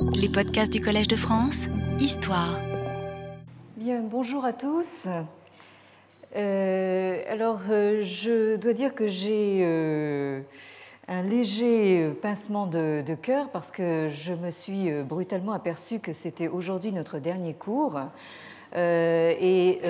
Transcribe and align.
Les 0.00 0.28
podcasts 0.28 0.72
du 0.72 0.80
Collège 0.80 1.08
de 1.08 1.16
France, 1.16 1.66
Histoire. 1.98 2.60
Bien, 3.76 4.00
bonjour 4.00 4.44
à 4.44 4.52
tous. 4.52 5.06
Euh, 6.36 7.22
alors, 7.28 7.60
euh, 7.70 8.02
je 8.02 8.56
dois 8.56 8.72
dire 8.72 8.94
que 8.94 9.08
j'ai 9.08 9.60
euh, 9.62 10.40
un 11.08 11.22
léger 11.22 12.10
pincement 12.22 12.66
de, 12.66 13.02
cœur 13.20 13.48
parce 13.50 13.70
que 13.70 14.08
je 14.08 14.32
me 14.32 14.50
suis 14.50 14.90
brutalement 15.02 15.52
aperçu 15.52 15.98
que 15.98 16.12
c'était 16.12 16.48
aujourd'hui 16.48 16.92
notre 16.92 17.18
dernier 17.18 17.54
cours. 17.54 17.98
et 18.76 19.80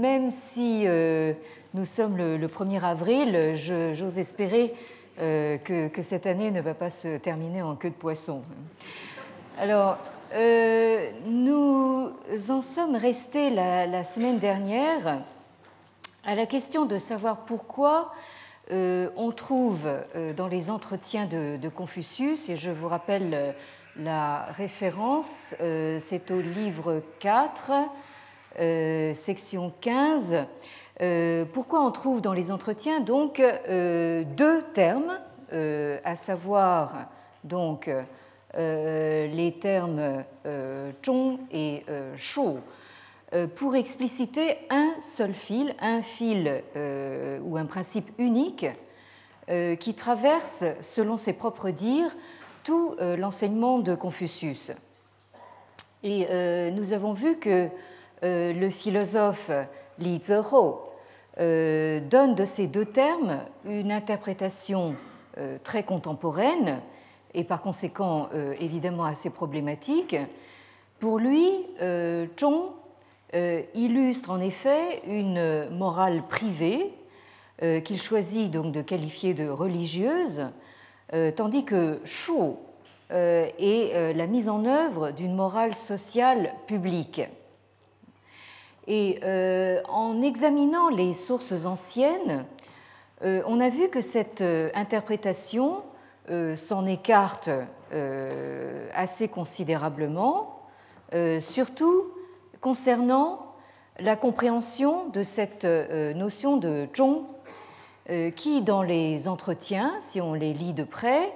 même 0.00 0.30
si 0.30 0.86
nous 1.74 1.84
sommes 1.84 2.16
le, 2.16 2.36
le 2.36 2.48
1er 2.48 2.82
avril, 2.82 3.54
j'ose 3.94 4.18
espérer 4.18 4.74
que, 5.18 6.02
cette 6.02 6.26
année 6.26 6.50
ne 6.50 6.60
va 6.60 6.74
pas 6.74 6.90
se 6.90 7.18
terminer 7.18 7.62
en 7.62 7.76
queue 7.76 7.90
de 7.90 7.94
poisson. 7.94 8.42
Alors, 9.58 9.98
euh, 10.32 11.10
nous 11.26 12.10
en 12.48 12.62
sommes 12.62 12.96
restés 12.96 13.50
la, 13.50 14.02
semaine 14.02 14.38
dernière 14.38 15.20
à 16.24 16.34
la 16.34 16.46
question 16.46 16.86
de 16.86 16.96
savoir 16.96 17.44
pourquoi 17.44 18.12
euh, 18.70 19.10
on 19.14 19.30
trouve 19.30 19.86
euh, 20.16 20.32
dans 20.32 20.48
les 20.48 20.70
entretiens 20.70 21.26
de, 21.26 21.68
Confucius, 21.68 22.48
et 22.48 22.56
je 22.56 22.70
vous 22.70 22.88
rappelle 22.88 23.54
la 23.96 24.44
référence, 24.56 25.54
c'est 25.58 26.30
au 26.30 26.40
livre 26.40 27.02
4, 27.20 27.72
section 29.14 29.70
15, 29.82 30.46
pourquoi 31.52 31.84
on 31.84 31.90
trouve 31.90 32.22
dans 32.22 32.32
les 32.32 32.50
entretiens 32.50 33.00
donc 33.00 33.42
deux 33.68 34.62
termes, 34.72 35.18
à 35.52 36.16
savoir 36.16 37.06
donc 37.44 37.90
les 38.54 39.56
termes 39.60 40.24
euh, 40.46 40.92
zhong 41.04 41.38
et 41.50 41.84
euh, 41.88 42.14
shou 42.16 42.58
pour 43.56 43.76
expliciter 43.76 44.58
un 44.68 44.92
seul 45.00 45.32
fil, 45.32 45.74
un 45.80 46.02
fil 46.02 46.62
ou 47.42 47.56
un 47.56 47.64
principe 47.64 48.10
unique 48.18 48.66
qui 49.80 49.94
traverse, 49.94 50.64
selon 50.82 51.16
ses 51.16 51.32
propres 51.32 51.70
dires, 51.70 52.14
tout 52.62 52.94
l'enseignement 53.00 53.78
de 53.78 53.94
Confucius. 53.94 54.72
Et 56.02 56.26
nous 56.72 56.92
avons 56.92 57.14
vu 57.14 57.38
que 57.38 57.70
le 58.22 58.68
philosophe 58.68 59.50
Li 59.98 60.20
Zehou 60.22 60.74
donne 61.38 62.34
de 62.34 62.44
ces 62.44 62.66
deux 62.66 62.84
termes 62.84 63.40
une 63.64 63.92
interprétation 63.92 64.94
très 65.64 65.84
contemporaine 65.84 66.82
et 67.34 67.44
par 67.44 67.62
conséquent 67.62 68.28
euh, 68.34 68.54
évidemment 68.60 69.04
assez 69.04 69.30
problématique. 69.30 70.16
Pour 71.00 71.18
lui, 71.18 71.50
euh, 71.80 72.26
Zhong 72.38 72.70
euh, 73.34 73.62
illustre 73.74 74.30
en 74.30 74.40
effet 74.40 75.02
une 75.06 75.68
morale 75.70 76.22
privée 76.28 76.92
qu'il 77.84 78.00
choisit 78.00 78.50
donc 78.50 78.72
de 78.72 78.82
qualifier 78.82 79.34
de 79.34 79.48
religieuse, 79.48 80.48
tandis 81.36 81.64
que 81.64 82.00
Shu 82.04 82.56
est 83.08 84.14
la 84.16 84.26
mise 84.26 84.48
en 84.48 84.64
œuvre 84.64 85.12
d'une 85.12 85.36
morale 85.36 85.76
sociale 85.76 86.54
publique. 86.66 87.22
Et 88.88 89.20
en 89.88 90.22
examinant 90.22 90.88
les 90.88 91.14
sources 91.14 91.64
anciennes, 91.64 92.46
on 93.20 93.60
a 93.60 93.68
vu 93.68 93.90
que 93.90 94.00
cette 94.00 94.42
interprétation 94.74 95.84
s'en 96.56 96.86
écarte 96.86 97.50
euh, 97.92 98.88
assez 98.94 99.28
considérablement, 99.28 100.62
euh, 101.14 101.40
surtout 101.40 102.04
concernant 102.60 103.54
la 103.98 104.16
compréhension 104.16 105.08
de 105.08 105.22
cette 105.22 105.64
notion 105.64 106.56
de 106.56 106.88
zhong, 106.96 107.24
qui, 108.34 108.62
dans 108.62 108.82
les 108.82 109.28
entretiens, 109.28 109.92
si 110.00 110.20
on 110.20 110.32
les 110.32 110.54
lit 110.54 110.72
de 110.72 110.84
près, 110.84 111.30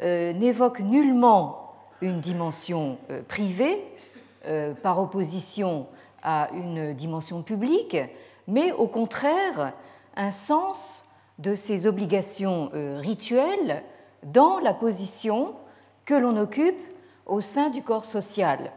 n'évoque 0.00 0.80
nullement 0.80 1.72
une 2.00 2.20
dimension 2.20 2.98
privée 3.28 3.82
par 4.82 5.00
opposition 5.00 5.86
à 6.22 6.50
une 6.52 6.92
dimension 6.92 7.42
publique, 7.42 7.96
mais 8.46 8.72
au 8.72 8.86
contraire 8.86 9.72
un 10.14 10.30
sens 10.30 11.06
de 11.38 11.54
ces 11.54 11.86
obligations 11.86 12.70
rituelles 12.98 13.82
dans 14.22 14.58
la 14.58 14.74
position 14.74 15.54
que 16.04 16.14
l'on 16.14 16.36
occupe 16.36 16.78
au 17.26 17.40
sein 17.40 17.70
du 17.70 17.82
corps 17.82 18.04
social. 18.04 18.72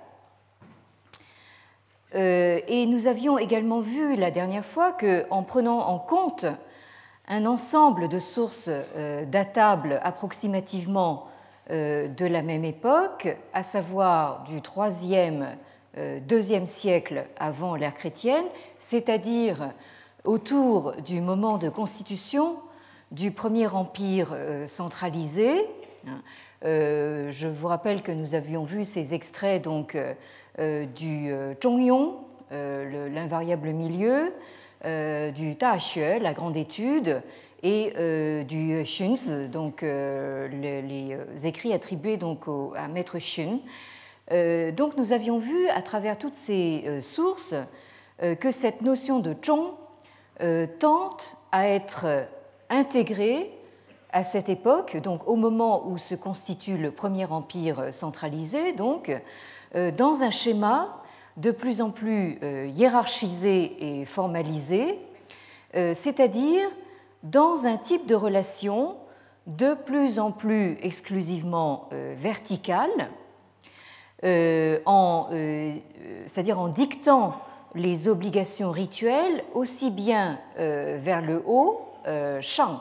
Euh, 2.14 2.62
et 2.68 2.86
nous 2.86 3.08
avions 3.08 3.38
également 3.38 3.82
vu 3.82 4.16
la 4.16 4.32
dernière 4.32 4.66
fois 4.66 4.94
qu'en 4.94 5.44
prenant 5.44 5.80
en 5.80 6.00
compte 6.00 6.46
un 7.28 7.46
ensemble 7.46 8.08
de 8.08 8.20
sources 8.20 8.70
euh, 8.70 9.26
datables 9.26 10.00
approximativement 10.04 11.28
euh, 11.72 12.08
de 12.08 12.26
la 12.26 12.42
même 12.42 12.64
époque, 12.64 13.36
à 13.54 13.64
savoir 13.64 14.44
du 14.44 14.60
3e, 14.60 15.46
2e 15.98 16.66
siècle 16.66 17.26
avant 17.38 17.76
l'ère 17.76 17.94
chrétienne, 17.94 18.44
c'est-à-dire 18.80 19.70
autour 20.26 20.94
du 21.06 21.22
moment 21.22 21.58
de 21.58 21.70
constitution 21.70 22.58
du 23.12 23.32
premier 23.32 23.68
empire 23.68 24.30
euh, 24.34 24.68
centralisé. 24.68 25.66
Euh, 26.64 27.32
je 27.32 27.48
vous 27.48 27.68
rappelle 27.68 28.02
que 28.02 28.12
nous 28.12 28.36
avions 28.36 28.64
vu 28.64 28.84
ces 28.84 29.14
extraits 29.14 29.64
donc, 29.64 29.98
euh, 30.60 30.86
du 30.86 31.34
Zhongyong, 31.62 32.14
l'invariable 32.52 33.70
milieu, 33.70 34.34
du 34.84 35.56
Xue, 35.56 36.20
la 36.20 36.34
grande 36.34 36.56
étude, 36.56 37.22
et 37.64 37.94
du 38.48 38.84
Xunzi, 38.84 39.50
donc 39.50 39.82
les, 39.82 41.18
écrits 41.44 41.74
attribués 41.74 42.18
donc 42.18 42.46
à 42.76 42.88
maître 42.88 43.18
Xun. 43.18 43.60
donc 44.74 44.96
nous 44.96 45.12
avions 45.12 45.40
vu 45.40 45.68
à 45.70 45.82
travers 45.82 46.18
toutes 46.20 46.36
ces 46.36 47.02
sources 47.02 47.56
que 48.20 48.52
cette 48.52 48.82
notion 48.82 49.20
de 49.20 49.36
Zhong 49.44 49.74
tente 50.80 51.38
à 51.52 51.68
être 51.68 52.28
intégré 52.70 53.52
à 54.12 54.24
cette 54.24 54.48
époque, 54.48 54.96
donc 54.98 55.28
au 55.28 55.36
moment 55.36 55.88
où 55.88 55.98
se 55.98 56.16
constitue 56.16 56.78
le 56.78 56.92
premier 56.92 57.26
empire 57.26 57.88
centralisé, 57.92 58.72
donc 58.72 59.12
euh, 59.76 59.92
dans 59.92 60.24
un 60.24 60.32
schéma 60.32 61.02
de 61.36 61.52
plus 61.52 61.82
en 61.82 61.90
plus 61.90 62.40
euh, 62.44 62.66
hiérarchisé 62.68 63.76
et 63.80 64.06
formalisé, 64.06 65.00
euh, 65.76 65.94
c'est-à-dire 65.94 66.70
dans 67.24 67.68
un 67.68 67.76
type 67.76 68.06
de 68.06 68.16
relation 68.16 68.96
de 69.48 69.74
plus 69.74 70.18
en 70.18 70.32
plus 70.32 70.78
exclusivement 70.82 71.88
verticale, 72.18 73.10
c'est-à-dire 74.24 76.60
en 76.60 76.68
dictant 76.68 77.36
les 77.76 78.08
obligations 78.08 78.72
rituelles 78.72 79.44
aussi 79.54 79.92
bien 79.92 80.40
vers 80.58 81.22
le 81.22 81.44
haut 81.46 81.95
euh, 82.08 82.40
Shang, 82.42 82.80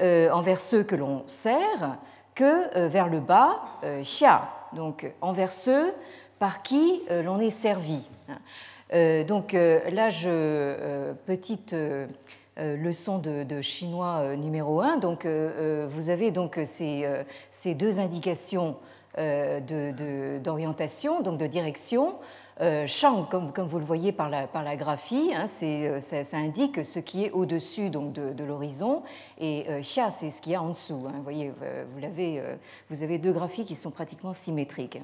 euh, 0.00 0.30
envers 0.30 0.60
ceux 0.60 0.82
que 0.82 0.94
l'on 0.94 1.24
sert, 1.26 1.96
que 2.34 2.76
euh, 2.76 2.88
vers 2.88 3.08
le 3.08 3.20
bas, 3.20 3.62
Xia, 4.02 4.42
donc 4.72 5.10
envers 5.20 5.52
ceux 5.52 5.92
par 6.38 6.62
qui 6.62 7.02
l'on 7.10 7.40
est 7.40 7.50
servi. 7.50 8.08
Donc 8.92 9.52
là, 9.52 10.10
je, 10.10 11.12
petite 11.26 11.74
leçon 12.58 13.18
de, 13.18 13.60
chinois 13.62 14.36
numéro 14.36 14.80
1. 14.80 14.98
Donc, 14.98 15.26
vous 15.26 16.10
avez 16.10 16.32
donc 16.32 16.60
ces, 16.64 17.08
ces 17.50 17.74
deux 17.74 18.00
indications 18.00 18.76
d'orientation, 19.16 21.22
donc 21.22 21.38
de 21.38 21.46
direction. 21.46 22.16
Euh, 22.60 22.86
Shang, 22.86 23.28
comme, 23.28 23.66
vous 23.66 23.78
le 23.78 23.84
voyez 23.84 24.12
par 24.12 24.28
la, 24.28 24.76
graphie, 24.76 25.32
hein, 25.34 25.46
euh, 25.62 26.00
ça, 26.00 26.36
indique 26.36 26.84
ce 26.84 27.00
qui 27.00 27.24
est 27.24 27.30
au-dessus 27.32 27.90
de, 27.90 28.44
l'horizon, 28.44 29.02
et 29.38 29.66
euh, 29.68 29.80
Xia, 29.80 30.10
c'est 30.10 30.30
ce 30.30 30.40
qu'il 30.40 30.52
y 30.52 30.54
a 30.54 30.62
en 30.62 30.68
dessous. 30.68 31.02
Hein. 31.06 31.12
vous 31.16 31.22
voyez, 31.22 31.52
vous, 31.96 32.04
avez, 32.04 32.42
vous 32.90 33.02
avez 33.02 33.18
deux 33.18 33.32
graphies 33.32 33.64
qui 33.64 33.74
sont 33.74 33.90
pratiquement 33.90 34.34
symétriques. 34.34 35.00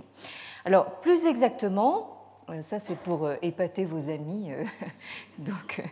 Alors, 0.65 0.87
plus 1.01 1.27
exactement, 1.27 2.17
ça 2.61 2.79
c'est 2.79 2.97
pour 2.97 3.29
épater 3.43 3.85
vos 3.85 4.11
amis 4.11 4.51
donc, 5.39 5.83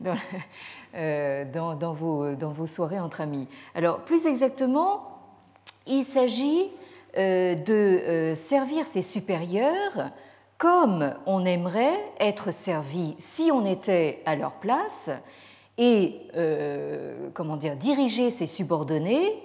dans, 0.00 1.74
dans, 1.74 1.92
vos, 1.94 2.34
dans, 2.34 2.50
vos, 2.50 2.66
soirées 2.66 3.00
entre 3.00 3.22
amis. 3.22 3.48
Alors, 3.74 4.00
plus 4.00 4.26
exactement, 4.26 5.18
il 5.86 6.04
s'agit 6.04 6.68
de 7.16 8.34
servir 8.36 8.86
ses 8.86 9.00
supérieurs 9.00 10.10
comme 10.58 11.14
on 11.26 11.44
aimerait 11.44 12.00
être 12.18 12.50
servi 12.50 13.14
si 13.18 13.50
on 13.52 13.66
était 13.66 14.22
à 14.24 14.36
leur 14.36 14.52
place 14.52 15.10
et 15.78 16.20
euh, 16.36 17.28
comment 17.34 17.56
dire, 17.56 17.76
diriger 17.76 18.30
ses 18.30 18.46
subordonnés 18.46 19.42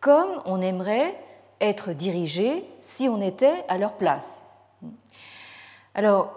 comme 0.00 0.42
on 0.46 0.60
aimerait 0.60 1.16
être 1.60 1.92
dirigés 1.92 2.64
si 2.80 3.08
on 3.08 3.20
était 3.20 3.64
à 3.68 3.78
leur 3.78 3.94
place. 3.94 4.44
Alors, 5.94 6.34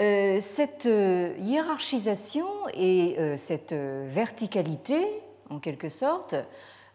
euh, 0.00 0.40
cette 0.40 0.86
euh, 0.86 1.34
hiérarchisation 1.38 2.46
et 2.72 3.16
cette 3.36 3.72
verticalité, 3.72 5.06
en 5.50 5.58
quelque 5.58 5.88
sorte, 5.88 6.34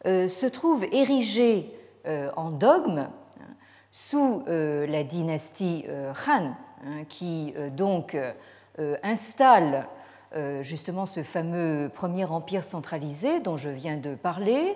se 0.05 0.45
trouvent 0.45 0.85
érigées 0.91 1.73
en 2.05 2.51
dogme 2.51 2.99
hein, 2.99 3.43
sous 3.91 4.43
la 4.47 5.03
dynastie 5.03 5.85
Han, 6.27 6.53
hein, 6.85 7.03
qui 7.07 7.53
donc 7.75 8.15
installe 9.03 9.87
justement 10.61 11.05
ce 11.05 11.23
fameux 11.23 11.89
premier 11.93 12.25
empire 12.25 12.63
centralisé 12.63 13.39
dont 13.39 13.57
je 13.57 13.69
viens 13.69 13.97
de 13.97 14.15
parler 14.15 14.75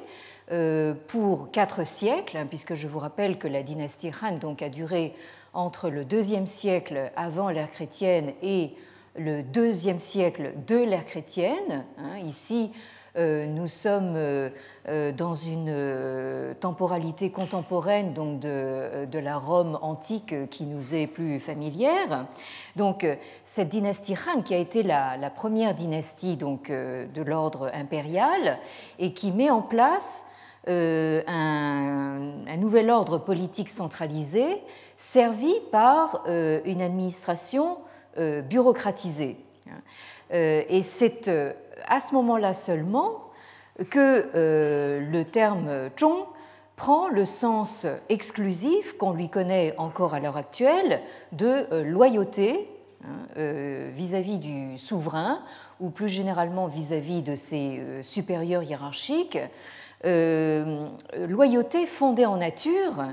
pour 1.08 1.52
quatre 1.52 1.86
siècles, 1.86 2.38
hein, 2.38 2.46
puisque 2.48 2.74
je 2.74 2.88
vous 2.88 3.00
rappelle 3.00 3.38
que 3.38 3.48
la 3.48 3.64
dynastie 3.64 4.12
Han 4.22 4.38
donc 4.38 4.62
a 4.62 4.70
duré 4.70 5.14
entre 5.54 5.90
le 5.90 6.04
deuxième 6.04 6.48
siècle 6.48 7.12
avant 7.16 7.50
l'ère 7.50 7.70
chrétienne 7.70 8.34
et 8.42 8.74
le 9.16 9.44
deuxième 9.44 10.00
siècle 10.00 10.54
de 10.68 10.78
l'ère 10.78 11.06
chrétienne. 11.06 11.86
Hein, 11.98 12.18
ici, 12.18 12.72
euh, 12.74 12.78
nous 13.16 13.68
sommes 13.68 14.16
euh, 14.16 14.50
euh, 14.90 15.12
dans 15.12 15.34
une 15.34 16.56
temporalité 16.60 17.30
contemporaine 17.30 18.14
donc 18.14 18.40
de, 18.40 19.20
la 19.20 19.38
Rome 19.38 19.78
antique 19.82 20.50
qui 20.50 20.66
nous 20.66 20.96
est 20.96 21.08
plus 21.08 21.40
familière. 21.40 22.26
Donc 22.76 23.06
cette 23.46 23.70
dynastie 23.70 24.16
Han 24.16 24.42
qui 24.42 24.54
a 24.54 24.58
été 24.58 24.84
la, 24.84 25.30
première 25.30 25.76
dynastie 25.76 26.38
donc 26.38 26.70
de 26.70 27.22
l'ordre 27.22 27.70
impérial 27.74 28.60
et 29.00 29.14
qui 29.14 29.32
met 29.32 29.50
en 29.50 29.62
place 29.62 30.26
un, 30.68 32.58
nouvel 32.58 32.90
ordre 32.90 33.18
politique 33.18 33.70
centralisé 33.70 34.62
servi 34.98 35.54
par 35.72 36.24
euh, 36.28 36.62
une 36.66 36.82
administration 36.82 37.78
euh, 38.18 38.42
bureaucratisée. 38.42 39.38
Euh, 40.34 40.64
et 40.68 40.82
c'est 40.84 41.30
à 41.88 42.00
ce 42.00 42.14
moment-là 42.14 42.54
seulement 42.54 43.30
que 43.90 44.30
le 44.34 45.24
terme 45.24 45.90
zhong 46.00 46.26
prend 46.76 47.08
le 47.08 47.26
sens 47.26 47.88
exclusif 48.10 48.98
qu'on 48.98 49.12
lui 49.12 49.30
connaît 49.30 49.74
encore 49.78 50.14
à 50.14 50.20
l'heure 50.20 50.38
actuelle 50.38 51.02
de 51.32 51.82
loyauté 51.82 52.70
hein, 53.04 53.42
vis-à-vis 53.94 54.38
du 54.38 54.78
souverain 54.78 55.42
ou 55.80 55.90
plus 55.90 56.10
généralement 56.10 56.68
vis-à-vis 56.68 57.24
de 57.24 57.36
ses 57.36 57.82
supérieurs 58.04 58.64
hiérarchiques, 58.64 59.40
loyauté 60.04 61.88
fondée 61.88 62.26
en 62.26 62.38
nature 62.38 63.06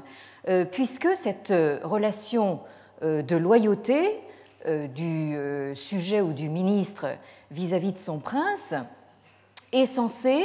euh, 0.49 0.65
puisque 0.65 1.09
cette 1.17 1.51
euh, 1.51 1.81
relation 1.83 2.61
euh, 3.03 3.21
de 3.21 3.37
loyauté 3.37 4.21
du 4.67 5.37
sujet 5.75 6.21
ou 6.21 6.33
du 6.33 6.49
ministre 6.49 7.07
vis-à-vis 7.51 7.93
de 7.93 7.99
son 7.99 8.19
prince 8.19 8.75
est 9.73 9.87
censée 9.87 10.45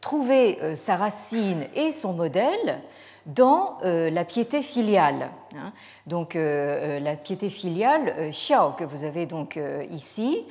trouver 0.00 0.76
sa 0.76 0.96
racine 0.96 1.66
et 1.74 1.92
son 1.92 2.14
modèle 2.14 2.80
dans 3.26 3.78
la 3.82 4.24
piété 4.24 4.62
filiale. 4.62 5.30
Hein. 5.54 5.72
Donc 6.06 6.34
la 6.34 7.16
piété 7.16 7.50
filiale 7.50 8.30
xiao 8.30 8.72
que 8.72 8.84
vous 8.84 9.04
avez 9.04 9.26
donc 9.26 9.58
ici, 9.90 10.44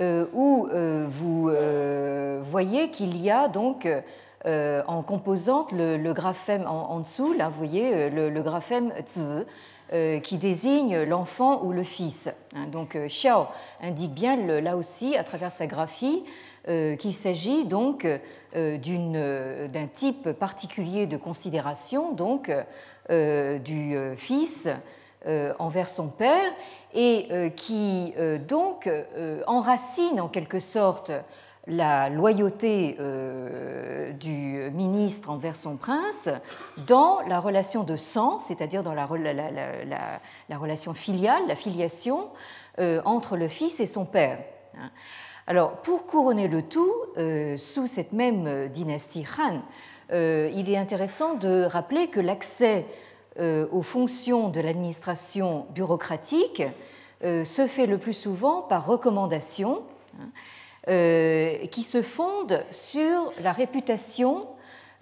où 0.00 0.68
vous 1.08 1.50
voyez 2.50 2.90
qu'il 2.90 3.16
y 3.16 3.30
a 3.30 3.46
donc 3.48 3.86
euh, 4.46 4.82
en 4.86 5.02
composante 5.02 5.72
le, 5.72 6.12
graphème 6.12 6.66
en, 6.68 7.00
dessous, 7.00 7.32
là 7.32 7.48
vous 7.48 7.56
voyez 7.56 7.92
euh, 7.92 8.30
le, 8.30 8.42
graphème 8.42 8.92
zi, 9.12 9.20
euh, 9.20 9.44
qui 10.22 10.36
désigne 10.38 11.02
l'enfant 11.02 11.62
ou 11.62 11.72
le 11.72 11.82
fils. 11.82 12.28
Hein, 12.54 12.66
donc 12.66 12.96
Xiao 13.06 13.46
indique 13.80 14.12
bien 14.12 14.36
là 14.60 14.76
aussi 14.76 15.16
à 15.16 15.24
travers 15.24 15.52
sa 15.52 15.66
graphie 15.66 16.24
qu'il 16.66 17.14
s'agit 17.14 17.64
donc 17.64 18.04
d'un 18.52 19.86
type 19.94 20.32
particulier 20.32 21.06
de 21.06 21.16
considération 21.16 22.12
donc 22.12 22.50
du 23.08 23.96
fils 24.16 24.68
envers 25.60 25.88
son 25.88 26.08
père 26.08 26.50
et 26.92 27.52
qui 27.54 28.14
donc 28.48 28.90
enracine 29.46 30.20
en 30.20 30.28
quelque 30.28 30.58
sorte 30.58 31.12
la 31.66 32.08
loyauté 32.10 32.96
euh, 33.00 34.12
du 34.12 34.70
ministre 34.72 35.30
envers 35.30 35.56
son 35.56 35.76
prince 35.76 36.28
dans 36.86 37.20
la 37.22 37.40
relation 37.40 37.82
de 37.82 37.96
sang, 37.96 38.38
c'est-à-dire 38.38 38.82
dans 38.82 38.94
la, 38.94 39.06
relation 39.06 40.94
filiale, 40.94 41.42
la 41.48 41.56
filiation 41.56 42.28
euh, 42.78 43.02
entre 43.04 43.36
le 43.36 43.48
fils 43.48 43.80
et 43.80 43.86
son 43.86 44.04
père. 44.04 44.38
Alors, 45.48 45.72
pour 45.82 46.06
couronner 46.06 46.48
le 46.48 46.62
tout, 46.62 46.92
euh, 47.16 47.56
sous 47.56 47.86
cette 47.86 48.12
même 48.12 48.68
dynastie 48.68 49.24
Han, 49.38 49.62
il 50.10 50.70
est 50.70 50.76
intéressant 50.76 51.34
de 51.34 51.64
rappeler 51.64 52.08
que 52.08 52.20
l'accès 52.20 52.86
aux 53.38 53.82
fonctions 53.82 54.48
de 54.48 54.60
l'administration 54.60 55.66
bureaucratique 55.74 56.62
se 57.22 57.66
fait 57.66 57.86
le 57.86 57.98
plus 57.98 58.14
souvent 58.14 58.62
par 58.62 58.86
recommandation. 58.86 59.82
Hein, 60.18 60.28
qui 60.86 61.82
se 61.82 62.00
fonde 62.00 62.64
sur 62.70 63.32
la 63.40 63.52
réputation 63.52 64.46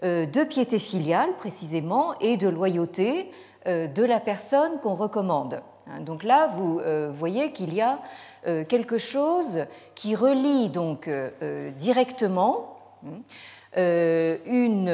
euh, 0.02 0.26
de 0.26 0.42
piété 0.44 0.78
filiale 0.78 1.30
précisément 1.38 2.18
et 2.20 2.36
de 2.36 2.48
loyauté 2.48 3.30
euh, 3.66 3.86
de 3.86 4.02
la 4.02 4.18
personne 4.20 4.80
qu'on 4.80 4.94
recommande. 4.94 5.62
Hein, 5.86 6.00
donc 6.00 6.24
là, 6.24 6.48
vous 6.48 6.80
voyez 7.12 7.52
qu'il 7.52 7.72
y 7.74 7.80
a 7.80 8.00
quelque 8.68 8.98
chose 8.98 9.64
qui 9.94 10.14
relie 10.14 10.68
donc 10.68 11.08
directement 11.78 12.76
hein, 13.06 14.36
une 14.46 14.90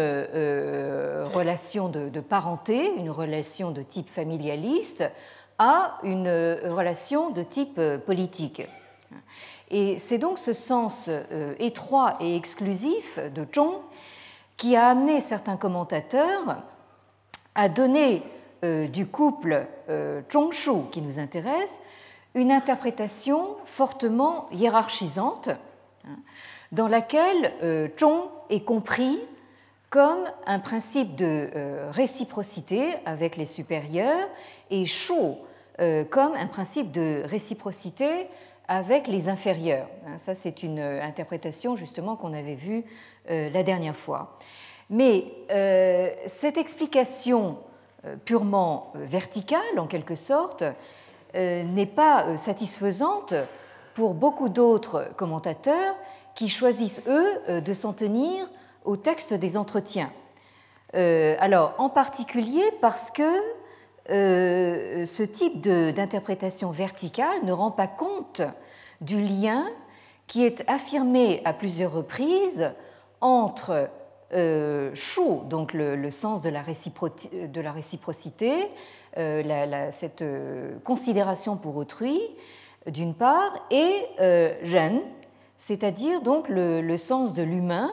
relation 1.35 1.89
de 1.89 2.21
parenté, 2.21 2.93
une 2.97 3.11
relation 3.11 3.71
de 3.71 3.83
type 3.83 4.09
familialiste, 4.09 5.05
à 5.59 5.99
une 6.03 6.29
relation 6.29 7.31
de 7.31 7.43
type 7.43 7.81
politique. 8.07 8.63
Et 9.71 9.99
c'est 9.99 10.19
donc 10.19 10.39
ce 10.39 10.53
sens 10.53 11.09
euh, 11.09 11.55
étroit 11.59 12.17
et 12.21 12.37
exclusif 12.37 13.19
de 13.19 13.47
Zhong 13.55 13.77
qui 14.57 14.77
a 14.77 14.89
amené 14.89 15.21
certains 15.21 15.57
commentateurs 15.57 16.63
à 17.55 17.69
donner 17.69 18.23
euh, 18.65 18.89
du 18.89 19.07
couple 19.07 19.67
euh, 19.89 20.23
Zhongshu 20.31 20.89
qui 20.91 21.01
nous 21.03 21.19
intéresse 21.19 21.81
une 22.35 22.51
interprétation 22.51 23.57
fortement 23.65 24.49
hiérarchisante 24.53 25.49
hein, 25.49 26.17
dans 26.73 26.89
laquelle 26.89 27.53
Zhong 27.99 28.29
est 28.49 28.65
compris 28.65 29.19
comme 29.89 30.25
un 30.47 30.61
principe 30.61 31.17
de 31.17 31.51
réciprocité 31.91 32.95
avec 33.05 33.37
les 33.37 33.47
supérieurs 33.47 34.29
et 34.71 34.85
Shu 34.85 35.35
comme 36.11 36.35
un 36.35 36.47
principe 36.47 36.93
de 36.93 37.25
réciprocité 37.27 38.29
avec 38.71 39.09
les 39.09 39.29
inférieurs. 39.29 39.89
Hein, 40.07 40.17
ça, 40.17 40.37
c'est 40.37 40.63
une 40.63 40.79
euh, 40.79 41.03
interprétation 41.03 41.75
justement 41.75 42.15
qu'on 42.15 42.33
avait 42.33 42.55
vue 42.55 42.85
euh, 43.29 43.51
la 43.51 43.65
dernière 43.65 43.97
fois. 43.97 44.39
Mais 44.89 45.25
euh, 45.51 46.11
cette 46.27 46.57
explication 46.57 47.59
purement 48.25 48.93
verticale, 48.95 49.79
en 49.79 49.87
quelque 49.87 50.15
sorte, 50.15 50.65
n'est 51.35 51.93
pas 51.95 52.39
satisfaisante 52.39 53.35
pour 53.93 54.15
beaucoup 54.15 54.49
d'autres 54.49 55.11
commentateurs 55.19 55.95
qui 56.35 56.49
choisissent, 56.49 57.03
eux, 57.07 57.61
de 57.61 57.75
s'en 57.75 57.93
tenir 57.93 58.49
au 58.87 58.97
texte 58.97 59.35
des 59.35 59.59
entretiens. 59.59 60.11
alors, 60.95 61.75
en 61.77 61.91
particulier 61.91 62.65
parce 62.81 63.11
que 63.11 63.31
euh, 64.09 65.05
ce 65.05 65.23
type 65.23 65.61
d'interprétation 65.61 66.71
verticale 66.71 67.45
ne 67.45 67.53
rend 67.53 67.71
pas 67.71 67.87
compte 67.87 68.43
du 69.01 69.21
lien 69.21 69.67
qui 70.27 70.45
est 70.45 70.65
affirmé 70.69 71.43
à 71.45 71.53
plusieurs 71.53 71.93
reprises 71.93 72.73
entre 73.21 73.91
euh, 74.33 74.95
donc 75.47 75.73
le, 75.73 76.11
sens 76.11 76.43
de 76.43 76.51
la, 76.51 76.63
réciprocité, 76.63 78.69
euh, 79.17 79.91
cette 79.91 80.23
euh, 80.23 80.79
considération 80.85 81.57
pour 81.57 81.77
autrui, 81.77 82.21
d'une 82.87 83.15
part, 83.15 83.67
et 83.71 84.07
ren, 84.19 85.01
c'est-à-dire 85.57 86.23
donc 86.23 86.49
le, 86.49 86.97
sens 86.97 87.35
de 87.35 87.43
l'humain, 87.43 87.93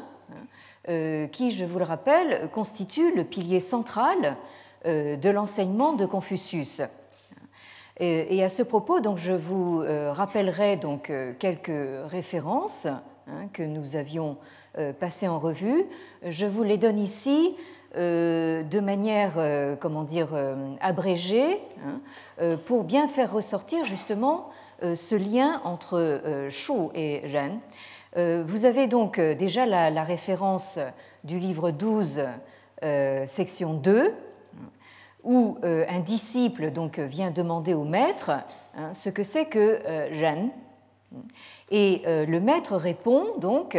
hein, 0.88 1.28
qui, 1.32 1.50
je 1.52 1.66
vous 1.66 1.80
le 1.80 1.86
rappelle, 1.86 2.50
constitue 2.54 3.16
le 3.16 3.24
pilier 3.24 3.60
central 3.60 4.38
de 4.86 5.30
l'enseignement 5.30 5.94
de 5.94 6.06
Confucius. 6.06 6.82
Et 8.00 8.44
à 8.44 8.50
ce 8.50 8.62
propos, 8.62 9.00
donc, 9.00 9.18
je 9.18 9.32
vous 9.32 9.82
euh, 9.82 10.12
rappellerai 10.12 10.78
donc, 10.78 11.10
euh, 11.10 11.34
quelques 11.38 11.72
références 12.12 12.86
hein, 12.86 13.48
que 13.54 13.64
nous 13.64 13.96
avions 13.96 14.38
passées 15.00 15.28
en 15.28 15.40
revue. 15.40 15.86
Je 16.22 16.46
vous 16.46 16.62
les 16.62 16.78
donne 16.78 17.00
ici 17.00 17.56
de 17.96 18.80
manière, 18.80 19.78
comment 19.80 20.04
dire, 20.04 20.28
abrégée, 20.82 21.58
hein, 21.84 22.58
pour 22.68 22.84
bien 22.84 23.08
faire 23.08 23.34
ressortir 23.34 23.86
justement 23.86 24.52
ce 24.84 25.16
lien 25.16 25.62
entre 25.64 26.22
Shu 26.50 26.74
et 26.94 27.24
Ren. 27.26 28.44
Vous 28.44 28.66
avez 28.66 28.86
donc 28.86 29.20
déjà 29.20 29.66
la, 29.66 29.90
la 29.90 30.04
référence 30.04 30.78
du 31.24 31.40
livre 31.40 31.72
12, 31.72 32.22
section 33.26 33.74
2, 33.74 34.14
où 35.24 35.58
un 35.64 36.00
disciple 36.00 36.72
donc 36.72 37.00
vient 37.00 37.32
demander 37.32 37.74
au 37.74 37.84
maître 37.84 38.32
hein, 38.76 38.94
ce 38.94 39.10
que 39.10 39.24
c'est 39.24 39.46
que 39.46 39.82
Ren. 40.22 40.50
Et 41.70 42.02
le 42.06 42.40
maître 42.40 42.76
répond 42.76 43.38
donc 43.40 43.78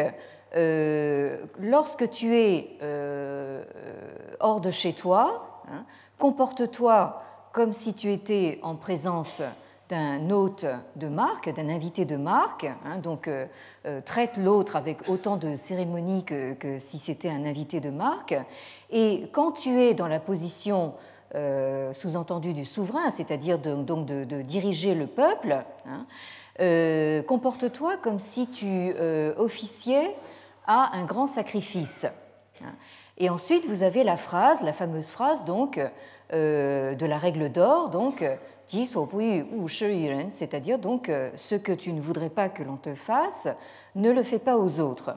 euh, 0.57 1.45
lorsque 1.59 2.09
tu 2.11 2.37
es 2.37 2.77
euh, 2.83 3.63
hors 4.41 4.61
de 4.61 4.71
chez 4.71 4.95
toi, 4.95 5.63
hein, 5.71 5.85
comporte-toi 6.19 7.23
comme 7.53 7.73
si 7.73 7.95
tu 7.95 8.13
étais 8.13 8.59
en 8.63 8.75
présence 8.75 9.43
d'un 9.91 10.31
hôte 10.31 10.67
de 10.97 11.09
marque, 11.09 11.55
d'un 11.55 11.69
invité 11.69 12.05
de 12.05 12.17
marque, 12.17 12.65
hein, 12.85 12.99
donc 12.99 13.29
euh, 13.29 13.47
traite 14.05 14.37
l'autre 14.37 14.77
avec 14.77 15.09
autant 15.09 15.37
de 15.37 15.55
cérémonie 15.55 16.25
que, 16.25 16.79
si 16.79 16.99
c'était 16.99 17.31
un 17.31 17.45
invité 17.45 17.81
de 17.81 17.91
marque. 17.91 18.35
Et 18.91 19.29
quand 19.33 19.53
tu 19.53 19.81
es 19.81 19.95
dans 19.95 20.09
la 20.09 20.21
position 20.21 20.95
sous-entendue 21.93 22.55
du 22.55 22.65
souverain, 22.65 23.11
c'est-à-dire 23.11 23.59
de, 23.59 23.75
donc 23.75 24.07
de, 24.07 24.43
diriger 24.43 24.95
le 24.95 25.07
peuple, 25.07 25.57
hein, 25.87 27.23
comporte-toi 27.27 27.97
comme 27.99 28.19
si 28.19 28.49
tu 28.49 28.95
officiais 29.37 30.15
à 30.67 30.97
un 30.97 31.05
grand 31.05 31.27
sacrifice. 31.27 32.07
Et 33.19 33.31
ensuite, 33.31 33.67
vous 33.67 33.83
avez 33.83 34.05
la 34.05 34.17
phrase, 34.17 34.63
la 34.63 34.73
fameuse 34.73 35.11
phrase 35.11 35.45
donc 35.45 35.81
euh, 36.33 36.95
de 36.95 37.07
la 37.07 37.19
règle 37.19 37.51
d'or, 37.51 37.91
donc 37.91 38.23
c'est-à-dire 40.31 40.79
donc 40.79 41.09
euh, 41.09 41.31
ce 41.37 41.55
que 41.55 41.73
tu 41.73 41.93
ne 41.95 42.03
voudrais 42.03 42.29
pas 42.29 42.51
que 42.51 42.63
l'on 42.63 42.77
te 42.77 42.95
fasse, 42.95 43.49
ne 43.95 44.11
le 44.11 44.23
fais 44.23 44.39
pas 44.39 44.59
aux 44.59 44.79
autres. 44.81 45.17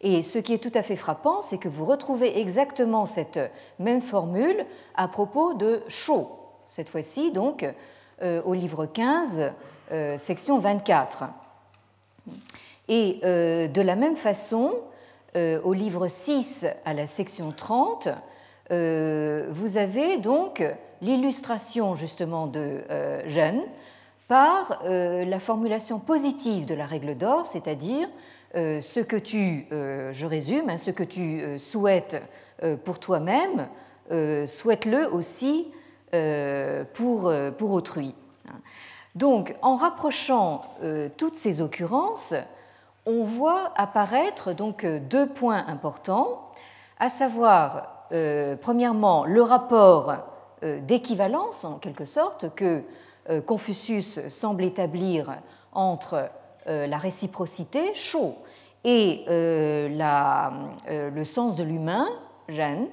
Et 0.00 0.22
ce 0.22 0.38
qui 0.38 0.52
est 0.52 0.58
tout 0.58 0.72
à 0.74 0.82
fait 0.82 0.96
frappant, 0.96 1.40
c'est 1.40 1.58
que 1.58 1.68
vous 1.68 1.84
retrouvez 1.84 2.38
exactement 2.38 3.06
cette 3.06 3.40
même 3.78 4.02
formule 4.02 4.64
à 4.94 5.08
propos 5.08 5.54
de 5.54 5.82
Shou, 5.88 6.28
cette 6.68 6.88
fois-ci 6.88 7.32
donc 7.32 7.66
euh, 8.22 8.42
au 8.44 8.54
livre 8.54 8.86
15, 8.86 9.52
section 10.18 10.58
24. 10.58 11.24
Et 12.88 13.20
euh, 13.24 13.68
de 13.68 13.80
la 13.80 13.96
même 13.96 14.16
façon, 14.16 14.74
euh, 15.36 15.60
au 15.62 15.72
livre 15.72 16.08
6 16.08 16.66
à 16.84 16.94
la 16.94 17.06
section 17.06 17.52
30, 17.52 18.08
euh, 18.70 19.48
vous 19.50 19.76
avez 19.76 20.18
donc 20.18 20.62
l'illustration 21.02 21.94
justement 21.94 22.46
de 22.46 22.82
Jeanne 23.26 23.60
par 24.28 24.82
la 24.84 25.38
formulation 25.38 26.00
positive 26.00 26.66
de 26.66 26.74
la 26.74 26.86
règle 26.86 27.16
d'or, 27.16 27.46
c'est-à-dire 27.46 28.08
ce 28.56 29.00
que 29.00 29.16
tu, 29.16 29.66
je 29.70 30.26
résume, 30.26 30.70
hein, 30.70 30.78
ce 30.78 30.90
que 30.90 31.04
tu 31.04 31.58
souhaites 31.58 32.16
pour 32.84 32.98
toi-même, 32.98 33.68
souhaite-le 34.46 35.12
aussi 35.12 35.68
pour, 36.94 37.32
pour 37.58 37.72
autrui. 37.72 38.14
Donc, 39.14 39.54
en 39.60 39.76
rapprochant 39.76 40.62
toutes 41.16 41.36
ces 41.36 41.60
occurrences, 41.60 42.34
on 43.06 43.22
voit 43.22 43.72
apparaître 43.76 44.52
donc 44.52 44.84
euh, 44.84 44.98
deux 44.98 45.28
points 45.28 45.64
importants, 45.68 46.50
à 46.98 47.08
savoir, 47.08 48.04
euh, 48.12 48.56
premièrement, 48.60 49.24
le 49.24 49.42
rapport 49.42 50.14
euh, 50.62 50.80
d'équivalence, 50.80 51.64
en 51.64 51.78
quelque 51.78 52.04
sorte, 52.04 52.54
que 52.54 52.82
Confucius 53.44 54.20
semble 54.28 54.62
établir 54.62 55.34
entre 55.72 56.30
la 56.64 56.96
réciprocité, 56.96 57.92
chaud, 57.92 58.36
et 58.86 59.24
le 59.28 61.24
sens 61.24 61.56
de 61.56 61.64
l'humain, 61.64 62.06
Jeanne. 62.48 62.86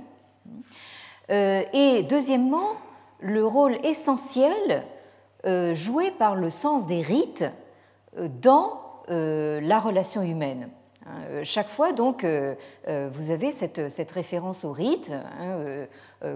Et 1.29 2.03
deuxièmement, 2.09 2.71
le 3.19 3.45
rôle 3.45 3.77
essentiel 3.85 4.83
joué 5.73 6.11
par 6.11 6.35
le 6.35 6.49
sens 6.49 6.87
des 6.87 7.01
rites 7.01 7.45
dans 8.41 8.83
euh, 9.09 9.59
la 9.61 9.79
relation 9.79 10.21
humaine. 10.21 10.69
Hein, 11.05 11.09
euh, 11.29 11.41
chaque 11.43 11.69
fois, 11.69 11.91
donc, 11.91 12.23
euh, 12.23 12.55
vous 13.13 13.31
avez 13.31 13.51
cette, 13.51 14.11
référence 14.11 14.65
au 14.65 14.71
rite. 14.71 15.11
Hein, 15.39 15.87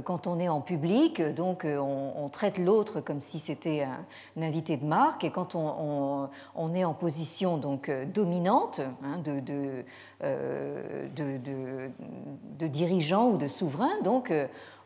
quand 0.03 0.27
on 0.27 0.37
est 0.39 0.49
en 0.49 0.59
public, 0.59 1.21
donc, 1.21 1.65
on, 1.65 2.29
traite 2.29 2.57
l'autre 2.57 2.99
comme 2.99 3.21
si 3.21 3.39
c'était 3.39 3.83
un, 3.83 4.41
invité 4.41 4.75
de 4.75 4.85
marque, 4.85 5.23
et 5.23 5.31
quand 5.31 5.55
on, 5.55 6.29
est 6.73 6.83
en 6.83 6.93
position 6.93 7.57
donc, 7.57 7.89
dominante 8.13 8.81
hein, 9.03 9.19
de, 9.23 9.85
dirigeant 12.67 13.29
ou 13.29 13.37
de 13.37 13.47
souverain, 13.47 14.01
donc, 14.03 14.31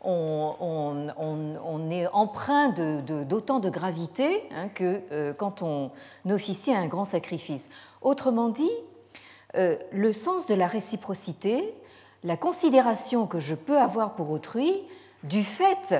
on, 0.03 1.87
est 1.89 2.07
empreint 2.07 2.69
d'autant 2.69 3.59
de, 3.59 3.69
gravité 3.69 4.43
que 4.75 5.01
euh, 5.11 5.33
quand 5.33 5.61
on 5.61 5.91
officie 6.29 6.73
à 6.73 6.79
un 6.79 6.87
grand 6.87 7.05
sacrifice. 7.05 7.69
Autrement 8.01 8.49
dit, 8.49 8.63
euh, 8.63 8.90
le 9.53 10.13
sens 10.13 10.47
de 10.47 10.55
la 10.55 10.67
réciprocité, 10.67 11.73
la 12.23 12.37
considération 12.37 13.27
que 13.27 13.39
je 13.39 13.55
peux 13.55 13.77
avoir 13.77 14.15
pour 14.15 14.31
autrui, 14.31 14.83
du 15.23 15.43
fait 15.43 15.95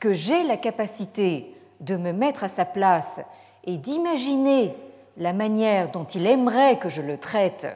que 0.00 0.12
j'ai 0.12 0.42
la 0.44 0.56
capacité 0.56 1.54
de 1.80 1.96
me 1.96 2.12
mettre 2.12 2.44
à 2.44 2.48
sa 2.48 2.64
place 2.64 3.20
et 3.64 3.76
d'imaginer 3.76 4.74
la 5.16 5.32
manière 5.32 5.90
dont 5.90 6.04
il 6.04 6.26
aimerait 6.26 6.78
que 6.78 6.88
je 6.88 7.02
le 7.02 7.18
traite 7.18 7.66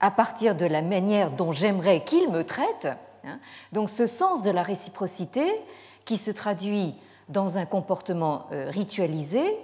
à 0.00 0.10
partir 0.10 0.54
de 0.56 0.66
la 0.66 0.82
manière 0.82 1.30
dont 1.30 1.52
j'aimerais 1.52 2.02
qu'il 2.02 2.30
me 2.30 2.44
traite, 2.44 2.88
Hein. 3.24 3.38
Donc 3.72 3.90
ce 3.90 4.06
sens 4.06 4.42
de 4.42 4.50
la 4.50 4.62
réciprocité, 4.62 5.46
qui 6.04 6.16
se 6.16 6.30
traduit 6.30 6.94
dans 7.28 7.58
un 7.58 7.66
comportement 7.66 8.46
euh, 8.52 8.68
ritualisé, 8.70 9.56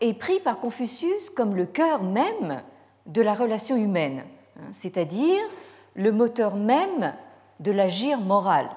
est 0.00 0.14
pris 0.14 0.40
par 0.40 0.58
Confucius 0.58 1.30
comme 1.30 1.56
le 1.56 1.66
cœur 1.66 2.02
même 2.02 2.62
de 3.06 3.22
la 3.22 3.34
relation 3.34 3.76
humaine, 3.76 4.24
hein, 4.58 4.68
c'est-à-dire 4.72 5.40
le 5.94 6.12
moteur 6.12 6.56
même 6.56 7.14
de 7.60 7.72
l'agir 7.72 8.20
moral. 8.20 8.68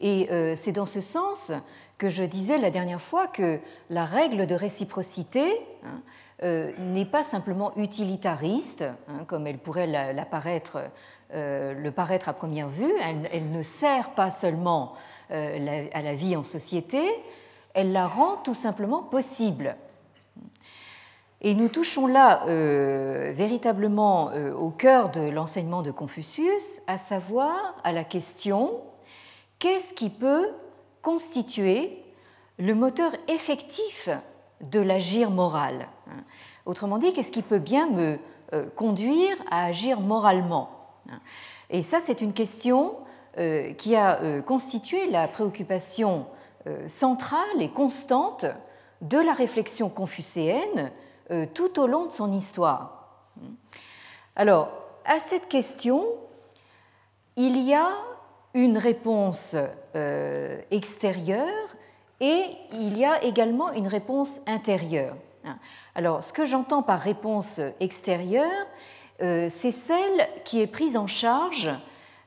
Et 0.00 0.30
euh, 0.30 0.54
c'est 0.56 0.72
dans 0.72 0.86
ce 0.86 1.00
sens 1.00 1.52
que 1.98 2.08
je 2.08 2.24
disais 2.24 2.58
la 2.58 2.70
dernière 2.70 3.00
fois 3.00 3.26
que 3.26 3.60
la 3.88 4.04
règle 4.04 4.46
de 4.46 4.54
réciprocité 4.54 5.60
hein, 5.84 6.00
euh, 6.42 6.72
n'est 6.78 7.06
pas 7.06 7.24
simplement 7.24 7.74
utilitariste, 7.76 8.84
comme 9.26 9.46
elle 9.46 9.58
pourrait 9.58 9.90
euh, 11.32 11.72
le 11.72 11.90
paraître 11.90 12.28
à 12.28 12.34
première 12.34 12.68
vue. 12.68 12.92
Elle, 13.32 13.50
ne 13.50 13.62
sert 13.62 14.10
pas 14.10 14.30
seulement 14.30 14.94
à 15.30 16.02
la 16.02 16.14
vie 16.14 16.36
en 16.36 16.44
société, 16.44 17.02
elle 17.74 17.90
la 17.90 18.06
rend 18.06 18.36
tout 18.36 18.54
simplement 18.54 19.02
possible. 19.02 19.76
Et 21.42 21.54
nous 21.54 21.68
touchons 21.68 22.06
là 22.06 22.44
euh, 22.46 23.32
véritablement 23.34 24.30
au 24.58 24.70
cœur 24.70 25.10
de 25.10 25.20
l'enseignement 25.20 25.82
de 25.82 25.90
Confucius, 25.90 26.80
à 26.86 26.98
savoir 26.98 27.76
à 27.84 27.92
la 27.92 28.04
question 28.04 28.80
qu'est-ce 29.58 29.94
qui 29.94 30.10
peut 30.10 30.48
constituer 31.02 32.02
le 32.58 32.74
moteur 32.74 33.12
effectif 33.28 34.08
de 34.60 34.80
l'agir 34.80 35.30
moral? 35.30 35.88
Autrement 36.64 36.98
dit, 36.98 37.12
qu'est-ce 37.12 37.30
qui 37.30 37.42
peut 37.42 37.58
bien 37.58 37.88
me 37.90 38.18
conduire 38.74 39.36
à 39.50 39.66
agir 39.66 40.00
moralement? 40.00 40.70
Et 41.70 41.82
ça, 41.82 42.00
c'est 42.00 42.20
une 42.20 42.32
question 42.32 42.96
euh, 43.38 43.74
qui 43.74 43.94
a 43.96 44.22
euh, 44.22 44.40
constitué 44.40 45.10
la 45.10 45.28
préoccupation 45.28 46.26
euh, 46.66 46.88
centrale 46.88 47.60
et 47.60 47.68
constante 47.68 48.46
de 49.02 49.18
la 49.18 49.34
réflexion 49.34 49.90
confucéenne 49.90 50.90
tout 51.54 51.80
au 51.80 51.86
long 51.86 52.06
de 52.06 52.12
son 52.12 52.32
histoire. 52.32 53.08
Alors, 54.36 54.70
à 55.04 55.18
cette 55.20 55.48
question, 55.48 56.06
il 57.36 57.58
y 57.62 57.74
a 57.74 57.88
une 58.54 58.78
réponse 58.78 59.56
extérieure 60.70 61.76
et 62.20 62.44
il 62.72 62.96
y 62.96 63.04
a 63.04 63.22
également 63.22 63.72
une 63.72 63.88
réponse 63.88 64.40
intérieure. 64.46 65.16
Alors, 65.94 66.22
ce 66.22 66.32
que 66.32 66.44
j'entends 66.44 66.82
par 66.82 67.00
réponse 67.00 67.60
extérieure, 67.80 68.66
euh, 69.22 69.48
c'est 69.48 69.72
celle 69.72 70.28
qui 70.44 70.60
est 70.60 70.66
prise 70.66 70.96
en 70.96 71.06
charge 71.06 71.70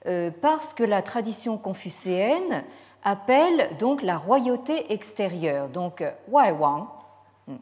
euh, 0.06 0.32
parce 0.42 0.74
que 0.74 0.84
la 0.84 1.02
tradition 1.02 1.58
confucéenne 1.58 2.64
appelle 3.04 3.70
donc 3.78 4.02
la 4.02 4.18
royauté 4.18 4.92
extérieure, 4.92 5.70
donc 5.70 6.04
Wai 6.30 6.52
Wang, 6.52 6.88
euh, 7.50 7.54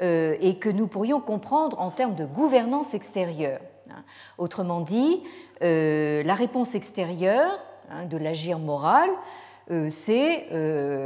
et 0.00 0.56
que 0.58 0.70
nous 0.70 0.86
pourrions 0.86 1.20
comprendre 1.20 1.78
en 1.78 1.90
termes 1.90 2.14
de 2.14 2.24
gouvernance 2.24 2.94
extérieure. 2.94 3.60
Autrement 4.38 4.80
dit, 4.80 5.22
la 5.60 6.34
réponse 6.34 6.74
extérieure 6.74 7.58
hein, 7.90 8.06
de 8.06 8.16
l'agir 8.16 8.58
moral, 8.58 9.10
c'est 9.90 10.48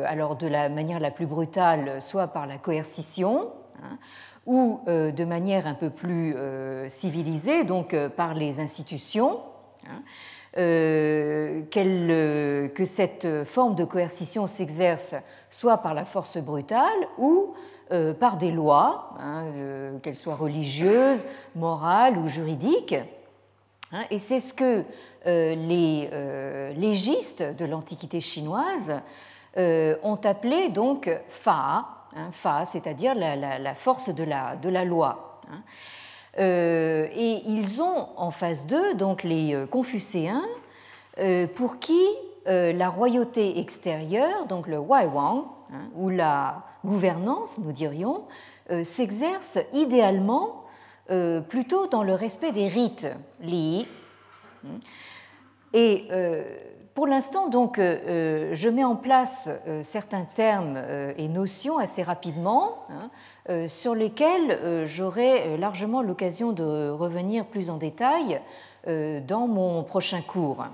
alors 0.07 0.37
de 0.37 0.47
la 0.47 0.69
manière 0.69 1.01
la 1.01 1.11
plus 1.11 1.27
brutale, 1.27 2.01
soit 2.01 2.29
par 2.29 2.47
la 2.47 2.59
coercition, 2.59 3.51
hein, 3.83 3.99
ou 4.47 4.81
de 4.87 5.25
manière 5.25 5.67
un 5.67 5.75
peu 5.75 5.91
plus 5.91 6.37
civilisée, 6.89 7.65
donc 7.65 7.97
par 8.17 8.35
les 8.35 8.61
institutions. 8.61 9.41
Hein, 9.87 10.03
euh, 10.57 11.63
euh, 11.77 12.69
que 12.69 12.85
cette 12.85 13.45
forme 13.45 13.75
de 13.75 13.85
coercition 13.85 14.47
s'exerce 14.47 15.17
soit 15.51 15.79
par 15.79 15.95
la 15.95 16.05
force 16.05 16.39
brutale 16.39 17.09
ou 17.19 17.55
euh, 17.55 17.74
par 18.19 18.37
des 18.37 18.51
lois, 18.51 19.11
hein, 19.21 19.45
qu'elles 20.03 20.17
soient 20.17 20.37
religieuses, 20.37 21.27
morales 21.55 22.17
ou 22.19 22.29
juridiques. 22.29 22.97
Hein, 23.93 24.05
et 24.11 24.19
c'est 24.19 24.41
ce 24.41 24.55
que 24.55 24.85
les 25.27 26.11
légistes 26.77 27.43
de 27.43 27.65
l'Antiquité 27.65 28.21
chinoise 28.21 29.01
ont 29.57 30.21
appelé 30.25 30.69
donc 30.71 31.11
fa, 31.29 31.87
hein, 32.17 32.29
fa 32.33 32.65
c'est-à-dire 32.65 33.15
la, 33.15 33.75
force 33.75 34.09
de 34.09 34.25
la, 34.25 34.57
de 34.57 34.69
la 34.69 34.85
loi. 34.85 35.41
Euh, 36.39 37.07
et 37.15 37.43
ils 37.47 37.81
ont 37.81 38.09
en 38.17 38.31
face 38.31 38.67
d'eux 38.67 38.95
donc 38.95 39.23
les 39.23 39.55
euh, 39.55 39.67
Confucéens, 39.67 40.45
euh, 41.19 41.47
pour 41.47 41.79
qui 41.79 42.03
la 42.47 42.91
royauté 42.91 43.59
extérieure, 43.59 44.45
donc 44.45 44.67
le 44.67 44.79
Waiwang, 44.79 45.45
hein, 45.73 45.89
ou 45.95 46.11
la 46.11 46.63
gouvernance, 46.85 47.59
nous 47.59 47.73
dirions, 47.73 48.25
s'exerce 48.83 49.59
idéalement 49.73 50.65
plutôt 51.49 51.87
dans 51.87 52.03
le 52.03 52.15
respect 52.15 52.53
des 52.53 52.69
rites, 52.69 53.07
li. 53.41 53.87
Et 55.75 56.09
pour 56.95 57.07
l'instant, 57.07 57.49
donc, 57.49 57.79
je 57.79 58.69
mets 58.69 58.85
en 58.85 58.97
place 58.97 59.51
certains 59.83 60.25
termes 60.25 60.79
et 61.17 61.29
notions 61.29 61.79
assez 61.79 62.03
rapidement. 62.03 62.87
Hein, 62.91 63.11
euh, 63.51 63.69
sur 63.69 63.95
lesquels 63.95 64.53
euh, 64.53 64.87
j'aurai 64.87 65.43
euh, 65.43 65.57
largement 65.59 66.01
l'occasion 66.01 66.53
de 66.53 66.89
revenir 66.89 67.45
plus 67.45 67.69
en 67.69 67.77
détail 67.77 68.41
dans 68.87 69.47
mon 69.47 69.83
prochain 69.83 70.21
cours. 70.21 70.67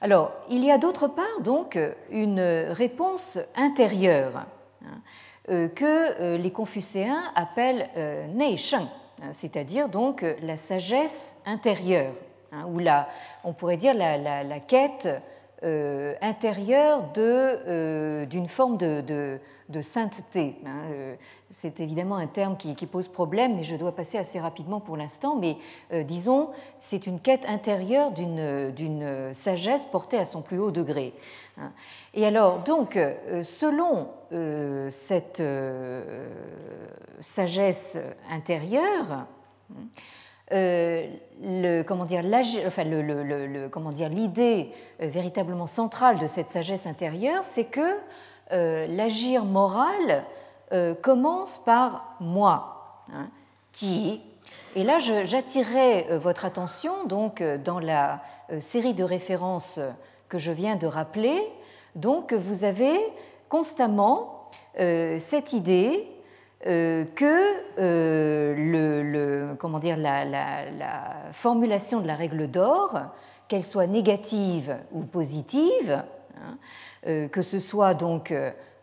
Alors, 0.00 0.32
il 0.48 0.64
y 0.64 0.72
a 0.72 0.76
d'autre 0.76 1.06
part 1.06 1.40
donc 1.40 1.78
une 2.10 2.40
réponse 2.40 3.38
intérieure 3.54 4.44
hein, 4.84 5.68
que 5.74 6.36
les 6.36 6.50
Confucéens 6.50 7.22
appellent 7.34 7.88
Neisheng, 8.34 8.86
hein, 9.22 9.30
c'est-à-dire 9.32 9.88
donc 9.88 10.24
la 10.42 10.56
sagesse 10.56 11.36
intérieure, 11.46 12.12
hein, 12.52 12.66
ou 12.68 12.78
la, 12.78 13.08
on 13.44 13.52
pourrait 13.52 13.76
dire 13.76 13.94
la, 13.94 14.60
quête 14.60 15.08
intérieure 16.22 17.04
d'une 17.14 18.48
forme 18.48 18.76
de 18.76 19.40
sainteté. 19.80 20.56
Hein, 20.66 21.16
c'est 21.50 21.80
évidemment 21.80 22.16
un 22.16 22.28
terme 22.28 22.56
qui, 22.56 22.74
pose 22.86 23.08
problème, 23.08 23.56
mais 23.56 23.64
je 23.64 23.74
dois 23.74 23.94
passer 23.94 24.18
assez 24.18 24.38
rapidement 24.38 24.78
pour 24.80 24.96
l'instant. 24.96 25.36
Mais 25.36 25.56
euh, 25.92 26.04
disons, 26.04 26.50
c'est 26.78 27.06
une 27.06 27.20
quête 27.20 27.44
intérieure 27.46 28.12
d'une 28.12 29.32
sagesse 29.32 29.86
portée 29.86 30.18
à 30.18 30.24
son 30.24 30.42
plus 30.42 30.58
haut 30.58 30.70
degré. 30.70 31.12
Hein. 31.58 31.72
Et 32.14 32.24
alors, 32.24 32.60
donc, 32.60 32.96
euh, 32.96 33.42
selon 33.42 34.08
euh, 34.32 34.90
cette 34.90 35.42
sagesse 37.20 37.98
intérieure, 38.30 39.26
dire, 42.06 42.22
enfin, 42.66 42.84
l'idée 44.08 44.70
véritablement 45.00 45.66
centrale 45.66 46.18
de 46.18 46.26
cette 46.26 46.50
sagesse 46.50 46.86
intérieure, 46.86 47.44
c'est 47.44 47.64
que 47.64 47.98
l'agir 48.52 49.44
moral 49.44 50.24
euh, 50.72 50.94
commence 50.94 51.58
par 51.58 52.14
moi, 52.20 53.02
hein, 53.12 53.28
qui. 53.72 54.20
Et 54.76 54.84
là, 54.84 54.98
j'attirerai 55.00 56.06
euh, 56.08 56.18
votre 56.20 56.44
attention 56.44 57.06
donc 57.06 57.40
euh, 57.40 57.58
dans 57.58 57.80
la 57.80 58.20
série 58.60 58.94
de 58.94 59.02
références 59.02 59.80
que 60.28 60.38
je 60.38 60.52
viens 60.52 60.76
de 60.76 60.86
rappeler. 60.86 61.40
Donc, 61.96 62.32
vous 62.32 62.64
avez 62.64 62.98
constamment 63.48 64.48
cette 64.76 65.52
idée 65.52 66.08
que 66.64 67.54
le, 67.78 69.54
comment 69.58 69.78
dire, 69.78 69.96
la, 69.96 71.32
formulation 71.32 72.00
de 72.00 72.08
la 72.08 72.16
règle 72.16 72.48
d'or, 72.48 72.98
qu'elle 73.46 73.64
soit 73.64 73.86
négative 73.86 74.76
ou 74.90 75.02
positive, 75.02 76.02
hein, 76.42 77.28
que 77.28 77.42
ce 77.42 77.58
soit 77.58 77.94
donc 77.94 78.32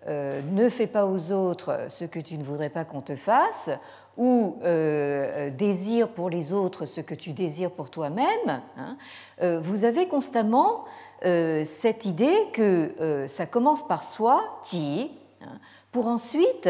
euh, 0.08 0.42
ne 0.52 0.70
fais 0.70 0.88
pas 0.88 1.06
aux 1.06 1.34
autres 1.34 1.88
ce 1.90 2.06
que 2.06 2.20
tu 2.20 2.38
ne 2.38 2.44
voudrais 2.44 2.70
pas 2.70 2.86
qu'on 2.86 3.02
te 3.02 3.18
fasse, 3.18 3.70
ou 4.16 4.58
euh, 4.64 5.50
désire 5.50 6.08
pour 6.08 6.30
les 6.30 6.54
autres 6.54 6.86
ce 6.86 7.02
que 7.02 7.14
tu 7.14 7.34
désires 7.34 7.72
pour 7.72 7.90
toi-même, 7.90 8.62
hein, 8.78 8.98
euh, 9.42 9.60
vous 9.60 9.86
avez 9.86 10.08
constamment 10.08 10.86
cette 11.20 12.06
idée 12.06 12.38
que 12.54 13.26
ça 13.28 13.48
commence 13.48 13.88
par 13.88 14.04
soi, 14.04 14.60
qui, 14.64 15.10
hein, 15.42 15.58
pour 15.92 16.06
ensuite 16.06 16.70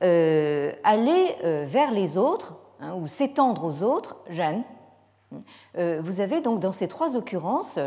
aller 0.00 1.36
vers 1.66 1.90
les 1.90 2.16
autres, 2.16 2.54
ou 2.96 3.06
s'étendre 3.06 3.64
aux 3.64 3.82
autres, 3.82 4.16
Jeanne. 4.30 4.64
Vous 5.74 6.20
avez 6.20 6.40
donc 6.40 6.60
dans 6.60 6.72
ces 6.72 6.88
trois 6.88 7.16
occurrences, 7.16 7.78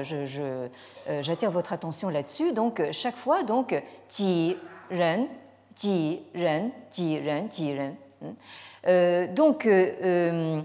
j'attire 1.22 1.52
votre 1.52 1.74
attention 1.74 2.10
là-dessus, 2.10 2.52
donc 2.52 2.82
chaque 2.92 3.18
fois, 3.18 3.44
donc, 3.44 3.82
ti, 4.10 4.56
ren, 4.92 5.28
ji 5.76 6.22
ren, 6.34 6.72
ji 6.92 7.20
ren, 7.20 7.48
ji 7.52 7.78
ren. 7.78 9.28
donc, 9.36 9.66
euh, 9.66 10.62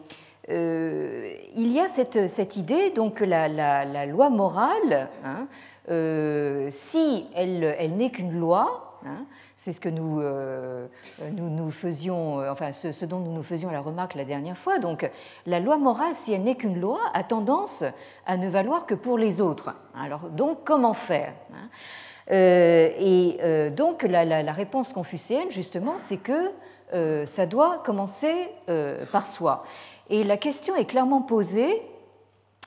euh, 0.50 1.34
il 1.56 1.70
y 1.70 1.80
a 1.80 1.88
cette, 1.88 2.28
cette 2.28 2.56
idée 2.56 2.90
donc, 2.90 3.14
que 3.14 3.24
la, 3.24 4.06
loi 4.06 4.30
morale, 4.30 5.08
hein, 5.24 5.46
euh, 5.90 6.68
si 6.70 7.26
elle, 7.34 7.76
elle 7.78 7.96
n'est 7.96 8.10
qu'une 8.10 8.38
loi, 8.38 8.98
hein, 9.06 9.26
c'est 9.62 9.72
ce 9.72 9.80
que 9.80 9.90
nous, 9.90 10.22
nous, 11.32 11.50
nous, 11.50 11.70
faisions, 11.70 12.38
enfin 12.50 12.72
ce, 12.72 13.04
dont 13.04 13.18
nous 13.18 13.30
nous 13.30 13.42
faisions 13.42 13.70
la 13.70 13.82
remarque 13.82 14.14
la 14.14 14.24
dernière 14.24 14.56
fois. 14.56 14.78
Donc, 14.78 15.10
la 15.44 15.60
loi 15.60 15.76
morale, 15.76 16.14
si 16.14 16.32
elle 16.32 16.44
n'est 16.44 16.54
qu'une 16.54 16.80
loi, 16.80 16.98
a 17.12 17.24
tendance 17.24 17.84
à 18.24 18.38
ne 18.38 18.48
valoir 18.48 18.86
que 18.86 18.94
pour 18.94 19.18
les 19.18 19.42
autres. 19.42 19.74
Alors, 19.94 20.30
donc, 20.30 20.60
comment 20.64 20.94
faire 20.94 21.34
hein? 21.52 21.68
Euh, 22.30 22.90
et 22.98 23.38
euh, 23.42 23.70
donc 23.70 24.02
la, 24.02 24.52
réponse 24.52 24.92
confucéenne, 24.92 25.50
justement, 25.50 25.98
c'est 25.98 26.16
que 26.16 26.52
euh, 26.92 27.26
ça 27.26 27.46
doit 27.46 27.78
commencer 27.78 28.50
par 29.12 29.26
soi. 29.26 29.64
Et 30.08 30.22
la 30.22 30.36
question 30.36 30.74
est 30.76 30.86
clairement 30.86 31.22
posée 31.22 31.82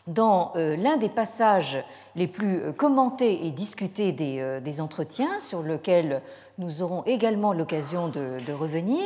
dans 0.08 0.52
l'un 0.56 0.98
des 0.98 1.10
passages 1.10 1.78
les 2.16 2.28
plus 2.28 2.74
commentés 2.74 3.46
et 3.46 3.52
discutés 3.52 4.12
des, 4.12 4.82
entretiens, 4.82 5.40
sur 5.40 5.62
lequel 5.62 6.22
nous 6.58 6.82
aurons 6.82 7.04
également 7.06 7.54
l'occasion 7.54 8.08
de, 8.08 8.52
revenir, 8.52 9.04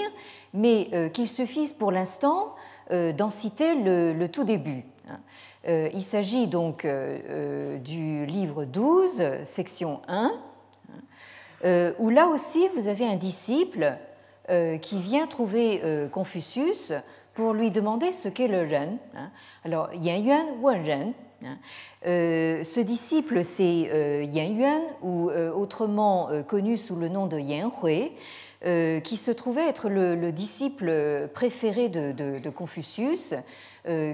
mais 0.54 1.12
qu'il 1.14 1.28
suffise 1.28 1.74
pour 1.74 1.92
l'instant 1.92 2.54
d'en 2.92 3.30
citer 3.30 3.76
le, 3.76 4.28
tout 4.28 4.44
début. 4.44 4.84
Hein. 5.10 5.90
Il 5.94 6.04
s'agit 6.04 6.48
donc 6.48 6.86
du 6.86 8.26
livre 8.26 8.66
12, 8.66 9.44
section 9.44 10.02
1, 10.08 10.34
euh, 11.66 11.94
où 11.98 12.10
là 12.10 12.28
aussi 12.28 12.68
vous 12.76 12.88
avez 12.88 13.06
un 13.06 13.16
disciple 13.16 13.98
euh, 14.50 14.78
qui 14.78 15.00
vient 15.00 15.26
trouver 15.26 15.82
euh, 15.84 16.08
Confucius 16.08 16.94
pour 17.34 17.54
lui 17.54 17.72
demander 17.72 18.14
ce 18.14 18.30
qu'est 18.30 18.48
le 18.48 18.62
Ren. 18.62 18.98
Hein. 19.16 19.32
Alors, 19.66 19.90
Yan 19.94 20.24
Yuan 20.24 20.46
Wen 20.62 20.86
Ren. 20.86 21.14
Hein. 21.44 21.58
ce 22.04 22.80
disciple, 22.80 23.44
c'est 23.44 24.24
Yan 24.26 24.54
Yuan, 24.56 24.82
ou 25.02 25.30
autrement 25.30 26.30
connu 26.48 26.78
sous 26.78 26.96
le 26.96 27.10
nom 27.10 27.28
de 27.28 27.40
Yan 27.40 27.72
Hui, 27.84 28.12
qui 29.04 29.18
se 29.18 29.32
trouvait 29.32 29.68
être 29.68 29.90
le, 29.90 30.32
disciple 30.32 31.30
préféré 31.34 31.90
de, 31.90 32.50
Confucius, 32.50 33.36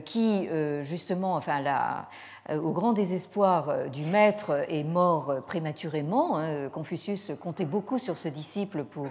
qui, 0.05 0.47
justement, 0.81 1.35
euh, 2.49 2.59
au 2.59 2.71
grand 2.71 2.91
désespoir 2.91 3.69
euh, 3.69 3.87
du 3.87 4.03
maître, 4.03 4.65
est 4.67 4.83
mort 4.83 5.29
euh, 5.29 5.39
prématurément. 5.39 6.37
Hein. 6.37 6.67
Confucius 6.69 7.31
comptait 7.39 7.65
beaucoup 7.65 7.99
sur 7.99 8.17
ce 8.17 8.27
disciple 8.27 8.83
pour 8.83 9.07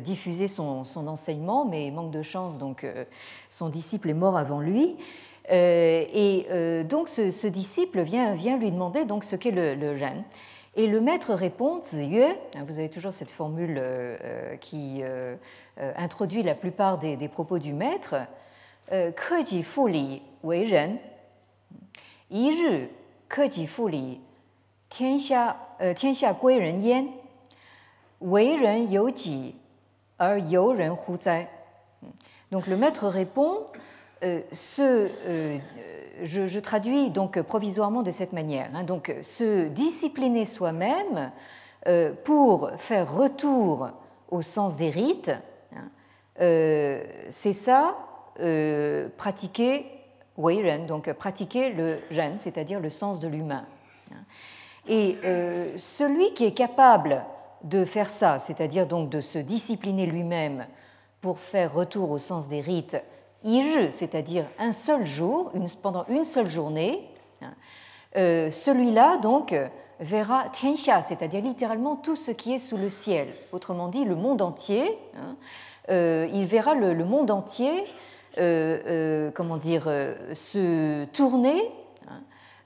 diffuser 0.00 0.48
son, 0.48 0.84
enseignement, 0.96 1.64
mais 1.64 1.90
manque 1.90 2.10
de 2.10 2.22
chance, 2.22 2.58
donc 2.58 2.86
son 3.50 3.68
disciple 3.68 4.10
est 4.10 4.14
mort 4.14 4.36
avant 4.36 4.60
lui. 4.60 4.96
Euh, 5.50 6.04
et 6.12 6.46
euh, 6.50 6.84
donc 6.84 7.08
ce, 7.08 7.46
disciple 7.46 8.02
vient, 8.02 8.34
lui 8.34 8.70
demander 8.70 9.04
donc 9.04 9.24
ce 9.24 9.36
qu'est 9.36 9.50
le, 9.50 9.74
le. 9.74 9.96
Et 10.74 10.86
le 10.86 11.00
maître 11.00 11.34
répond, 11.34 11.82
hein, 11.92 12.64
vous 12.66 12.78
avez 12.78 12.88
toujours 12.88 13.12
cette 13.12 13.30
formule 13.30 13.76
euh, 13.78 14.56
qui 14.56 15.02
introduit 15.96 16.42
la 16.42 16.54
plupart 16.54 16.98
des, 16.98 17.28
propos 17.28 17.58
du 17.58 17.72
maître, 17.72 18.16
Keji 18.90 19.62
Fuli 19.62 20.22
Wei 20.42 20.66
Ren, 20.66 20.96
Donc 32.50 32.66
le 32.66 32.76
maître 32.76 33.08
répond, 33.08 33.66
ce, 34.52 35.08
euh, 35.26 35.58
je, 36.22 36.60
traduis 36.60 37.10
donc 37.10 37.40
provisoirement 37.42 38.02
de 38.02 38.10
cette 38.10 38.32
manière. 38.32 38.70
Hein, 38.74 38.84
donc 38.84 39.14
se 39.22 39.68
discipliner 39.68 40.44
soi-même 40.44 41.32
euh, 41.88 42.12
pour 42.24 42.70
faire 42.78 43.12
retour 43.12 43.90
au 44.30 44.42
sens 44.42 44.76
des 44.76 44.90
rites, 44.90 45.32
hein, 45.74 45.90
euh, 46.40 47.02
c'est 47.30 47.52
ça, 47.52 47.96
euh, 48.40 49.08
pratiquer 49.16 49.86
Weiren, 50.38 50.86
donc 50.86 51.12
pratiquer 51.12 51.70
le 51.70 51.98
ren, 52.10 52.38
c'est-à-dire 52.38 52.80
le 52.80 52.90
sens 52.90 53.20
de 53.20 53.28
l'humain. 53.28 53.66
Et 54.88 55.18
euh, 55.24 55.76
celui 55.76 56.32
qui 56.34 56.44
est 56.44 56.54
capable 56.54 57.22
de 57.62 57.84
faire 57.84 58.10
ça, 58.10 58.38
c'est-à-dire 58.38 58.86
donc 58.86 59.10
de 59.10 59.20
se 59.20 59.38
discipliner 59.38 60.06
lui-même 60.06 60.66
pour 61.20 61.38
faire 61.38 61.72
retour 61.72 62.10
au 62.10 62.18
sens 62.18 62.48
des 62.48 62.60
rites, 62.60 62.96
c'est-à-dire 63.90 64.44
un 64.58 64.72
seul 64.72 65.06
jour, 65.06 65.52
pendant 65.82 66.04
une 66.08 66.24
seule 66.24 66.48
journée, 66.48 67.08
hein, 67.40 67.52
euh, 68.16 68.50
celui-là 68.50 69.16
donc 69.18 69.54
verra 70.00 70.48
tianxia, 70.52 71.02
c'est-à-dire 71.02 71.42
littéralement 71.42 71.96
tout 71.96 72.16
ce 72.16 72.30
qui 72.30 72.52
est 72.54 72.58
sous 72.58 72.76
le 72.76 72.88
ciel, 72.88 73.28
autrement 73.52 73.88
dit 73.88 74.04
le 74.04 74.14
monde 74.14 74.42
entier. 74.42 74.98
Hein, 75.16 75.36
euh, 75.88 76.28
il 76.32 76.44
verra 76.44 76.74
le, 76.74 77.04
monde 77.04 77.30
entier, 77.30 77.84
euh, 78.38 79.30
comment 79.32 79.56
dire, 79.56 79.84
se 80.34 81.04
tourner 81.06 81.70
hein, 82.08 82.20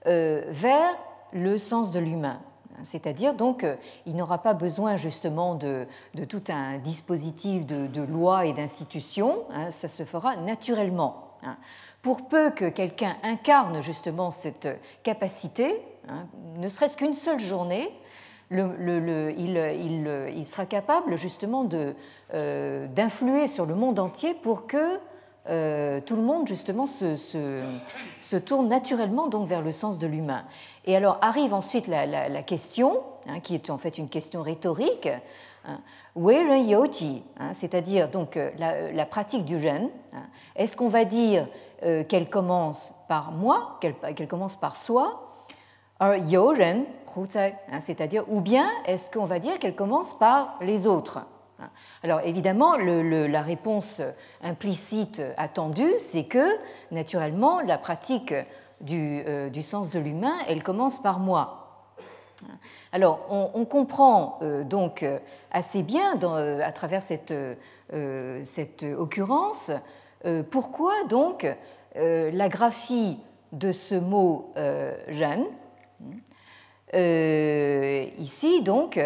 vers 0.05 0.97
le 1.33 1.59
sens 1.59 1.93
de 1.93 1.99
l'humain. 1.99 2.41
C'est-à-dire 2.85 3.35
donc, 3.35 3.67
il 4.07 4.17
n'aura 4.17 4.39
pas 4.39 4.55
besoin 4.55 4.97
justement 4.97 5.55
de, 5.55 5.87
tout 6.29 6.43
un 6.49 6.79
dispositif 6.79 7.67
de, 7.67 7.87
de 7.87 8.03
loi 8.03 8.47
et 8.47 8.53
d'institutions, 8.53 9.45
hein, 9.53 9.71
ça 9.71 9.89
se 9.89 10.05
fera 10.05 10.37
naturellement. 10.37 11.27
Hein. 11.43 11.57
Pour 12.03 12.29
peu 12.29 12.51
que 12.51 12.69
quelqu'un 12.69 13.17
incarne 13.23 13.81
justement 13.81 14.31
cette 14.31 14.69
capacité, 15.03 15.81
hein, 16.09 16.27
ne 16.57 16.69
serait-ce 16.69 16.97
qu'une 16.97 17.15
seule 17.15 17.41
journée, 17.41 17.91
il, 18.51 20.45
sera 20.47 20.67
capable 20.67 21.17
justement 21.17 21.69
euh, 22.33 22.87
d'influer 22.87 23.49
sur 23.49 23.67
le 23.67 23.75
monde 23.75 23.99
entier 23.99 24.35
pour 24.35 24.67
que 24.67 25.01
euh, 25.49 26.01
tout 26.01 26.17
le 26.17 26.23
monde 26.23 26.49
justement 26.49 26.87
se, 26.87 28.37
tourne 28.39 28.69
naturellement 28.69 29.29
donc 29.29 29.49
vers 29.49 29.63
le 29.63 29.73
sens 29.73 29.99
de 29.99 30.07
l'humain. 30.07 30.45
Et 30.85 30.97
alors 30.97 31.19
arrive 31.21 31.55
ensuite 31.55 31.87
la, 31.87 32.43
question, 32.43 33.03
hein, 33.29 33.41
qui 33.41 33.55
est 33.55 33.71
en 33.71 33.79
fait 33.79 33.99
une 33.99 34.09
question 34.09 34.43
rhétorique, 34.43 35.09
hein, 35.65 35.79
hein? 37.39 37.53
C'est-à-dire 37.53 38.09
donc 38.09 38.37
euh, 38.37 38.51
la, 38.59 38.93
la, 38.93 39.07
pratique 39.07 39.45
du 39.45 39.61
jeûne. 39.61 39.89
Hein, 40.13 40.27
Est-ce 40.57 40.77
qu'on 40.77 40.89
va 40.89 41.05
dire 41.05 41.47
euh, 41.83 42.05
qu'elle 42.05 42.31
commence 42.31 42.95
par 43.09 43.33
moi, 43.33 43.79
qu'elle 43.81 43.95
qu 44.15 44.27
commence 44.27 44.57
par 44.57 44.77
soi, 44.77 45.23
c'est-à-dire 47.81 48.25
ou 48.29 48.41
bien 48.41 48.67
est-ce 48.85 49.11
qu'on 49.11 49.25
va 49.25 49.39
dire 49.39 49.59
qu'elle 49.59 49.75
commence 49.75 50.13
par 50.15 50.57
les 50.61 50.87
autres? 50.87 51.21
Alors 52.03 52.21
évidemment, 52.21 52.77
la 52.77 53.43
réponse 53.43 54.03
implicite 54.43 55.23
attendue, 55.37 55.95
c'est 55.99 56.25
que, 56.25 56.47
naturellement, 56.91 57.61
la 57.61 57.79
pratique 57.79 58.35
du, 58.81 59.23
euh, 59.27 59.63
sens 59.63 59.91
de 59.91 59.99
l'humain, 59.99 60.37
elle 60.49 60.63
commence 60.63 61.01
par 61.01 61.19
moi. 61.19 61.63
Alors, 62.93 63.27
on, 63.31 63.65
comprend 63.65 64.39
euh, 64.43 64.63
donc 64.63 65.05
assez 65.51 65.83
bien, 65.83 66.19
euh, 66.23 66.61
à 66.63 66.73
travers 66.73 67.03
cette, 67.03 67.35
cette 68.45 68.83
occurrence, 68.83 69.71
pourquoi 70.51 71.05
donc 71.09 71.47
la 71.95 72.49
graphie 72.49 73.19
de 73.53 73.71
ce 73.73 73.95
mot 73.95 74.53
jeune, 75.09 75.47
ici 78.19 78.63
donc, 78.63 78.99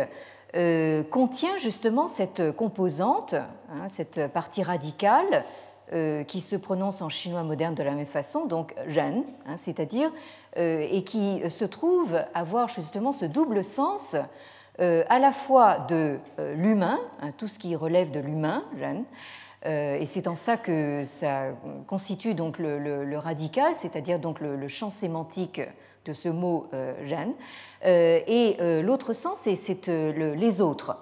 euh, 0.57 1.05
contient 1.05 1.59
justement 1.59 2.09
cette 2.09 2.51
composante, 2.53 3.35
hein, 3.35 3.87
cette 3.93 4.27
partie 4.33 4.65
radicale 4.65 5.45
euh, 5.93 6.25
qui 6.25 6.41
se 6.41 6.57
prononce 6.57 7.03
en 7.03 7.09
chinois 7.09 7.45
moderne 7.45 7.77
de 7.77 7.85
la 7.85 7.93
même 7.93 8.07
façon, 8.07 8.47
donc 8.47 8.75
ren, 8.89 9.23
hein, 9.47 9.57
c'est-à-dire, 9.57 10.11
euh, 10.57 10.89
et 10.91 11.05
qui 11.05 11.41
se 11.49 11.65
trouve 11.65 12.21
avoir 12.35 12.67
justement 12.67 13.13
ce 13.13 13.27
double 13.27 13.63
sens 13.63 14.17
à 14.79 15.19
la 15.19 15.31
fois 15.31 15.81
de 15.91 16.19
l'humain, 16.57 16.99
hein, 17.21 17.33
tout 17.37 17.49
ce 17.49 17.59
qui 17.59 17.77
relève 17.77 18.11
de 18.11 18.19
l'humain, 18.19 18.65
ren, 18.81 19.05
et 19.67 20.07
c'est 20.07 20.27
en 20.27 20.37
ça 20.37 20.57
que 20.57 21.03
ça 21.05 21.49
constitue 21.87 22.33
donc 22.33 22.59
le, 22.59 23.19
radical, 23.19 23.75
c'est-à-dire 23.75 24.19
donc 24.19 24.41
le 24.41 24.69
champ 24.69 24.89
sémantique 24.89 25.61
de 26.05 26.13
ce 26.13 26.29
mot 26.29 26.67
euh, 26.73 26.95
jeune. 27.07 27.35
Euh, 27.85 28.21
et 28.27 28.57
euh, 28.61 28.83
l'autre 28.83 29.13
sens, 29.13 29.39
c'est 29.41 29.87
les 29.87 30.61
autres. 30.61 30.97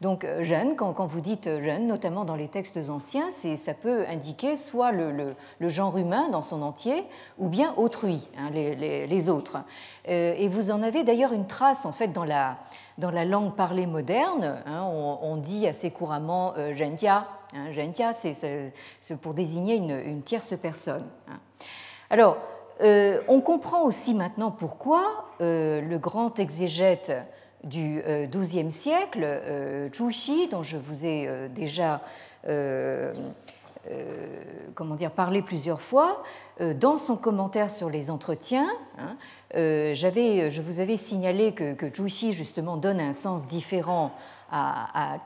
Donc 0.00 0.26
jeune, 0.40 0.74
quand, 0.74 1.04
vous 1.04 1.20
dites 1.20 1.44
jeune, 1.60 1.86
notamment 1.86 2.24
dans 2.24 2.36
les 2.36 2.48
textes 2.48 2.78
anciens, 2.88 3.28
ça 3.30 3.74
peut 3.74 4.06
indiquer 4.08 4.56
soit 4.56 4.90
le, 4.90 5.34
genre 5.60 5.98
humain 5.98 6.30
dans 6.30 6.40
son 6.40 6.62
entier, 6.62 7.04
ou 7.36 7.48
bien 7.48 7.74
autrui, 7.76 8.26
hein, 8.38 8.48
les, 8.50 9.28
autres. 9.28 9.58
Et 10.06 10.48
vous 10.48 10.70
en 10.70 10.82
avez 10.82 11.04
d'ailleurs 11.04 11.34
une 11.34 11.46
trace 11.46 11.84
en 11.84 11.92
fait 11.92 12.08
dans 12.08 12.24
la, 12.24 12.56
langue 13.26 13.54
parlée 13.54 13.86
moderne. 13.86 14.62
Hein, 14.64 14.82
on, 14.82 15.36
dit 15.36 15.66
assez 15.66 15.90
couramment 15.90 16.54
euh, 16.56 16.72
gentia. 16.72 17.28
Hein, 17.52 17.70
gentia, 17.72 18.14
c'est 18.14 18.82
pour 19.20 19.34
désigner 19.34 19.74
une, 19.74 19.90
une 19.90 20.22
tierce 20.22 20.54
personne. 20.56 21.04
Hein. 21.28 21.38
Alors, 22.08 22.38
euh, 22.82 23.20
on 23.28 23.40
comprend 23.40 23.82
aussi 23.82 24.14
maintenant 24.14 24.50
pourquoi 24.50 25.28
euh, 25.40 25.80
le 25.80 25.98
grand 25.98 26.38
exégète 26.38 27.12
du 27.62 28.02
XIIe 28.32 28.66
euh, 28.66 28.70
siècle, 28.70 29.90
Zhu 29.92 30.46
dont 30.50 30.62
je 30.62 30.78
vous 30.78 31.04
ai 31.04 31.28
déjà 31.50 32.00
parlé 35.14 35.42
plusieurs 35.42 35.82
fois, 35.82 36.22
dans 36.58 36.96
son 36.96 37.16
commentaire 37.16 37.70
sur 37.70 37.90
les 37.90 38.10
entretiens, 38.10 38.68
hein, 38.98 39.16
je 39.54 40.60
vous 40.62 40.80
avais 40.80 40.96
signalé 40.96 41.52
que, 41.52 41.74
que 41.74 41.86
Zhu 42.08 42.32
justement 42.32 42.78
donne 42.78 43.00
un 43.00 43.12
sens 43.12 43.46
différent 43.46 44.12
à, 44.50 45.14
à 45.14 45.18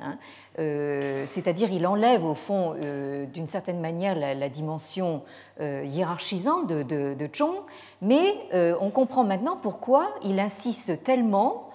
hein, 0.00 0.18
euh, 0.58 1.24
c'est-à-dire 1.26 1.72
il 1.72 1.86
enlève 1.86 2.24
au 2.24 2.34
fond 2.34 2.74
euh, 2.76 3.26
d'une 3.26 3.46
certaine 3.46 3.80
manière 3.80 4.14
la, 4.14 4.48
dimension 4.48 5.22
euh, 5.60 5.84
hiérarchisante 5.84 6.66
de, 6.66 6.82
de, 6.82 7.30
mais 8.02 8.34
on 8.80 8.90
comprend 8.90 9.24
maintenant 9.24 9.56
pourquoi 9.56 10.08
il 10.22 10.38
insiste 10.38 11.02
tellement 11.02 11.70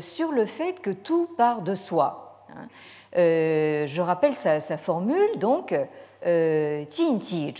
sur 0.00 0.32
le 0.32 0.44
fait 0.44 0.80
que 0.82 0.90
tout 0.90 1.28
part 1.36 1.62
de 1.62 1.74
soi. 1.74 2.40
Hein. 2.50 2.68
je 3.16 4.00
rappelle 4.00 4.34
sa, 4.34 4.60
formule, 4.76 5.38
donc, 5.38 5.74
Jin 6.24 7.20
Ji 7.20 7.54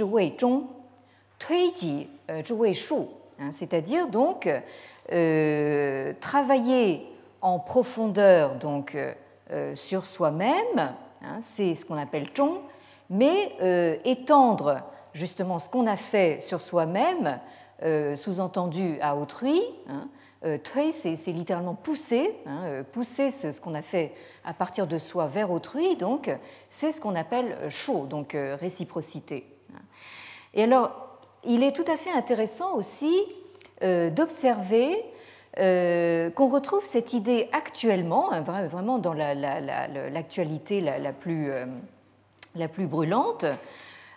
Tui 1.39 2.09
hein, 2.29 3.51
c'est-à-dire 3.53 4.09
donc 4.09 4.49
travailler 6.21 7.07
en 7.43 7.59
profondeur 7.59 8.55
donc 8.55 8.97
euh, 9.51 9.75
sur 9.77 10.07
soi-même, 10.07 10.79
hein, 10.79 11.39
c'est 11.43 11.75
ce 11.75 11.85
qu'on 11.85 11.99
appelle 11.99 12.29
zhong, 12.35 12.61
mais 13.11 13.53
euh, 13.61 13.97
étendre 14.05 14.81
justement 15.13 15.59
ce 15.59 15.69
qu'on 15.69 15.87
a 15.87 15.97
fait 15.97 16.41
sur 16.41 16.63
soi-même, 16.63 17.39
euh, 17.83 18.17
sous-entendu 18.17 18.97
à 19.03 19.17
autrui. 19.17 19.61
Hein, 19.89 20.09
c'est 20.93 21.33
littéralement 21.33 21.75
pousser, 21.75 22.35
hein, 22.47 22.83
pousser 22.91 23.31
ce, 23.31 23.53
ce 23.53 23.61
qu'on 23.61 23.75
a 23.75 23.83
fait 23.83 24.13
à 24.45 24.53
partir 24.53 24.89
de 24.89 24.99
soi 24.99 25.27
vers 25.27 25.53
autrui, 25.53 25.95
donc 25.95 26.35
c'est 26.69 26.91
ce 26.91 27.01
qu'on 27.01 27.15
appelle 27.15 27.57
shu, 27.69 28.09
donc 28.09 28.37
réciprocité. 28.61 29.47
Et 30.53 30.65
alors, 30.65 30.91
il 31.45 31.63
est 31.63 31.71
tout 31.71 31.85
à 31.87 31.97
fait 31.97 32.11
intéressant 32.11 32.75
aussi 32.75 33.15
d'observer 33.81 35.05
euh, 35.59 36.31
qu'on 36.31 36.49
retrouve 36.49 36.85
cette 36.85 37.13
idée 37.13 37.51
actuellement, 37.53 38.33
hein, 38.33 38.41
vraiment 38.41 38.99
dans 38.99 39.13
l'actualité 39.13 40.81
la, 40.81 41.13
plus, 41.13 41.53
euh, 41.53 41.67
la 42.55 42.69
plus 42.69 42.87
brûlante, 42.87 43.45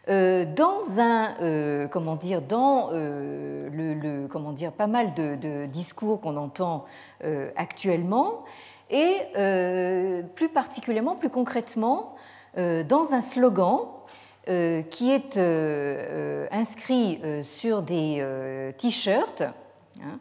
euh, 0.07 0.45
dans 0.45 1.01
un, 1.01 1.87
comment 1.89 2.15
dire, 2.15 2.41
dans 2.41 2.89
le, 2.91 4.27
comment 4.27 4.53
dire, 4.53 4.71
pas 4.71 4.87
mal 4.87 5.13
de, 5.13 5.35
de 5.35 5.65
discours 5.65 6.21
qu'on 6.21 6.37
entend 6.37 6.85
actuellement, 7.57 8.45
et 8.89 9.17
plus 10.35 10.49
particulièrement, 10.49 11.15
plus 11.15 11.29
concrètement, 11.29 12.15
dans 12.55 13.13
un 13.13 13.21
slogan 13.21 13.79
qui 14.45 15.11
est 15.11 15.37
inscrit 16.51 17.19
sur 17.43 17.81
des 17.81 18.73
t-shirts. 18.77 19.43
Hein, 20.01 20.19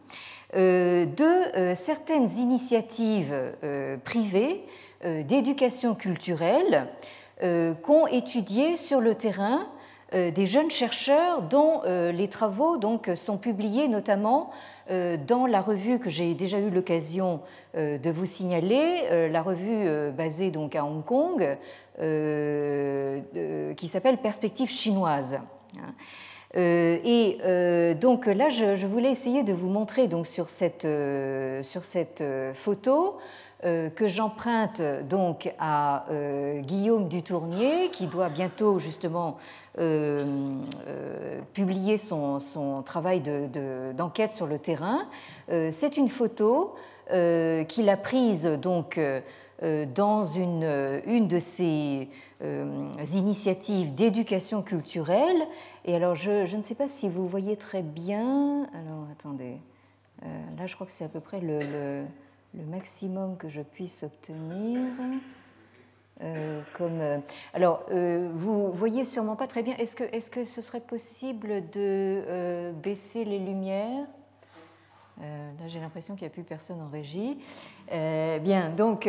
de 0.54 1.74
certaines 1.74 2.30
initiatives 2.38 3.34
privées 4.04 4.64
d'éducation 5.04 5.94
culturelle 5.94 6.88
qu'ont 7.40 8.06
étudié 8.06 8.76
sur 8.76 9.00
le 9.00 9.14
terrain 9.14 9.66
des 10.12 10.46
jeunes 10.46 10.70
chercheurs 10.70 11.42
dont 11.42 11.82
les 11.84 12.28
travaux 12.28 12.78
sont 13.16 13.36
publiés 13.36 13.88
notamment 13.88 14.50
dans 14.88 15.46
la 15.46 15.60
revue 15.60 15.98
que 15.98 16.08
j'ai 16.08 16.34
déjà 16.34 16.58
eu 16.58 16.70
l'occasion 16.70 17.40
de 17.74 18.10
vous 18.10 18.26
signaler, 18.26 19.28
la 19.30 19.42
revue 19.42 20.12
basée 20.12 20.50
donc 20.50 20.76
à 20.76 20.84
Hong 20.84 21.04
Kong, 21.04 21.56
qui 23.76 23.88
s'appelle 23.88 24.18
Perspective 24.18 24.70
chinoise. 24.70 25.40
Euh, 26.56 26.98
et 27.04 27.38
euh, 27.44 27.94
donc 27.94 28.26
là, 28.26 28.48
je, 28.48 28.86
voulais 28.86 29.10
essayer 29.10 29.42
de 29.42 29.52
vous 29.52 29.68
montrer 29.68 30.06
donc 30.06 30.26
sur 30.26 30.50
cette, 30.50 30.84
euh, 30.84 31.62
sur 31.62 31.84
cette 31.84 32.22
photo 32.54 33.18
que 33.62 34.08
j'emprunte 34.08 34.82
donc 35.08 35.50
à 35.58 36.04
Guillaume 36.58 37.08
Dutournier, 37.08 37.88
qui 37.90 38.08
doit 38.08 38.28
bientôt 38.28 38.78
justement 38.78 39.38
publier 41.54 41.96
son, 41.96 42.40
son 42.40 42.82
travail 42.82 43.22
d'enquête 43.96 44.32
de, 44.32 44.36
sur 44.36 44.46
le 44.46 44.58
terrain. 44.58 45.06
C'est 45.48 45.96
une 45.96 46.10
photo 46.10 46.74
qu'il 47.08 47.88
a 47.88 47.96
prise 47.96 48.44
donc 48.44 49.00
dans 49.62 50.22
une, 50.22 51.00
une 51.06 51.28
de 51.28 51.38
ses 51.38 52.08
initiatives 53.14 53.94
d'éducation 53.94 54.62
culturelle 54.62 55.46
et 55.84 55.94
alors, 55.94 56.14
je, 56.14 56.56
ne 56.56 56.62
sais 56.62 56.74
pas 56.74 56.88
si 56.88 57.08
vous 57.08 57.28
voyez 57.28 57.56
très 57.56 57.82
bien. 57.82 58.66
Alors, 58.72 59.06
attendez. 59.12 59.58
Euh, 60.22 60.26
là, 60.56 60.66
je 60.66 60.74
crois 60.74 60.86
que 60.86 60.92
c'est 60.92 61.04
à 61.04 61.08
peu 61.08 61.20
près 61.20 61.40
le, 61.40 62.04
maximum 62.54 63.36
que 63.36 63.48
je 63.48 63.60
puisse 63.60 64.02
obtenir. 64.02 64.80
Euh, 66.22 66.62
comme, 66.74 67.00
euh, 67.00 67.18
alors, 67.52 67.84
vous 67.90 68.72
voyez 68.72 69.04
sûrement 69.04 69.36
pas 69.36 69.46
très 69.46 69.62
bien. 69.62 69.76
Est-ce 69.76 69.94
que, 69.94 70.04
est 70.04 70.30
que 70.30 70.44
ce 70.44 70.62
serait 70.62 70.80
possible 70.80 71.68
de 71.70 72.72
baisser 72.82 73.24
les 73.24 73.38
lumières? 73.38 74.06
Là, 75.20 75.68
j'ai 75.68 75.80
l'impression 75.80 76.14
qu'il 76.14 76.24
n'y 76.24 76.32
a 76.32 76.34
plus 76.34 76.42
personne 76.42 76.80
en 76.80 76.88
régie. 76.88 77.38
bien, 77.90 78.70
donc, 78.70 79.06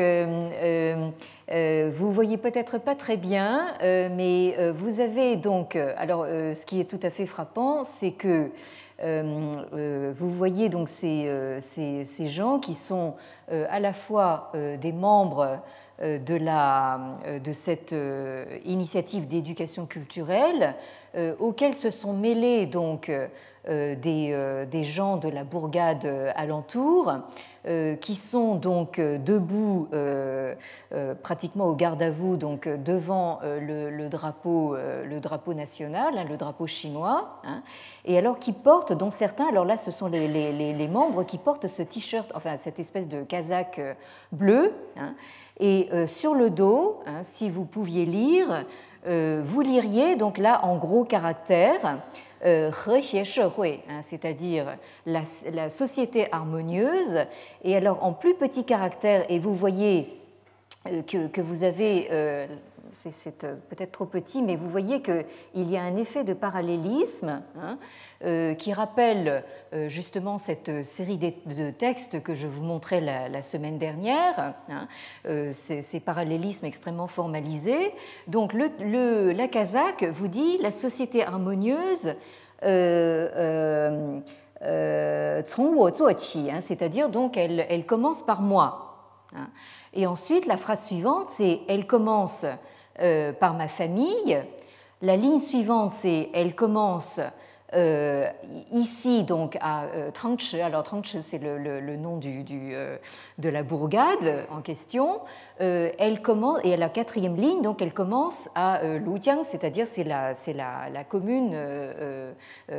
euh, 1.51 1.91
vous 1.95 2.11
voyez 2.11 2.37
peut-être 2.37 2.79
pas 2.79 2.95
très 2.95 3.17
bien, 3.17 3.75
euh, 3.81 4.09
mais 4.11 4.55
euh, 4.57 4.73
vous 4.73 4.99
avez 4.99 5.35
donc, 5.35 5.75
alors 5.75 6.25
ce 6.25 6.65
qui 6.65 6.79
est 6.79 6.89
tout 6.89 6.99
à 7.03 7.09
fait 7.09 7.25
frappant, 7.25 7.83
c'est 7.83 8.11
que 8.11 8.51
vous 9.01 10.29
voyez 10.29 10.69
donc 10.69 10.89
ces, 10.89 11.59
ces, 11.61 12.27
gens 12.27 12.59
qui 12.59 12.73
sont 12.73 13.15
à 13.49 13.79
la 13.79 13.93
fois 13.93 14.51
des 14.53 14.93
membres 14.93 15.59
de, 16.01 16.35
la, 16.35 17.17
de 17.43 17.51
cette 17.51 17.93
initiative 18.63 19.27
d'éducation 19.27 19.85
culturelle, 19.85 20.75
auxquels 21.39 21.73
se 21.73 21.89
sont 21.89 22.13
mêlés 22.13 22.65
donc 22.67 23.11
des, 23.67 24.65
des 24.69 24.83
gens 24.83 25.17
de 25.17 25.29
la 25.29 25.43
bourgade 25.43 26.05
alentour, 26.35 27.11
euh, 27.67 27.95
qui 27.95 28.15
sont 28.15 28.53
donc 28.53 28.99
euh, 28.99 29.17
debout 29.17 29.87
euh, 29.91 30.53
pratiquement 31.23 31.65
au 31.65 31.73
garde 31.73 31.99
à 32.03 32.11
vous, 32.11 32.37
donc 32.37 32.67
devant 32.67 33.39
le, 33.43 34.07
drapeau, 34.07 34.75
le 34.75 35.19
drapeau 35.19 35.55
national, 35.55 36.15
hein, 36.15 36.25
le 36.29 36.37
drapeau 36.37 36.67
chinois, 36.67 37.37
hein, 37.43 37.63
et 38.05 38.19
alors 38.19 38.37
qui 38.37 38.51
portent, 38.51 38.93
dont 38.93 39.09
certains, 39.09 39.47
alors 39.49 39.65
là 39.65 39.77
ce 39.77 39.89
sont 39.89 40.07
les, 40.07 40.87
membres 40.87 41.23
qui 41.23 41.39
portent 41.39 41.67
ce 41.67 41.81
t-shirt, 41.81 42.31
enfin 42.35 42.55
cette 42.55 42.79
espèce 42.79 43.09
de 43.09 43.23
casaque 43.23 43.81
bleu, 44.31 44.71
hein, 44.95 45.15
et 45.59 45.89
sur 46.05 46.35
le 46.35 46.51
dos, 46.51 46.99
si 47.23 47.49
vous 47.49 47.65
pouviez 47.65 48.05
lire, 48.05 48.63
vous 49.07 49.61
liriez 49.61 50.15
donc 50.15 50.37
là 50.37 50.63
en 50.63 50.77
gros 50.77 51.03
caractères 51.03 51.97
euh, 51.97 52.24
c'est-à-dire 54.01 54.77
la, 55.05 55.69
société 55.69 56.31
harmonieuse. 56.31 57.19
Et 57.63 57.75
alors 57.75 58.03
en 58.03 58.13
plus 58.13 58.35
petit 58.35 58.63
caractère, 58.65 59.25
et 59.29 59.39
vous 59.39 59.55
voyez 59.55 60.19
euh, 60.87 61.01
que, 61.01 61.41
vous 61.41 61.63
avez, 61.63 62.07
euh, 62.11 62.47
c'est 62.95 63.45
peut-être 63.69 63.91
trop 63.91 64.05
petit, 64.05 64.41
mais 64.41 64.55
vous 64.55 64.69
voyez 64.69 65.01
qu'il 65.01 65.25
y 65.53 65.77
a 65.77 65.83
un 65.83 65.95
effet 65.97 66.23
de 66.23 66.33
parallélisme 66.33 67.41
hein, 67.59 67.77
qui 68.55 68.73
rappelle 68.73 69.43
justement 69.87 70.37
cette 70.37 70.83
série 70.83 71.17
de 71.17 71.69
textes 71.71 72.23
que 72.23 72.33
je 72.33 72.47
vous 72.47 72.63
montrais 72.63 73.01
la, 73.01 73.41
semaine 73.41 73.77
dernière, 73.77 74.55
hein, 74.69 74.87
ces, 75.51 75.99
parallélismes 75.99 76.65
extrêmement 76.65 77.07
formalisés. 77.07 77.93
Donc 78.27 78.53
le, 78.53 79.31
la 79.31 79.47
Kazakh 79.47 80.03
vous 80.03 80.27
dit 80.27 80.57
la 80.59 80.71
société 80.71 81.23
harmonieuse 81.23 82.15
euh, 82.63 83.29
euh, 83.35 84.19
euh, 84.61 85.41
hein, 85.41 86.61
c'est-à-dire 86.61 87.09
donc 87.09 87.37
elle, 87.37 87.85
commence 87.85 88.23
par 88.23 88.41
moi. 88.41 88.81
Et 89.93 90.07
ensuite, 90.07 90.45
la 90.45 90.57
phrase 90.57 90.85
suivante, 90.85 91.27
c'est 91.27 91.59
elle 91.67 91.85
commence 91.87 92.45
par 92.97 93.53
ma 93.53 93.67
famille. 93.67 94.37
La 95.01 95.17
ligne 95.17 95.39
suivante, 95.39 95.91
c'est 95.91 96.29
elle 96.33 96.55
commence 96.55 97.19
euh, 97.73 98.29
ici, 98.71 99.23
donc, 99.23 99.57
à 99.59 99.83
euh, 99.85 100.11
alors 100.63 100.83
Trangche, 100.83 101.17
c'est 101.19 101.39
le, 101.39 101.97
nom 101.97 102.19
euh, 102.23 102.97
de 103.37 103.49
la 103.49 103.63
bourgade 103.63 104.45
en 104.51 104.61
question, 104.61 105.19
elle 105.59 106.21
commence, 106.21 106.59
et 106.63 106.77
la 106.77 106.89
quatrième 106.89 107.35
ligne, 107.35 107.61
donc, 107.61 107.81
elle 107.81 107.93
commence 107.93 108.49
à 108.55 108.81
Lujiang, 108.83 109.43
c'est-à-dire 109.43 109.87
c'est 109.87 110.03
la, 110.03 111.03
commune 111.09 111.55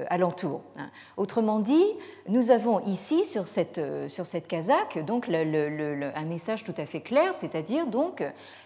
alentour. 0.08 0.62
Hein. 0.78 0.88
Autrement 1.16 1.58
dit, 1.58 1.86
nous 2.28 2.50
avons 2.50 2.80
ici, 2.80 3.24
sur 3.24 3.48
cette, 3.48 3.80
sur 4.08 4.24
cette 4.24 4.46
casaque, 4.46 5.04
donc, 5.04 5.28
un 5.28 6.24
message 6.24 6.64
tout 6.64 6.74
à 6.76 6.86
fait 6.86 7.00
clair, 7.00 7.34
c'est-à-dire 7.34 7.86
donc 7.86 8.22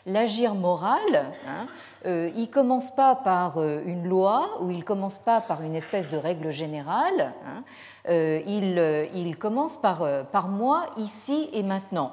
l'agir 0.06 0.54
moral, 0.54 0.98
hein, 1.46 1.66
euh, 2.06 2.30
il 2.34 2.42
ne 2.42 2.46
commence 2.46 2.94
pas 2.94 3.14
par 3.14 3.58
euh, 3.58 3.82
une 3.84 4.08
loi 4.08 4.58
ou 4.60 4.70
il 4.70 4.78
ne 4.78 4.82
commence 4.82 5.18
pas 5.18 5.40
par 5.40 5.62
une 5.62 5.74
espèce 5.74 6.08
de 6.08 6.16
règle 6.16 6.50
générale, 6.50 7.32
hein, 7.46 7.62
euh, 8.08 8.40
il, 8.46 9.36
commence 9.36 9.76
par, 9.76 10.06
par 10.32 10.48
moi, 10.48 10.86
ici 10.96 11.48
et 11.52 11.62
maintenant. 11.62 12.12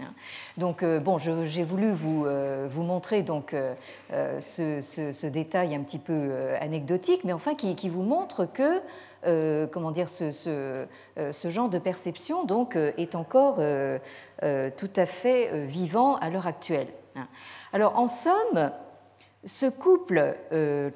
Hein. 0.00 0.12
Donc, 0.56 0.84
bon, 0.84 1.18
j'ai 1.18 1.64
voulu 1.64 1.90
vous, 1.90 2.26
vous, 2.68 2.82
montrer 2.82 3.22
donc, 3.22 3.54
ce, 4.10 5.26
détail 5.26 5.74
un 5.74 5.82
petit 5.82 5.98
peu 5.98 6.32
anecdotique, 6.60 7.24
mais 7.24 7.32
enfin 7.32 7.54
qui, 7.54 7.88
vous 7.88 8.02
montre 8.02 8.46
que 8.46 8.80
comment 9.66 9.90
dire, 9.90 10.08
ce, 10.08 10.32
ce, 10.32 11.50
genre 11.50 11.68
de 11.68 11.78
perception 11.78 12.44
donc, 12.44 12.76
est 12.76 13.14
encore 13.14 13.56
tout 13.56 14.90
à 14.96 15.06
fait 15.06 15.66
vivant 15.66 16.16
à 16.16 16.30
l'heure 16.30 16.46
actuelle. 16.46 16.88
Alors, 17.72 17.98
en 17.98 18.08
somme, 18.08 18.70
ce 19.44 19.66
couple 19.66 20.36
euh, 20.52 20.90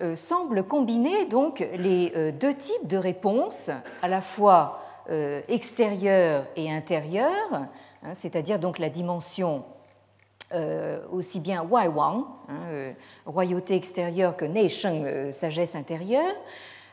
euh, 0.00 0.16
semble 0.16 0.62
combiner 0.62 1.26
donc 1.26 1.66
les 1.74 2.12
euh, 2.14 2.32
deux 2.32 2.54
types 2.54 2.86
de 2.86 2.96
réponses, 2.96 3.70
à 4.02 4.08
la 4.08 4.20
fois 4.20 4.82
extérieure 5.48 6.44
et 6.54 6.70
intérieure, 6.70 7.32
hein, 7.52 8.12
c'est-à-dire 8.12 8.58
donc 8.58 8.78
la 8.78 8.90
dimension 8.90 9.64
aussi 11.10 11.40
bien 11.40 11.62
Wai 11.62 11.88
Wang, 11.88 12.24
hein, 12.50 12.92
royauté 13.24 13.74
extérieure, 13.74 14.36
que 14.36 14.44
Nei 14.44 14.68
Sheng, 14.68 15.32
sagesse 15.32 15.74
intérieure, 15.74 16.34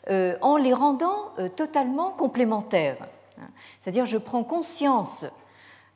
en 0.08 0.56
les 0.56 0.72
rendant 0.72 1.34
totalement 1.58 2.12
complémentaires. 2.12 3.06
Hein. 3.38 3.50
C'est-à-dire 3.82 4.06
je 4.06 4.18
prends 4.18 4.46
conscience 4.46 5.26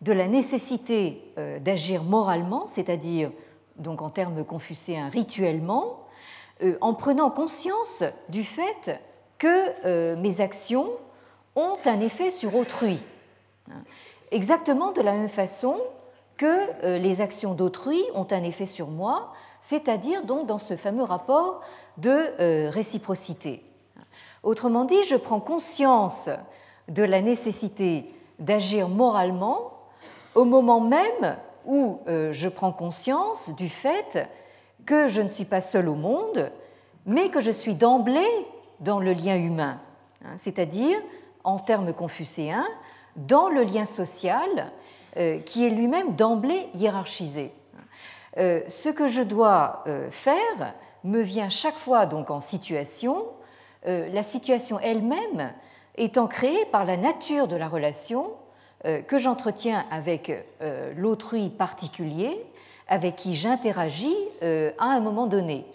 de 0.01 0.13
la 0.13 0.27
nécessité 0.27 1.21
d'agir 1.62 2.03
moralement, 2.03 2.65
c'est-à-dire 2.65 3.31
donc 3.79 4.01
en 4.01 4.09
termes 4.09 4.43
confucéens 4.43 5.09
rituellement, 5.09 6.05
euh, 6.62 6.77
en 6.81 6.93
prenant 6.93 7.29
conscience 7.29 8.03
du 8.27 8.43
fait 8.43 8.99
que 9.38 9.85
euh, 9.85 10.17
mes 10.17 10.41
actions 10.41 10.89
ont 11.55 11.77
un 11.85 11.99
effet 12.01 12.31
sur 12.31 12.55
autrui. 12.55 12.99
Exactement 14.31 14.91
de 14.91 15.01
la 15.01 15.13
même 15.13 15.29
façon 15.29 15.77
que 16.38 16.83
euh, 16.83 16.97
les 16.97 17.21
actions 17.21 17.53
d'autrui 17.53 18.03
ont 18.13 18.27
un 18.29 18.43
effet 18.43 18.65
sur 18.65 18.88
moi, 18.88 19.33
c'est-à-dire 19.62 20.23
donc 20.23 20.47
dans 20.47 20.57
ce 20.57 20.75
fameux 20.75 21.03
rapport 21.03 21.62
de 21.97 22.69
réciprocité. 22.69 23.62
Autrement 24.43 24.85
dit, 24.85 25.03
je 25.03 25.17
prends 25.17 25.41
conscience 25.41 26.29
de 26.88 27.03
la 27.03 27.21
nécessité 27.21 28.09
d'agir 28.39 28.88
moralement 28.88 29.78
au 30.35 30.45
moment 30.45 30.79
même 30.79 31.37
où 31.65 32.01
euh, 32.07 32.31
je 32.33 32.47
prends 32.47 32.71
conscience 32.71 33.49
du 33.55 33.69
fait 33.69 34.29
que 34.85 35.07
je 35.07 35.21
ne 35.21 35.29
suis 35.29 35.45
pas 35.45 35.61
seul 35.61 35.87
au 35.89 35.95
monde, 35.95 36.51
mais 37.05 37.29
que 37.29 37.41
je 37.41 37.51
suis 37.51 37.75
d'emblée 37.75 38.29
dans 38.79 38.99
le 38.99 39.13
lien 39.13 39.35
humain. 39.35 39.79
Hein, 40.23 40.37
c'est-à-dire, 40.37 40.97
en 41.43 41.59
termes 41.59 41.93
confucéens, 41.93 42.67
dans 43.15 43.49
le 43.49 43.63
lien 43.63 43.85
social 43.85 44.71
qui 45.45 45.65
est 45.65 45.71
lui-même 45.71 46.15
d'emblée 46.15 46.69
hiérarchisé. 46.75 47.51
Ce 48.37 48.89
que 48.89 49.07
je 49.07 49.23
dois 49.23 49.83
faire 50.11 50.75
me 51.03 51.19
vient 51.19 51.49
chaque 51.49 51.77
fois 51.77 52.05
donc 52.05 52.29
en 52.29 52.39
situation, 52.39 53.25
la 53.85 54.23
situation 54.23 54.79
elle-même 54.79 55.51
étant 55.95 56.27
créée 56.27 56.65
par 56.71 56.85
la 56.85 56.95
nature 56.95 57.47
de 57.47 57.55
la 57.55 57.67
relation 57.67 58.31
que 58.83 59.17
j'entretiens 59.17 59.85
avec 59.91 60.31
l'autrui 60.95 61.49
particulier 61.49 62.45
avec 62.89 63.15
qui 63.15 63.35
j'interagis 63.35 64.17
euh, 64.41 64.71
à 64.79 64.87
un 64.87 64.99
moment 64.99 65.27
donné. 65.27 65.65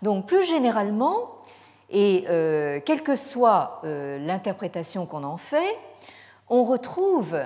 Donc 0.00 0.26
plus 0.26 0.42
généralement, 0.42 1.30
et 1.90 2.24
euh, 2.28 2.80
quelle 2.84 3.02
que 3.02 3.14
soit 3.14 3.82
euh, 3.84 4.18
l'interprétation 4.18 5.06
qu'on 5.06 5.22
en 5.22 5.36
fait, 5.36 5.76
on 6.48 6.64
retrouve 6.64 7.38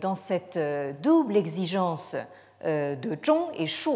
dans 0.00 0.14
cette 0.14 0.58
double 1.02 1.36
exigence 1.36 2.16
de 2.64 3.18
Zhong 3.22 3.50
et 3.52 3.66
Shu, 3.66 3.90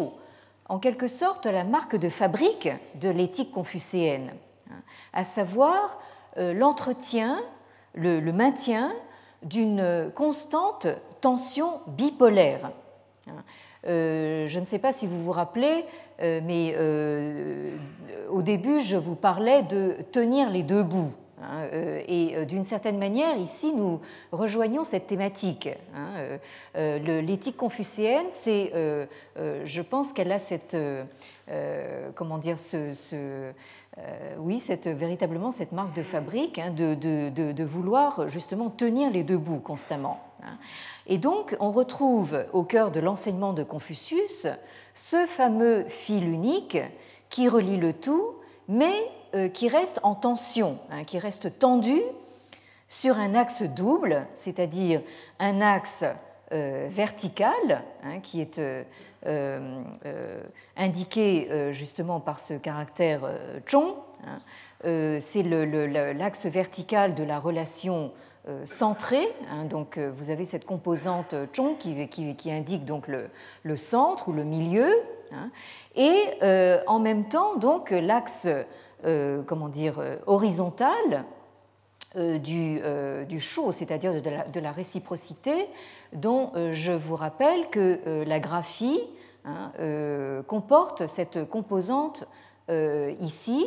en 0.69 0.79
quelque 0.79 1.09
sorte 1.09 1.47
la 1.47 1.65
marque 1.65 1.97
de 1.97 2.11
fabrique 2.11 2.69
de 2.97 3.09
l'éthique 3.09 3.51
confucéenne, 3.51 4.35
à 5.15 5.25
savoir 5.25 5.99
l'entretien, 6.37 7.41
le, 7.95 8.21
maintien 8.31 8.93
d'une 9.45 10.11
constante 10.15 10.87
tension 11.21 11.81
bipolaire. 11.87 12.71
Euh, 13.87 14.47
je 14.49 14.61
ne 14.61 14.65
sais 14.65 14.79
pas 14.79 14.93
si 14.93 15.07
vous 15.07 15.23
vous 15.23 15.33
rappelez, 15.33 15.85
euh, 16.21 16.41
mais 16.45 16.75
euh, 16.77 17.77
au 18.31 18.43
début, 18.43 18.81
je 18.81 18.97
vous 18.97 19.17
parlais 19.17 19.63
de 19.63 19.97
tenir 20.13 20.51
les 20.51 20.63
deux 20.63 20.83
bouts. 20.83 21.13
Hein, 21.43 21.67
et 21.73 22.47
d'une 22.47 22.65
certaine 22.65 22.99
manière, 22.99 23.37
ici, 23.37 23.73
nous 23.73 24.01
rejoignons 24.31 24.85
cette 24.85 25.07
thématique. 25.07 25.69
Hein, 25.95 26.39
l'éthique 26.75 27.57
confucéenne, 27.57 28.27
c'est, 28.31 28.73
je 29.37 29.81
pense 29.83 30.13
qu'elle 30.13 30.33
a 30.33 30.39
cette, 30.39 30.77
comment 32.15 32.39
dire, 32.39 32.59
ce, 32.59 33.53
oui, 34.39 34.61
cette, 34.61 34.87
véritablement 34.87 35.51
cette 35.51 35.73
marque 35.73 35.95
de 35.95 36.03
fabrique 36.03 36.59
hein, 36.59 36.71
de, 36.71 36.95
de, 36.95 37.65
vouloir 37.65 38.29
justement 38.29 38.71
tenir 38.71 39.11
les 39.11 39.23
deux 39.23 39.39
bouts 39.39 39.61
constamment. 39.61 40.21
Et 41.07 41.19
donc, 41.19 41.57
on 41.61 41.71
retrouve 41.71 42.45
au 42.53 42.63
cœur 42.63 42.91
de 42.91 43.01
l'enseignement 43.01 43.53
de 43.53 43.63
Confucius 43.63 44.47
ce 44.95 45.27
fameux 45.27 45.85
fil 45.89 46.29
unique 46.29 46.79
qui 47.29 47.49
relie 47.49 47.77
le 47.77 47.93
tout, 47.93 48.35
mais 48.69 48.93
euh, 48.93 49.22
qui 49.55 49.69
reste 49.69 50.01
en 50.03 50.15
tension, 50.15 50.79
hein, 50.91 51.05
qui 51.05 51.19
reste 51.19 51.59
tendu 51.59 52.01
sur 52.89 53.19
un 53.19 53.35
axe 53.35 53.63
double, 53.63 54.27
c'est-à-dire 54.35 55.01
un 55.39 55.61
axe 55.61 56.05
euh, 56.53 56.89
vertical, 56.91 57.83
hein, 58.05 58.21
qui 58.21 58.41
est 58.41 58.61
euh, 59.27 60.43
indiqué 60.77 61.73
justement 61.73 62.21
par 62.21 62.41
ce 62.41 62.55
caractère 62.55 63.23
chong. 63.67 63.95
Hein. 64.27 64.41
C'est 65.21 65.43
l'axe 65.43 66.47
vertical 66.47 67.15
de 67.15 67.25
la 67.25 67.39
relation 67.39 68.13
euh, 68.49 68.67
centré. 68.67 69.29
Hein, 69.53 69.67
donc, 69.67 69.99
euh, 69.99 70.11
vous 70.13 70.31
avez 70.31 70.45
cette 70.45 70.65
composante 70.65 71.33
chong 71.53 71.77
qui, 71.79 72.51
indique 72.51 72.85
donc 72.85 73.07
le, 73.07 73.77
centre 73.77 74.27
ou 74.27 74.33
le 74.33 74.43
milieu, 74.43 74.93
et 75.95 76.19
euh, 76.43 76.83
en 76.89 76.99
même 76.99 77.29
temps 77.29 77.55
donc 77.55 77.91
l'axe 77.91 78.49
comment 79.03 79.69
dire 79.69 80.01
horizontal 80.27 81.25
du, 82.17 82.81
du 83.29 83.41
c'est-à-dire 83.41 84.21
de, 84.21 84.61
la 84.61 84.73
réciprocité, 84.73 85.67
dont 86.13 86.53
je 86.73 86.93
vous 86.93 87.17
rappelle 87.17 87.69
que 87.71 88.25
la 88.25 88.39
graphie 88.39 89.01
hein, 89.45 89.73
comporte 90.47 91.07
cette 91.07 91.49
composante 91.49 92.29
ici 92.69 93.67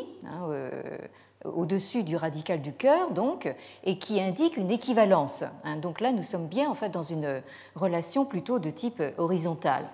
au-dessus 1.46 2.04
du 2.04 2.16
radical 2.16 2.62
du 2.62 2.74
cœur, 2.74 3.12
donc, 3.12 3.54
et 3.84 3.98
qui 3.98 4.22
indique 4.22 4.58
une 4.58 4.72
équivalence. 4.72 5.44
Hein. 5.64 5.78
Donc 5.78 6.02
là, 6.02 6.12
nous 6.12 6.24
sommes 6.24 6.48
bien 6.48 6.70
en 6.70 6.74
fait 6.74 6.90
dans 6.90 7.04
une 7.04 7.42
relation 7.76 8.26
plutôt 8.26 8.60
de 8.60 8.70
type 8.70 9.02
horizontal. 9.18 9.86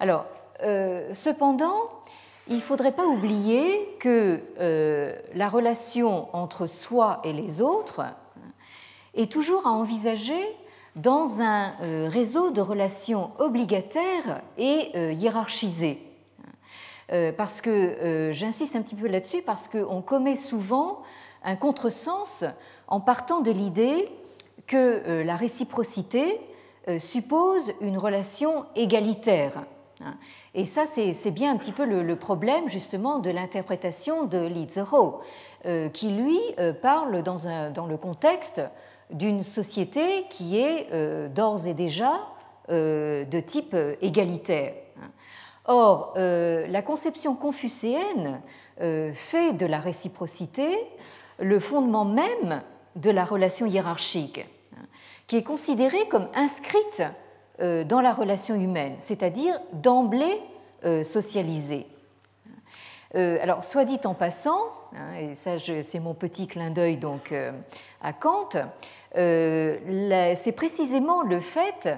Alors, 0.00 0.26
euh, 0.62 1.12
cependant, 1.14 1.90
il 2.48 2.56
ne 2.56 2.60
faudrait 2.60 2.92
pas 2.92 3.06
oublier 3.06 3.96
que 4.00 4.40
euh, 4.58 5.14
la 5.34 5.48
relation 5.48 6.34
entre 6.34 6.66
soi 6.66 7.20
et 7.24 7.32
les 7.32 7.60
autres 7.60 8.02
est 9.14 9.30
toujours 9.30 9.66
à 9.66 9.70
envisager 9.70 10.42
dans 10.96 11.40
un 11.40 11.72
euh, 11.80 12.08
réseau 12.10 12.50
de 12.50 12.60
relations 12.60 13.30
obligataires 13.38 14.42
et 14.58 14.90
hiérarchisées. 15.14 16.02
Euh, 17.12 17.30
parce 17.32 17.60
que 17.60 18.30
j'insiste 18.32 18.74
un 18.74 18.82
petit 18.82 18.94
peu 18.94 19.06
là-dessus, 19.06 19.42
parce 19.42 19.68
qu'on 19.68 20.02
commet 20.02 20.36
souvent 20.36 21.02
un 21.44 21.56
contresens 21.56 22.44
en 22.88 23.00
partant 23.00 23.40
de 23.40 23.50
l'idée 23.50 24.08
que 24.66 25.22
la 25.22 25.36
réciprocité 25.36 26.40
suppose 26.98 27.72
une 27.80 27.98
relation 27.98 28.64
égalitaire. 28.76 29.64
Hein. 30.04 30.14
Et 30.54 30.64
ça, 30.64 30.84
c'est 30.86 31.30
bien 31.30 31.52
un 31.52 31.56
petit 31.56 31.72
peu 31.72 31.84
le, 31.84 32.16
problème 32.16 32.68
justement 32.68 33.18
de 33.18 33.30
l'interprétation 33.30 34.24
de 34.24 34.46
Li 34.46 34.66
qui 35.92 36.10
lui 36.10 36.40
parle 36.82 37.22
dans, 37.22 37.86
le 37.86 37.96
contexte 37.96 38.62
d'une 39.10 39.42
société 39.42 40.24
qui 40.28 40.58
est 40.58 40.88
d'ores 41.28 41.66
et 41.66 41.74
déjà 41.74 42.20
de 42.68 43.40
type 43.40 43.76
égalitaire. 44.00 44.74
Or, 45.64 46.14
euh, 46.16 46.66
la 46.66 46.82
conception 46.82 47.36
confucéenne 47.36 48.40
euh, 48.80 49.12
fait 49.12 49.52
de 49.52 49.66
la 49.66 49.78
réciprocité 49.78 50.76
le 51.38 51.60
fondement 51.60 52.04
même 52.04 52.62
de 52.96 53.10
la 53.10 53.24
relation 53.24 53.66
hiérarchique, 53.66 54.44
qui 55.26 55.36
est 55.36 55.42
considérée 55.42 56.08
comme 56.08 56.28
inscrite 56.34 57.00
euh, 57.00 57.08
dans 57.58 58.00
la 58.00 58.12
relation 58.12 58.54
humaine, 58.54 58.96
c'est-à-dire 58.98 59.58
d'emblée 59.72 60.40
socialisée. 61.04 61.86
Alors, 63.14 63.64
soit 63.64 63.84
dit 63.84 64.00
en 64.04 64.14
passant, 64.14 64.58
hein, 64.96 65.14
et 65.20 65.34
ça 65.34 65.58
c'est 65.58 66.00
mon 66.00 66.14
petit 66.14 66.46
clin 66.46 66.70
d'œil 66.70 66.96
donc 66.96 67.32
à 68.02 68.12
Kant, 68.12 68.48
c'est 69.14 70.54
précisément 70.56 71.22
le 71.22 71.40
fait 71.40 71.88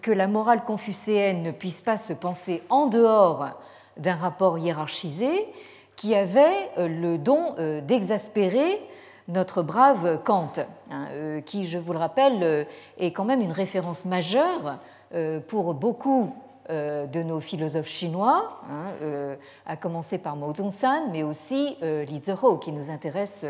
que 0.00 0.12
la 0.12 0.28
morale 0.28 0.64
confucéenne 0.64 1.42
ne 1.42 1.50
puisse 1.50 1.82
pas 1.82 1.98
se 1.98 2.12
penser 2.12 2.62
en 2.70 2.86
dehors 2.86 3.48
d'un 3.96 4.14
rapport 4.14 4.58
hiérarchisé 4.58 5.48
qui 5.96 6.14
avait 6.14 6.70
euh, 6.78 6.88
le 6.88 7.18
don 7.18 7.54
euh, 7.58 7.80
d'exaspérer 7.80 8.80
notre 9.28 9.62
brave 9.62 10.22
Kant, 10.24 10.52
hein, 10.90 11.06
euh, 11.12 11.40
qui, 11.40 11.64
je 11.64 11.78
vous 11.78 11.92
le 11.92 11.98
rappelle, 11.98 12.66
est 12.98 13.12
quand 13.12 13.24
même 13.24 13.42
une 13.42 13.52
référence 13.52 14.04
majeure 14.04 14.78
pour 15.48 15.74
beaucoup 15.74 16.34
de 16.68 17.22
nos 17.22 17.40
philosophes 17.40 17.88
chinois, 17.88 18.60
hein, 18.70 19.36
à 19.66 19.76
commencer 19.76 20.18
par 20.18 20.36
Mao 20.36 20.54
Zedong-san, 20.54 21.10
mais 21.10 21.24
aussi 21.24 21.76
Li 21.82 22.22
Zihou, 22.24 22.58
qui 22.58 22.70
nous 22.70 22.90
intéresse 22.90 23.44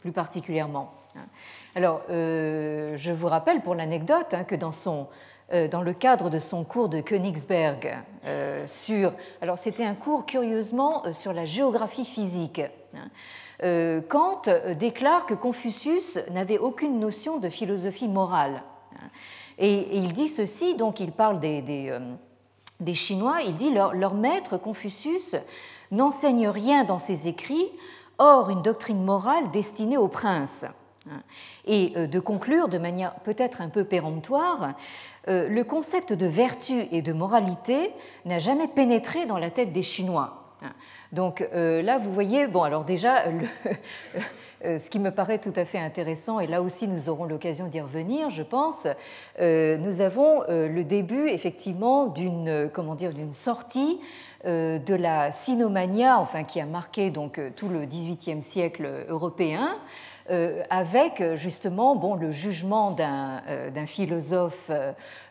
plus 0.00 0.12
particulièrement. 0.12 0.92
Hein. 1.16 1.26
Alors, 1.74 2.02
euh, 2.10 2.96
je 2.96 3.12
vous 3.12 3.28
rappelle 3.28 3.60
pour 3.60 3.74
l'anecdote 3.74 4.34
hein, 4.34 4.44
que 4.44 4.54
dans, 4.54 4.72
son, 4.72 5.08
euh, 5.52 5.68
dans 5.68 5.82
le 5.82 5.92
cadre 5.92 6.30
de 6.30 6.38
son 6.38 6.64
cours 6.64 6.88
de 6.88 7.00
Königsberg 7.00 7.98
euh, 8.24 8.66
sur... 8.66 9.12
Alors, 9.40 9.58
c'était 9.58 9.84
un 9.84 9.94
cours 9.94 10.26
curieusement 10.26 11.12
sur 11.12 11.32
la 11.32 11.44
géographie 11.44 12.04
physique. 12.04 12.62
Kant 14.08 14.42
déclare 14.76 15.24
que 15.24 15.34
Confucius 15.34 16.18
n'avait 16.32 16.58
aucune 16.58 16.98
notion 16.98 17.38
de 17.38 17.48
philosophie 17.48 18.08
morale. 18.08 18.60
Et, 19.58 19.96
il 19.96 20.12
dit 20.12 20.28
ceci, 20.28 20.76
donc 20.76 21.00
il 21.00 21.12
parle 21.12 21.40
des, 21.40 21.62
des, 22.80 22.94
Chinois, 22.94 23.42
il 23.42 23.56
dit 23.56 23.70
leur, 23.70 23.94
leur 23.94 24.14
maître 24.14 24.56
Confucius 24.56 25.36
n'enseigne 25.90 26.48
rien 26.48 26.84
dans 26.84 26.98
ses 26.98 27.28
écrits, 27.28 27.70
hors 28.18 28.50
une 28.50 28.62
doctrine 28.62 29.02
morale 29.02 29.50
destinée 29.50 29.96
aux 29.96 30.08
princes. 30.08 30.64
Et 31.64 31.92
euh, 31.96 32.06
de 32.06 32.20
conclure 32.20 32.68
de 32.68 32.78
manière 32.78 33.14
peut-être 33.20 33.60
un 33.60 33.68
peu 33.68 33.84
péremptoire, 33.84 34.74
euh, 35.28 35.48
le 35.48 35.64
concept 35.64 36.12
de 36.12 36.26
vertu 36.26 36.86
et 36.92 37.02
de 37.02 37.12
moralité 37.12 37.92
n'a 38.24 38.38
jamais 38.38 38.68
pénétré 38.68 39.26
dans 39.26 39.38
la 39.38 39.50
tête 39.50 39.72
des 39.72 39.82
Chinois. 39.82 40.41
Donc 41.12 41.46
euh, 41.52 41.82
là, 41.82 41.98
vous 41.98 42.12
voyez, 42.12 42.46
bon, 42.46 42.62
alors 42.62 42.84
déjà, 42.84 43.24
ce 44.64 44.90
qui 44.90 44.98
me 44.98 45.10
paraît 45.10 45.38
tout 45.38 45.52
à 45.56 45.64
fait 45.64 45.78
intéressant, 45.78 46.40
et 46.40 46.46
là 46.46 46.62
aussi 46.62 46.88
nous 46.88 47.08
aurons 47.08 47.24
l'occasion 47.24 47.66
d'y 47.66 47.80
revenir, 47.80 48.30
je 48.30 48.42
pense, 48.42 48.86
nous 49.38 50.00
avons 50.00 50.42
le 50.48 50.82
début 50.82 51.28
effectivement 51.28 52.06
d'une, 52.06 52.70
comment 52.72 52.94
d'une 52.94 53.32
sortie 53.32 54.00
de 54.44 54.94
la 54.94 55.32
sinomania, 55.32 56.18
enfin 56.18 56.44
qui 56.44 56.60
a 56.60 56.66
marqué 56.66 57.10
donc 57.10 57.40
tout 57.56 57.68
le 57.68 57.86
XVIIIe 57.86 58.40
siècle 58.40 59.04
européen, 59.08 59.76
avec 60.70 61.22
justement 61.34 61.96
bon, 61.96 62.14
le 62.14 62.30
jugement 62.30 62.90
d'un 62.90 63.86
philosophe, 63.86 64.70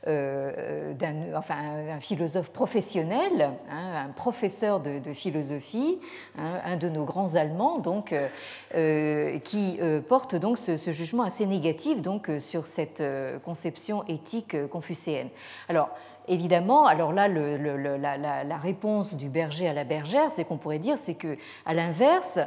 enfin, 0.06 1.56
un, 1.90 2.00
philosophe 2.00 2.50
professionnel, 2.50 3.52
hein, 3.72 4.06
un 4.08 4.12
professeur 4.12 4.80
de, 4.80 5.14
philosophie, 5.14 6.00
hein, 6.38 6.62
un 6.66 6.78
de 6.78 6.90
nos 6.90 7.04
grands 7.04 7.36
Allemands, 7.36 7.80
donc, 7.80 8.14
qui 9.44 9.80
porte 10.08 10.36
donc 10.36 10.58
ce, 10.58 10.92
jugement 10.92 11.24
assez 11.24 11.46
négatif 11.46 12.02
donc, 12.02 12.32
sur 12.40 12.68
cette 12.68 13.04
conception 13.44 14.04
éthique 14.08 14.68
confucéenne. 14.68 15.30
Alors, 15.70 15.90
évidemment, 16.28 16.86
alors 16.86 17.12
là, 17.12 17.28
la, 17.28 18.58
réponse 18.58 19.16
du 19.16 19.30
berger 19.30 19.68
à 19.68 19.74
la 19.74 19.84
bergère, 19.84 20.32
c'est 20.32 20.44
qu'on 20.44 20.58
pourrait 20.58 20.80
dire, 20.80 20.98
c'est 20.98 21.16
que, 21.16 21.38
à 21.66 21.74
l'inverse, 21.74 22.40
euh, 22.40 22.46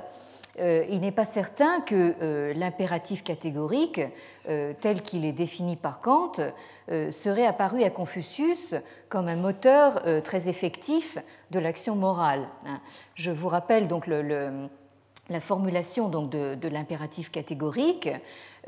il 0.58 1.00
n'est 1.00 1.12
pas 1.12 1.24
certain 1.24 1.80
que 1.80 2.14
euh, 2.20 2.54
l'impératif 2.54 3.24
catégorique, 3.24 4.00
euh, 4.48 4.72
tel 4.80 5.02
qu'il 5.02 5.24
est 5.24 5.32
défini 5.32 5.76
par 5.76 6.00
Kant, 6.00 6.32
serait 7.10 7.46
apparu 7.46 7.82
à 7.82 7.88
Confucius 7.88 8.74
comme 9.08 9.28
un 9.28 9.36
moteur 9.36 10.02
très 10.22 10.50
effectif 10.50 11.16
de 11.50 11.58
l'action 11.58 11.96
morale. 11.96 12.46
Hein. 12.66 12.80
Je 13.14 13.30
vous 13.30 13.48
rappelle 13.48 13.88
donc 13.88 14.06
la 14.06 15.40
formulation 15.40 16.10
donc 16.10 16.28
de 16.28 16.68
l'impératif 16.68 17.30
catégorique. 17.30 18.10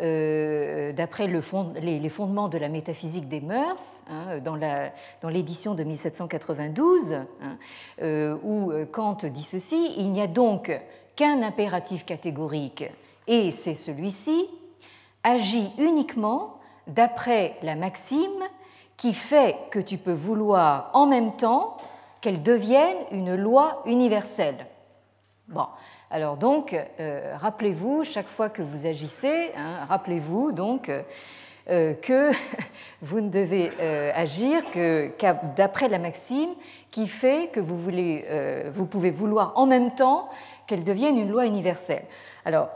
Euh, 0.01 0.93
d'après 0.93 1.27
le 1.27 1.41
les, 1.81 2.09
fondements 2.11 2.49
de 2.51 2.59
la 2.59 2.69
métaphysique 2.69 3.29
des 3.29 3.41
mœurs, 3.41 4.03
hein, 4.11 4.41
dans 4.41 5.29
l'édition 5.31 5.75
de 5.75 5.85
1792, 5.85 7.15
hein, 7.15 7.27
euh, 8.03 8.37
où 8.43 8.73
euh, 8.73 8.85
Kant 8.85 9.17
dit 9.25 9.43
ceci, 9.43 9.95
il 9.97 10.13
n'y 10.13 10.21
a 10.21 10.27
donc 10.27 10.71
qu'un 11.17 11.43
impératif 11.43 12.05
catégorique, 12.05 12.85
et 13.27 13.51
c'est 13.51 13.75
celui-ci, 13.75 14.49
agit 15.25 15.73
uniquement 15.79 16.59
d'après 16.87 17.57
la 17.63 17.75
maxime 17.75 18.45
qui 18.97 19.13
fait 19.13 19.57
que 19.71 19.81
tu 19.81 19.99
peux 19.99 20.13
vouloir 20.13 20.91
en 20.95 21.07
même 21.07 21.37
temps 21.37 21.77
qu'elle 22.21 22.43
devienne 22.43 22.97
une 23.11 23.35
loi 23.35 23.83
universelle. 23.87 24.67
Bon, 25.49 25.67
alors 26.11 26.37
donc, 26.37 26.77
euh, 27.01 27.35
rappelez-vous, 27.37 28.05
chaque 28.05 28.29
fois 28.29 28.49
que 28.49 28.63
vous 28.63 28.87
agissez, 28.87 29.53
hein, 29.57 29.87
rappelez-vous 29.89 30.53
donc 30.53 30.89
euh, 30.89 31.03
que 31.67 32.31
vous 33.03 33.21
ne 33.21 33.29
devez 33.29 33.73
euh, 33.81 34.11
agir 34.15 34.63
que 34.73 35.11
d'après 35.57 35.89
la 35.89 35.99
maxime 35.99 36.51
qui 36.91 37.09
fait 37.09 37.51
que 37.53 37.61
vous, 37.61 37.77
voulez, 37.77 38.25
vous 38.73 38.87
pouvez 38.87 39.11
vouloir 39.11 39.53
en 39.57 39.67
même 39.67 39.95
temps 39.95 40.29
qu'elle 40.67 40.85
devienne 40.85 41.19
une 41.19 41.31
loi 41.31 41.45
universelle. 41.47 42.05
Alors, 42.45 42.69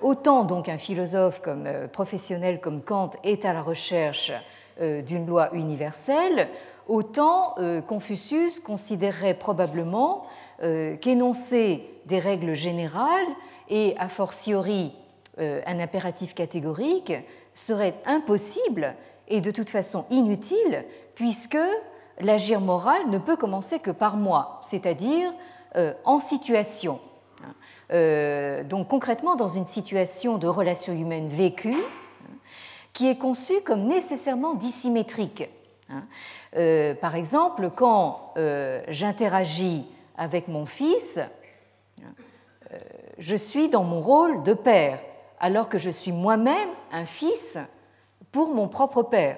autant 0.00 0.44
donc 0.44 0.68
un 0.68 0.78
philosophe 0.78 1.42
comme 1.42 1.68
professionnel 1.92 2.60
comme 2.60 2.80
Kant 2.80 3.10
est 3.22 3.44
à 3.44 3.52
la 3.52 3.60
recherche 3.60 4.32
d'une 4.80 5.26
loi 5.26 5.50
universelle, 5.52 6.48
autant 6.88 7.56
Confucius 7.86 8.60
considérerait 8.60 9.34
probablement 9.34 10.26
euh, 10.62 10.96
qu'énoncer 10.96 11.82
des 12.06 12.20
règles 12.20 12.54
générales 12.54 13.26
et 13.68 13.96
a 13.98 14.08
fortiori 14.08 14.92
euh, 15.40 15.60
un 15.66 15.80
impératif 15.80 16.32
catégorique 16.32 17.12
serait 17.54 17.94
impossible 18.04 18.94
et 19.28 19.40
de 19.40 19.50
toute 19.50 19.70
façon 19.70 20.04
inutile 20.10 20.84
puisque 21.14 21.58
l'agir 22.20 22.60
moral 22.60 23.08
ne 23.08 23.18
peut 23.18 23.36
commencer 23.36 23.78
que 23.78 23.90
par 23.90 24.16
moi, 24.16 24.58
c'est-à-dire 24.60 25.32
euh, 25.76 25.92
en 26.04 26.20
situation. 26.20 27.00
donc 27.90 28.88
concrètement 28.88 29.36
dans 29.36 29.48
une 29.48 29.66
situation 29.66 30.38
de 30.38 30.48
relation 30.48 30.92
humaine 30.92 31.28
vécue 31.28 31.82
qui 32.92 33.08
est 33.08 33.18
conçue 33.18 33.60
comme 33.62 33.86
nécessairement 33.86 34.54
dissymétrique. 34.54 35.48
Hein. 35.90 36.04
par 37.00 37.14
exemple, 37.14 37.70
quand 37.70 38.34
j'interagis 38.88 39.84
avec 40.16 40.48
mon 40.48 40.66
fils, 40.66 41.20
euh, 42.72 42.78
je 43.18 43.36
suis 43.36 43.68
dans 43.68 43.84
mon 43.84 44.00
rôle 44.00 44.42
de 44.42 44.54
père, 44.54 44.98
alors 45.40 45.68
que 45.68 45.78
je 45.78 45.90
suis 45.90 46.12
moi-même 46.12 46.68
un 46.92 47.06
fils 47.06 47.58
pour 48.32 48.48
mon 48.48 48.68
propre 48.68 49.02
père. 49.02 49.36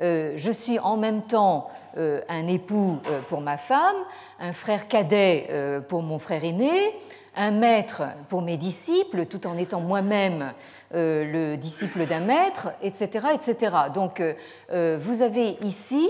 Euh, 0.00 0.32
je 0.36 0.52
suis 0.52 0.78
en 0.78 0.96
même 0.96 1.22
temps 1.22 1.68
euh, 1.96 2.22
un 2.28 2.46
époux 2.46 2.98
pour 3.28 3.40
ma 3.40 3.58
femme, 3.58 3.96
un 4.40 4.52
frère 4.52 4.88
cadet 4.88 5.48
pour 5.88 6.02
mon 6.02 6.18
frère 6.18 6.44
aîné, 6.44 6.94
un 7.36 7.50
maître 7.50 8.02
pour 8.28 8.42
mes 8.42 8.56
disciples, 8.56 9.26
tout 9.26 9.46
en 9.46 9.56
étant 9.56 9.80
moi-même 9.80 10.52
le 10.92 11.56
disciple 11.56 12.06
d'un 12.06 12.20
maître, 12.20 12.72
etc., 12.82 13.28
etc. 13.34 13.76
Donc, 13.94 14.22
vous 14.70 15.22
avez 15.22 15.56
ici 15.62 16.08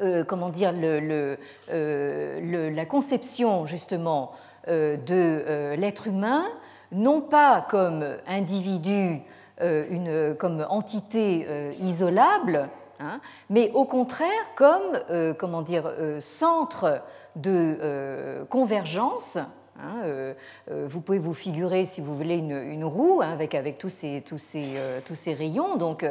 euh, 0.00 0.24
comment 0.24 0.48
dire, 0.48 0.72
euh, 0.74 2.70
la 2.70 2.86
conception 2.86 3.66
justement 3.66 4.32
euh, 4.68 4.96
de 4.96 5.74
l'être 5.76 6.08
humain, 6.08 6.44
non 6.92 7.20
pas 7.20 7.66
comme 7.68 8.04
individu, 8.26 9.20
comme 9.58 10.66
entité 10.68 11.46
isolable, 11.78 12.68
hein, 13.00 13.20
mais 13.50 13.70
au 13.74 13.84
contraire 13.84 14.28
comme 14.56 15.00
comment 15.38 15.62
dire, 15.62 15.90
centre 16.20 17.02
de 17.36 18.44
convergence 18.50 19.38
Hein, 19.80 20.02
euh, 20.04 20.34
euh, 20.70 20.86
vous 20.88 21.00
pouvez 21.00 21.18
vous 21.18 21.34
figurer, 21.34 21.84
si 21.84 22.00
vous 22.00 22.16
voulez, 22.16 22.36
une, 22.36 22.84
roue 22.84 23.22
hein, 23.22 23.32
avec, 23.32 23.56
avec 23.56 23.76
tous, 23.78 23.88
ces, 23.88 24.22
tous, 24.24 24.38
ces, 24.38 24.74
euh, 24.76 25.00
tous 25.04 25.16
ces 25.16 25.34
rayons, 25.34 25.76
donc 25.76 26.06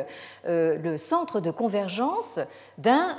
le 0.46 0.98
centre 0.98 1.40
de 1.40 1.50
convergence 1.50 2.40
d'un 2.78 3.18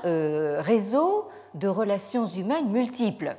réseau 0.61 1.29
de 1.55 1.69
relations 1.69 2.27
humaines 2.27 2.69
multiples 2.71 3.37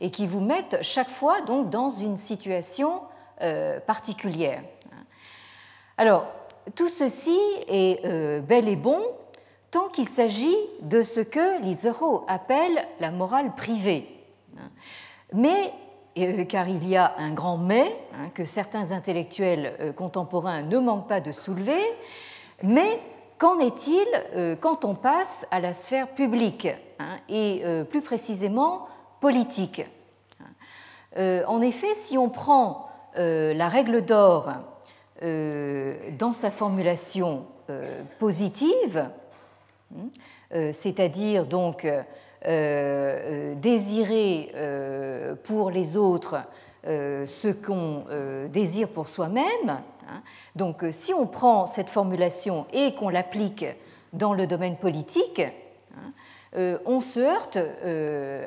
et 0.00 0.10
qui 0.10 0.26
vous 0.26 0.40
mettent 0.40 0.78
chaque 0.82 1.10
fois 1.10 1.42
donc, 1.42 1.68
dans 1.68 1.88
une 1.90 2.16
situation 2.16 3.02
particulière. 3.86 4.62
Alors, 5.96 6.26
tout 6.74 6.88
ceci 6.88 7.38
est 7.68 8.40
bel 8.40 8.68
et 8.68 8.76
bon 8.76 9.02
tant 9.72 9.88
qu'il 9.88 10.08
s'agit 10.08 10.56
de 10.82 11.02
ce 11.02 11.20
que 11.20 11.60
Lizero 11.62 12.24
appelle 12.28 12.86
la 13.00 13.10
morale 13.10 13.54
privée. 13.54 14.06
Mais 15.32 15.72
euh, 16.18 16.44
car 16.44 16.68
il 16.68 16.86
y 16.86 16.96
a 16.96 17.14
un 17.16 17.32
grand 17.32 17.56
mais 17.56 17.96
hein, 18.14 18.28
que 18.34 18.44
certains 18.44 18.92
intellectuels 18.92 19.74
euh, 19.80 19.92
contemporains 19.92 20.62
ne 20.62 20.78
manquent 20.78 21.08
pas 21.08 21.20
de 21.20 21.32
soulever, 21.32 21.80
mais 22.62 23.00
qu'en 23.38 23.58
est-il 23.58 24.06
euh, 24.34 24.56
quand 24.56 24.84
on 24.84 24.94
passe 24.94 25.46
à 25.50 25.58
la 25.58 25.72
sphère 25.72 26.08
publique 26.08 26.68
hein, 26.98 27.16
et 27.30 27.64
plus 27.90 28.02
précisément 28.02 28.86
politique? 29.20 29.82
En 31.16 31.60
effet, 31.60 31.94
si 31.94 32.16
on 32.16 32.30
prend 32.30 32.88
la 33.16 33.68
règle 33.68 34.04
d'or 34.04 34.50
dans 35.20 36.32
sa 36.32 36.50
formulation 36.50 37.46
positive, 38.18 39.08
hein, 39.94 40.08
c'est-à-dire 40.72 41.46
donc 41.46 41.86
euh, 42.44 43.20
euh, 43.24 43.54
désirer 43.54 44.50
euh, 44.56 45.36
pour 45.44 45.70
les 45.70 45.96
autres 45.96 46.38
ce 46.84 47.52
qu'on 47.52 48.06
désire 48.48 48.88
pour 48.88 49.08
soi-même. 49.08 49.68
Hein. 49.68 50.22
Donc 50.56 50.84
si 50.90 51.14
on 51.14 51.28
prend 51.28 51.64
cette 51.64 51.88
formulation 51.88 52.66
et 52.72 52.96
qu'on 52.96 53.08
l'applique 53.08 53.64
dans 54.12 54.34
le 54.34 54.48
domaine 54.48 54.76
politique, 54.76 55.40
hein, 55.40 56.78
on 56.84 57.00
se 57.00 57.20
heurte 57.20 57.56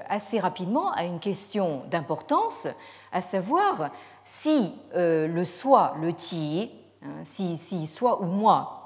assez 0.10 0.38
rapidement 0.42 0.92
à 0.92 1.06
une 1.06 1.20
question 1.20 1.84
d'importance, 1.90 2.68
à 3.14 3.22
savoir 3.22 3.92
si 4.26 4.74
le 4.94 5.44
soi, 5.46 5.96
le 6.02 6.12
ti, 6.12 6.72
hein, 7.04 7.24
si, 7.24 7.58
si 7.58 7.88
soi 7.88 8.22
ou 8.22 8.26
moi, 8.26 8.86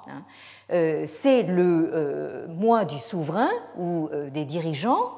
euh, 0.72 1.06
c'est 1.08 1.44
le 1.44 1.90
euh, 1.94 2.48
moi 2.48 2.86
du 2.86 3.00
souverain 3.00 3.50
ou 3.76 4.08
euh, 4.12 4.30
des 4.30 4.46
dirigeants, 4.46 5.14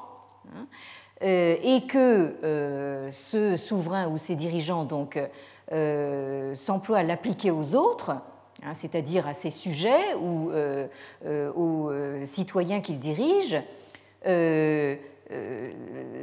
hein, 0.48 0.66
et 1.24 1.84
que 1.86 2.34
ce 3.12 3.56
souverain 3.56 4.08
ou 4.08 4.18
ces 4.18 4.34
dirigeants 4.34 4.84
donc 4.84 5.20
s'emploient 6.56 6.98
à 6.98 7.02
l'appliquer 7.04 7.52
aux 7.52 7.76
autres, 7.76 8.10
hein, 8.64 8.74
c'est-à-dire 8.74 9.28
à 9.28 9.32
ses 9.32 9.52
sujets 9.52 10.14
ou 10.14 10.50
aux 11.54 11.92
citoyens 12.24 12.80
qu'ils 12.80 12.98
dirigent. 12.98 13.62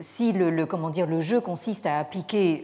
Si 0.01 0.33
le, 0.33 0.65
comment 0.65 0.89
dire, 0.89 1.07
le 1.07 1.21
jeu 1.21 1.41
consiste 1.41 1.85
à 1.85 1.97
appliquer 1.97 2.63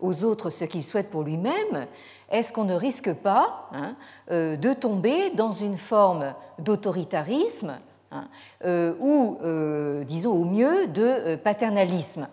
aux 0.00 0.24
autres 0.24 0.50
ce 0.50 0.64
qu'il 0.64 0.82
souhaite 0.82 1.10
pour 1.10 1.22
lui-même, 1.22 1.86
est-ce 2.32 2.50
qu'on 2.50 2.64
ne 2.64 2.74
risque 2.74 3.12
pas 3.12 3.68
hein, 3.72 3.94
euh, 4.30 4.56
de 4.56 4.72
tomber 4.72 5.30
dans 5.30 5.52
une 5.52 5.76
forme 5.76 6.34
d'autoritarisme 6.58 7.78
hein, 8.10 8.28
euh, 8.64 8.94
ou, 8.98 9.36
euh, 9.42 10.02
disons 10.04 10.32
au 10.32 10.44
mieux, 10.44 10.86
de 10.86 11.36
paternalisme 11.36 12.26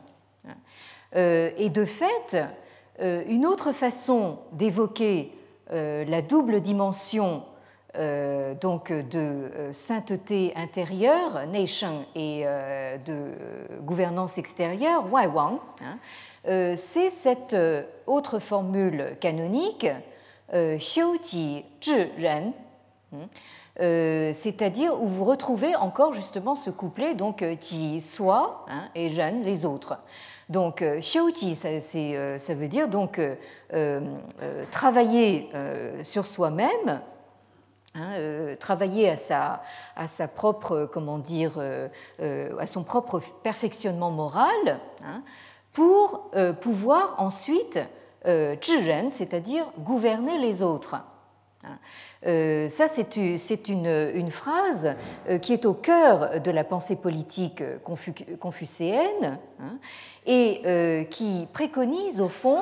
Et 1.14 1.70
de 1.70 1.86
fait, 1.86 2.38
une 3.02 3.46
autre 3.46 3.74
façon 3.74 4.38
d'évoquer 4.54 5.34
la 5.72 6.22
double 6.22 6.62
dimension 6.62 7.44
donc 7.96 8.92
de 8.92 9.70
sainteté 9.72 10.54
intérieure, 10.56 11.48
nation, 11.48 12.06
et 12.16 12.46
de 13.06 13.80
gouvernance 13.82 14.38
extérieure, 14.38 15.12
Wai 15.12 15.26
Wang, 15.26 15.58
hein, 15.82 15.98
c'est 16.76 17.10
cette 17.10 17.58
autre 18.06 18.40
formule 18.40 19.18
canonique, 19.20 19.88
Xiu 20.54 21.20
Ji 21.24 21.66
Ren, 22.20 22.54
hein, 23.14 23.28
euh, 23.82 24.32
c'est-à-dire 24.34 25.02
où 25.02 25.08
vous 25.08 25.24
retrouvez 25.24 25.76
encore 25.76 26.14
justement 26.14 26.54
ce 26.54 26.70
couplet, 26.70 27.14
donc 27.14 27.42
euh, 27.42 27.56
soi 28.02 28.66
hein, 28.70 28.90
et 28.94 29.10
Jeanne, 29.10 29.44
les 29.44 29.66
autres. 29.66 30.04
Donc, 30.50 30.82
euh, 30.82 31.00
xiuji, 31.00 31.56
ça, 31.56 31.80
ça, 31.80 32.54
veut 32.56 32.68
dire 32.68 32.90
donc 32.90 33.22
travailler 34.72 35.50
sur 36.04 36.26
soi-même, 36.26 37.02
hein, 37.96 38.56
travailler 38.60 39.10
à 39.10 39.18
sa, 39.18 39.62
à 39.96 40.08
sa, 40.08 40.28
propre, 40.28 40.90
comment 40.92 41.18
dire, 41.18 41.60
à 42.20 42.68
son 42.68 42.84
propre 42.84 43.22
perfectionnement 43.44 44.12
moral, 44.12 44.80
hein, 45.04 45.22
pour 45.74 46.32
pouvoir 46.62 47.16
ensuite 47.18 47.80
zhiren, 48.26 49.10
c'est-à-dire 49.12 49.66
gouverner 49.80 50.38
les 50.40 50.62
autres. 50.64 50.98
Euh, 52.26 52.68
ça, 52.68 52.88
c'est 52.88 53.18
une, 53.18 54.30
phrase 54.30 54.96
euh, 55.28 55.38
qui 55.38 55.54
est 55.54 55.66
au 55.66 55.74
cœur 55.74 56.42
de 56.42 56.52
la 56.52 56.64
pensée 56.64 56.96
politique 56.96 57.64
confucéenne 58.40 59.40
hein, 59.62 59.78
et 60.26 60.62
euh, 60.66 61.04
qui 61.06 61.48
préconise 61.54 62.22
au 62.22 62.30
fond 62.30 62.62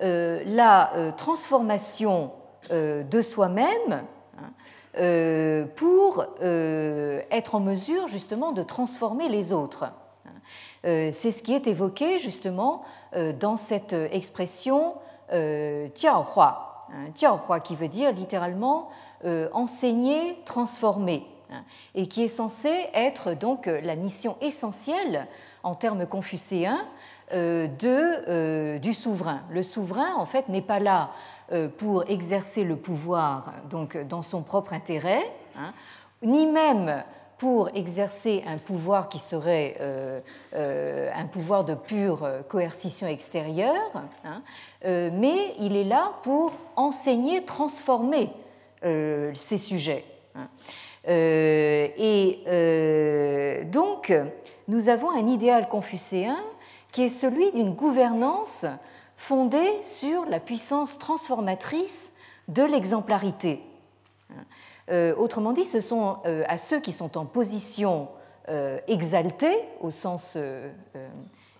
la 0.00 0.92
transformation 1.16 2.30
de 2.70 3.20
soi-même 3.20 3.66
hein, 3.90 4.04
pour 5.76 6.26
être 7.30 7.54
en 7.54 7.60
mesure 7.60 8.08
justement 8.08 8.52
de 8.52 8.62
transformer 8.62 9.28
les 9.28 9.52
autres. 9.52 9.84
Hein. 9.84 11.10
C'est 11.12 11.30
ce 11.30 11.42
qui 11.42 11.54
est 11.54 11.66
évoqué 11.66 12.18
justement 12.18 12.82
dans 13.38 13.56
cette 13.56 13.92
expression 13.92 14.94
Jiaohua 15.30 16.68
Jiaohua, 17.14 17.60
qui 17.60 17.76
veut 17.76 17.88
dire 17.88 18.12
littéralement 18.12 18.88
euh, 19.24 19.48
enseigner, 19.52 20.38
transformer, 20.44 21.26
hein, 21.50 21.64
et 21.94 22.06
qui 22.06 22.22
est 22.22 22.28
censé 22.28 22.86
être 22.94 23.34
donc 23.34 23.66
euh, 23.66 23.80
la 23.80 23.96
mission 23.96 24.36
essentielle 24.40 25.26
en 25.62 25.74
termes 25.74 26.06
confucéens 26.06 26.78
euh, 26.78 26.86
de, 27.32 28.78
du 28.78 28.94
souverain. 28.94 29.42
Le 29.50 29.62
souverain, 29.62 30.14
en 30.16 30.26
fait, 30.26 30.48
n'est 30.48 30.62
pas 30.62 30.80
là 30.80 31.10
pour 31.78 32.08
exercer 32.08 32.64
le 32.64 32.76
pouvoir 32.76 33.52
donc, 33.70 33.96
dans 33.96 34.22
son 34.22 34.42
propre 34.42 34.72
intérêt, 34.72 35.30
hein, 35.56 35.72
ni 36.22 36.46
même 36.46 37.02
pour 37.38 37.70
exercer 37.74 38.42
un 38.46 38.58
pouvoir 38.58 39.08
qui 39.08 39.20
serait 39.20 39.76
euh, 39.80 40.20
euh, 40.54 41.08
un 41.14 41.26
pouvoir 41.26 41.64
de 41.64 41.74
pure 41.74 42.24
euh, 42.24 42.42
coercition 42.42 43.06
extérieure, 43.06 43.92
hein, 44.24 44.42
mais 44.82 45.54
il 45.60 45.76
est 45.76 45.84
là 45.84 46.14
pour 46.22 46.52
enseigner, 46.76 47.44
transformer 47.44 48.30
ces 48.82 49.56
sujets. 49.56 50.04
Hein. 50.36 50.48
et 51.04 52.44
donc, 53.72 54.12
nous 54.68 54.88
avons 54.88 55.10
un 55.10 55.26
idéal 55.26 55.68
confucéen 55.68 56.38
qui 56.98 57.04
est 57.04 57.10
celui 57.10 57.52
d'une 57.52 57.74
gouvernance 57.74 58.66
fondée 59.16 59.72
sur 59.82 60.24
la 60.24 60.40
puissance 60.40 60.98
transformatrice 60.98 62.12
de 62.48 62.64
l'exemplarité. 62.64 63.62
Euh, 64.90 65.14
autrement 65.14 65.52
dit, 65.52 65.64
ce 65.64 65.80
sont 65.80 66.16
euh, 66.26 66.42
à 66.48 66.58
ceux 66.58 66.80
qui 66.80 66.90
sont 66.90 67.16
en 67.16 67.24
position 67.24 68.08
euh, 68.48 68.80
exaltée, 68.88 69.56
au 69.80 69.92
sens 69.92 70.36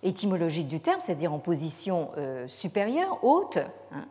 étymologique 0.03 0.67
du 0.67 0.81
terme, 0.81 0.99
c'est-à-dire 0.99 1.31
en 1.31 1.39
position 1.39 2.09
supérieure, 2.47 3.19
haute, 3.23 3.59
hein, 3.93 4.07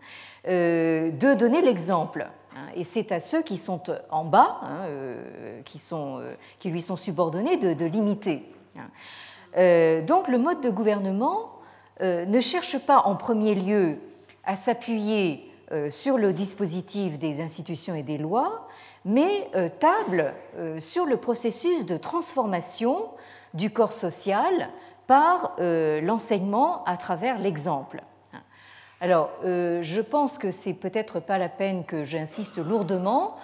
de 0.47 1.35
donner 1.35 1.61
l'exemple. 1.61 2.27
Hein. 2.57 2.71
et 2.75 2.85
c'est 2.85 3.13
à 3.13 3.21
ceux 3.21 3.43
qui 3.43 3.59
sont 3.59 3.83
en 4.09 4.25
bas, 4.25 4.61
hein, 4.63 4.87
qui, 5.67 5.79
sont, 5.79 6.23
qui, 6.59 6.71
lui 6.71 6.81
sont 6.81 6.97
subordonnés, 6.97 7.59
de, 7.59 7.85
l'imiter. 7.85 8.51
Donc 9.55 10.29
le 10.29 10.39
mode 10.39 10.61
de 10.61 10.71
gouvernement 10.71 11.53
ne 12.01 12.41
cherche 12.41 12.79
pas 12.79 13.03
en 13.07 13.17
premier 13.17 13.55
lieu 13.55 13.99
à 14.45 14.57
s'appuyer 14.57 15.51
sur 15.91 16.17
le 16.19 16.33
dispositif 16.33 17.19
des 17.19 17.41
institutions 17.41 17.95
et 17.95 18.03
des 18.03 18.19
lois, 18.19 18.69
mais 19.05 19.49
euh, 19.55 19.69
table 19.69 20.35
euh, 20.57 20.81
sur 20.81 21.07
le 21.07 21.17
processus 21.17 21.87
de 21.87 21.97
transformation 21.97 23.07
du 23.55 23.71
corps 23.71 23.93
social 23.93 24.69
par 25.07 25.57
euh, 25.59 26.01
l'enseignement 26.01 26.85
à 26.85 26.97
travers 26.97 27.39
l'exemple. 27.39 28.03
Alors, 29.01 29.31
je 29.45 30.01
pense 30.01 30.39
que 30.39 30.51
c'est 30.51 30.75
peut-être 30.75 31.21
pas 31.21 31.39
la 31.39 31.49
peine 31.49 31.85
que 31.85 32.05
j'insiste 32.05 32.59
lourdement 32.59 33.37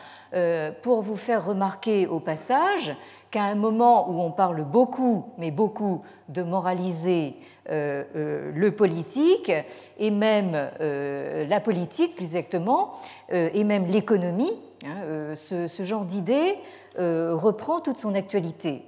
pour 0.83 1.03
vous 1.03 1.17
faire 1.17 1.47
remarquer 1.47 2.07
au 2.07 2.19
passage 2.19 2.97
qu'à 3.31 3.45
un 3.45 3.55
moment 3.55 4.11
où 4.11 4.21
on 4.21 4.31
parle 4.31 4.65
beaucoup, 4.65 5.27
mais 5.39 5.51
beaucoup, 5.51 6.03
de 6.29 6.43
moraliser 6.43 7.37
le 7.69 8.71
politique, 8.71 9.53
et 9.99 10.11
même 10.11 10.71
la 10.81 11.61
politique 11.61 12.17
plus 12.17 12.25
exactement, 12.25 12.93
et 13.31 13.65
même 13.65 13.87
l'économie, 13.87 14.59
Hein, 14.85 15.03
euh, 15.05 15.35
ce, 15.35 15.83
genre 15.83 16.05
d'idée 16.05 16.57
euh, 16.99 17.35
reprend 17.35 17.81
toute 17.81 17.99
son 17.99 18.15
actualité. 18.15 18.83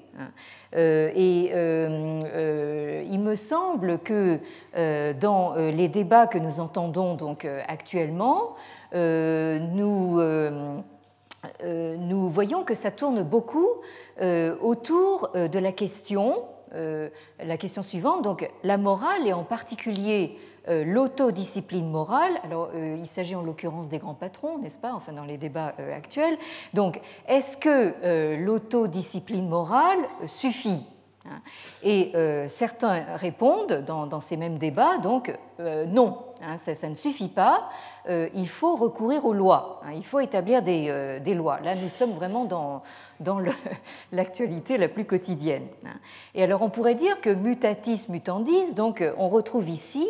Euh, 0.75 1.11
et 1.15 1.51
il 3.11 3.21
me 3.21 3.35
semble 3.35 3.99
que 4.01 4.39
dans 5.13 5.55
les 5.55 5.89
débats 5.89 6.27
que 6.27 6.39
nous 6.39 6.61
entendons 6.61 7.15
donc 7.15 7.47
actuellement, 7.67 8.57
nous, 8.93 10.21
nous 11.65 12.29
voyons 12.29 12.65
que 12.65 12.75
ça 12.75 12.91
tourne 12.91 13.23
beaucoup 13.23 13.69
autour 14.21 15.31
de 15.35 15.59
la 15.59 15.73
question, 15.73 16.45
la 16.73 17.57
question 17.57 17.83
suivante, 17.83 18.23
donc 18.23 18.49
la 18.63 18.79
morale 18.79 19.27
et 19.27 19.33
en 19.33 19.45
particulier 19.45 20.37
euh, 20.69 20.85
l'autodiscipline 20.85 21.89
morale. 21.89 22.33
Alors, 22.43 22.71
euh, 22.75 22.97
il 22.99 23.07
s'agit 23.07 23.37
en 23.37 23.43
l'occurrence 23.43 23.89
des 23.89 23.99
grands 23.99 24.15
patrons, 24.15 24.59
n'est-ce 24.59 24.79
pas, 24.79 24.93
enfin 24.95 25.13
dans 25.13 25.25
les 25.25 25.39
débats 25.39 25.75
euh, 25.79 25.97
actuels. 25.97 26.37
Donc, 26.75 27.01
est-ce 27.29 27.57
que 27.57 28.35
l'autodiscipline 28.37 29.49
morale 29.49 30.01
suffit 30.27 30.85
hein? 31.25 31.41
Et 31.85 32.13
certains 32.49 33.17
répondent 33.17 33.85
dans, 33.87 34.21
ces 34.21 34.37
mêmes 34.37 34.59
débats, 34.59 34.99
donc 34.99 35.37
non, 35.59 36.19
hein, 36.43 36.57
ça, 36.57 36.89
ne 36.89 36.95
suffit 36.95 37.29
pas, 37.29 37.69
il 38.09 38.49
faut 38.49 38.77
recourir 38.77 39.25
aux 39.25 39.33
lois, 39.33 39.81
hein, 39.85 39.93
il 39.95 40.05
faut 40.05 40.21
établir 40.21 40.63
des, 40.63 41.35
lois. 41.35 41.61
Là, 41.65 41.75
nous 41.75 41.89
sommes 41.89 42.13
vraiment 42.13 42.45
dans, 42.45 42.83
dans 43.21 43.41
l'actualité 44.13 44.79
la 44.79 44.89
plus 44.89 45.05
quotidienne. 45.05 45.67
Et 46.35 46.43
alors, 46.43 46.63
on 46.63 46.71
pourrait 46.71 46.95
dire 46.95 47.21
que 47.21 47.31
mutatis 47.31 48.07
mutandis, 48.09 48.75
donc 48.75 49.03
on 49.19 49.29
retrouve 49.29 49.69
ici 49.69 50.07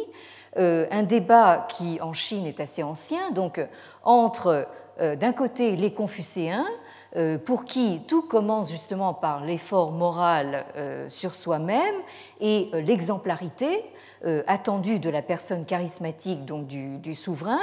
euh, 0.58 0.86
un 0.90 1.02
débat 1.02 1.66
qui 1.68 2.00
en 2.00 2.14
Chine 2.14 2.46
est 2.46 2.60
assez 2.60 2.82
ancien, 2.82 3.30
donc 3.30 3.60
entre 4.04 4.66
euh, 5.00 5.14
d'un 5.14 5.32
côté 5.32 5.76
les 5.76 5.92
Confucéens, 5.92 6.64
euh, 7.16 7.36
pour 7.36 7.64
qui 7.64 8.00
tout 8.08 8.22
commence 8.22 8.70
justement 8.70 9.12
par 9.12 9.44
l'effort 9.44 9.92
moral 9.92 10.64
sur 11.08 11.34
soi-même 11.34 11.94
et 12.40 12.70
l'exemplarité 12.74 13.84
attendue 14.46 14.98
de 14.98 15.10
la 15.10 15.22
personne 15.22 15.64
charismatique 15.64 16.44
donc 16.44 16.66
du, 16.66 17.14
souverain, 17.14 17.60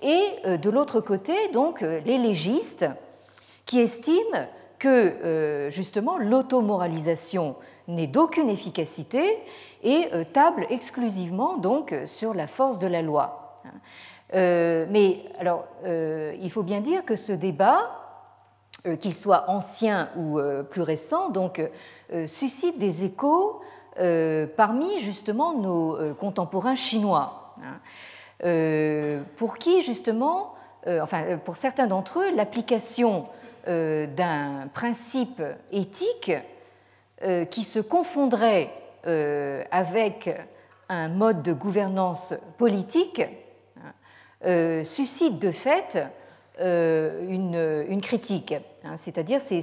et 0.00 0.20
de 0.44 0.70
l'autre 0.70 1.00
côté 1.00 1.34
donc 1.52 1.80
les 1.80 2.18
légistes 2.18 2.86
qui 3.66 3.78
estiment 3.78 4.48
que 4.78 5.68
justement 5.70 6.18
l'automoralisation 6.18 7.56
n'est 7.88 8.06
d'aucune 8.06 8.48
efficacité 8.48 9.38
et 9.82 10.08
euh, 10.12 10.24
table 10.24 10.66
exclusivement 10.70 11.56
donc 11.56 11.94
sur 12.06 12.34
la 12.34 12.46
force 12.46 12.78
de 12.78 12.86
la 12.86 13.02
loi. 13.02 13.58
Euh, 14.34 14.86
mais 14.88 15.24
alors, 15.38 15.64
euh, 15.84 16.34
il 16.40 16.50
faut 16.50 16.62
bien 16.62 16.80
dire 16.80 17.04
que 17.04 17.16
ce 17.16 17.32
débat, 17.32 17.98
qu'il 18.98 19.14
soit 19.14 19.44
ancien 19.48 20.08
ou 20.16 20.40
plus 20.68 20.82
récent, 20.82 21.28
donc 21.28 21.62
suscite 22.26 22.80
des 22.80 23.04
échos 23.04 23.60
parmi 24.56 24.98
justement 24.98 25.54
nos 25.54 26.14
contemporains 26.14 26.76
chinois, 26.76 27.54
hein. 27.62 29.22
pour 29.36 29.58
qui 29.58 29.82
justement, 29.82 30.54
enfin 30.86 31.38
pour 31.44 31.56
certains 31.56 31.86
d'entre 31.86 32.20
eux, 32.20 32.34
l'application 32.34 33.26
d'un 33.66 34.68
principe 34.72 35.42
éthique 35.70 36.32
qui 37.50 37.64
se 37.64 37.78
confondrait 37.78 38.70
euh, 39.06 39.64
avec 39.72 40.30
un 40.88 41.08
mode 41.08 41.42
de 41.42 41.52
gouvernance 41.52 42.34
politique 42.56 43.20
hein, 44.44 44.84
suscite 44.84 45.40
de 45.40 45.50
fait 45.50 46.06
une, 46.60 48.00
critique. 48.00 48.54
Hein, 48.84 48.96
c'est-à-dire 48.96 49.40
c'est, 49.40 49.60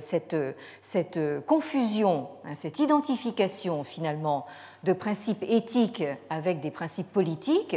cette, 0.00 0.36
cette, 0.80 1.18
confusion, 1.46 2.28
hein, 2.44 2.54
cette 2.54 2.78
identification 2.78 3.84
finalement 3.84 4.46
de 4.84 4.92
principes 4.92 5.44
éthiques 5.48 6.04
avec 6.30 6.60
des 6.60 6.70
principes 6.70 7.12
politiques 7.12 7.76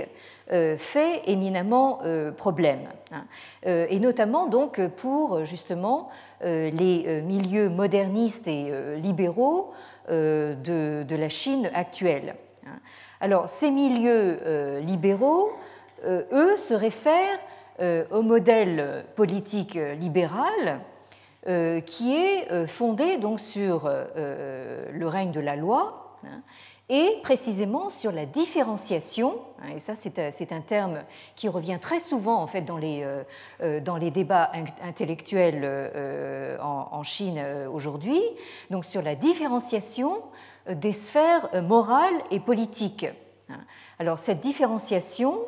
euh, 0.51 0.77
fait 0.77 1.23
éminemment 1.25 1.99
euh, 2.03 2.31
problème. 2.31 2.87
Hein. 3.11 3.25
Euh, 3.65 3.87
et 3.89 3.99
notamment 3.99 4.47
donc 4.47 4.79
pour 4.97 5.43
justement 5.43 6.09
les 6.41 7.21
milieux 7.23 7.69
modernistes 7.69 8.47
et 8.47 8.71
libéraux 8.97 9.73
de, 10.09 11.05
la 11.09 11.29
Chine 11.29 11.71
actuelle. 11.73 12.35
Alors 13.19 13.49
ces 13.49 13.71
milieux 13.71 14.79
libéraux, 14.81 15.49
eux, 16.05 16.55
se 16.55 16.75
réfèrent 16.75 17.39
au 17.79 18.21
modèle 18.21 19.05
politique 19.15 19.77
libéral 19.99 20.81
qui 21.85 22.15
est 22.15 22.67
fondé 22.67 23.17
donc 23.17 23.39
sur 23.39 23.89
le 24.15 25.07
règne 25.07 25.31
de 25.31 25.39
la 25.39 25.55
loi 25.55 26.17
hein, 26.23 26.41
et 26.89 27.17
précisément 27.23 27.89
sur 27.89 28.11
la 28.11 28.25
différenciation, 28.25 29.39
hein, 29.61 29.69
et 29.75 29.79
ça 29.79 29.93
euh, 29.93 30.29
c'est 30.31 30.51
un 30.51 30.61
terme 30.61 31.03
qui 31.35 31.49
revient 31.49 31.79
très 31.81 31.99
souvent 31.99 32.39
en 32.39 32.47
fait 32.47 32.61
dans 32.61 32.77
les, 32.77 33.01
euh, 33.03 33.23
euh, 33.61 33.79
dans 33.79 33.97
les 33.97 34.11
débats 34.11 34.51
intellectuels 34.83 35.65
en 36.61 37.03
Chine 37.03 37.43
aujourd'hui, 37.71 38.21
donc 38.69 38.85
sur 38.85 39.01
la 39.01 39.15
différenciation 39.15 40.21
des 40.69 40.93
sphères 40.93 41.49
morales 41.63 42.21
et 42.31 42.39
politiques. 42.39 43.07
Hein. 43.49 43.59
Alors 43.99 44.19
cette 44.19 44.39
différenciation, 44.39 45.39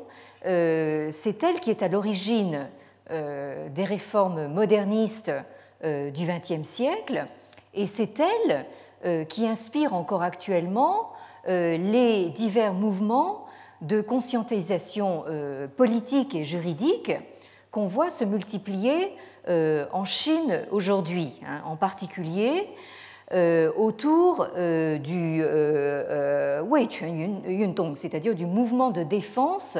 c'est 0.47 1.43
elle 1.43 1.59
qui 1.59 1.69
est 1.69 1.83
à 1.83 1.89
l'origine 1.89 2.69
des 3.09 3.83
réformes 3.83 4.47
modernistes 4.47 5.31
du 5.83 6.25
XXe 6.25 6.67
siècle, 6.67 7.25
et 7.73 7.85
c'est 7.85 8.19
elle 8.19 9.27
qui 9.27 9.47
inspire 9.47 9.93
encore 9.93 10.23
actuellement 10.23 11.11
euh, 11.47 11.77
les 11.77 12.27
divers 12.29 12.73
mouvements 12.73 13.45
de 13.81 14.01
conscientisation 14.01 15.23
euh, 15.27 15.67
politique 15.67 16.35
et 16.35 16.43
juridique 16.43 17.13
qu'on 17.71 17.85
voit 17.85 18.09
se 18.09 18.25
multiplier 18.25 19.13
euh, 19.47 19.85
en 19.93 20.03
Chine 20.03 20.65
aujourd'hui, 20.71 21.31
hein, 21.47 21.61
en 21.63 21.77
particulier 21.77 22.67
autour 23.75 24.47
du 24.55 25.43
Wei 25.43 26.87
Yundong, 27.47 27.95
c'est-à-dire 27.95 28.35
du 28.35 28.45
mouvement 28.45 28.91
de 28.91 29.03
défense 29.03 29.77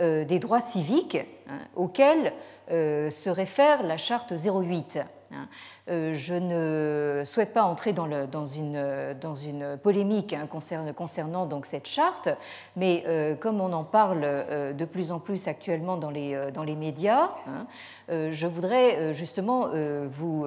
des 0.00 0.38
droits 0.38 0.60
civiques 0.60 1.18
hein, 1.48 1.58
auquel 1.74 2.32
se 2.68 3.30
réfère 3.30 3.82
la 3.82 3.96
charte 3.96 4.32
08. 4.32 5.00
Hein. 5.32 5.48
Euh, 5.88 6.14
je 6.14 6.34
ne 6.34 7.24
souhaite 7.24 7.52
pas 7.52 7.62
entrer 7.62 7.92
dans, 7.92 8.06
une, 8.44 9.78
polémique 9.82 10.32
hein, 10.32 10.46
concernant, 10.46 11.46
donc 11.46 11.66
cette 11.66 11.86
charte, 11.86 12.28
mais 12.76 13.04
euh, 13.06 13.34
comme 13.34 13.60
on 13.60 13.72
en 13.72 13.84
parle 13.84 14.20
euh, 14.24 14.72
de 14.72 14.84
plus 14.84 15.12
en 15.12 15.18
plus 15.18 15.48
actuellement 15.48 15.96
dans 15.96 16.10
les, 16.10 16.76
médias, 16.76 17.30
hein, 17.46 17.66
je 18.08 18.46
voudrais 18.46 19.14
justement 19.14 19.68
vous 20.10 20.46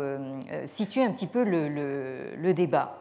situer 0.66 1.04
un 1.04 1.12
petit 1.12 1.28
peu 1.28 1.44
le, 1.44 2.54
débat. 2.54 2.96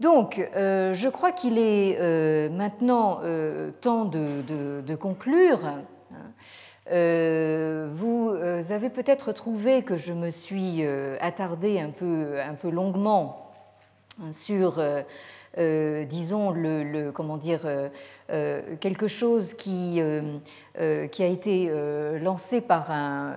Donc, 0.00 0.36
je 0.54 1.08
crois 1.08 1.32
qu'il 1.32 1.58
est 1.58 2.48
maintenant 2.50 3.20
temps 3.80 4.04
de 4.04 4.94
conclure. 4.96 5.60
Euh, 6.90 7.88
vous 7.94 8.28
euh, 8.28 8.62
avez 8.68 8.90
peut-être 8.90 9.32
trouvé 9.32 9.82
que 9.82 9.96
je 9.96 10.12
me 10.12 10.28
suis 10.28 10.84
euh, 10.84 11.16
attardée 11.20 11.80
un 11.80 11.88
peu, 11.88 12.38
un 12.40 12.54
peu 12.54 12.68
longuement 12.68 13.52
hein, 14.20 14.32
sur, 14.32 14.84
disons, 15.56 16.50
le, 16.50 17.10
comment 17.10 17.36
dire, 17.36 17.60
quelque 18.80 19.06
chose 19.06 19.54
qui, 19.54 20.00
qui 20.74 21.22
a 21.22 21.26
été 21.26 21.72
lancé 22.20 22.60
par 22.60 22.90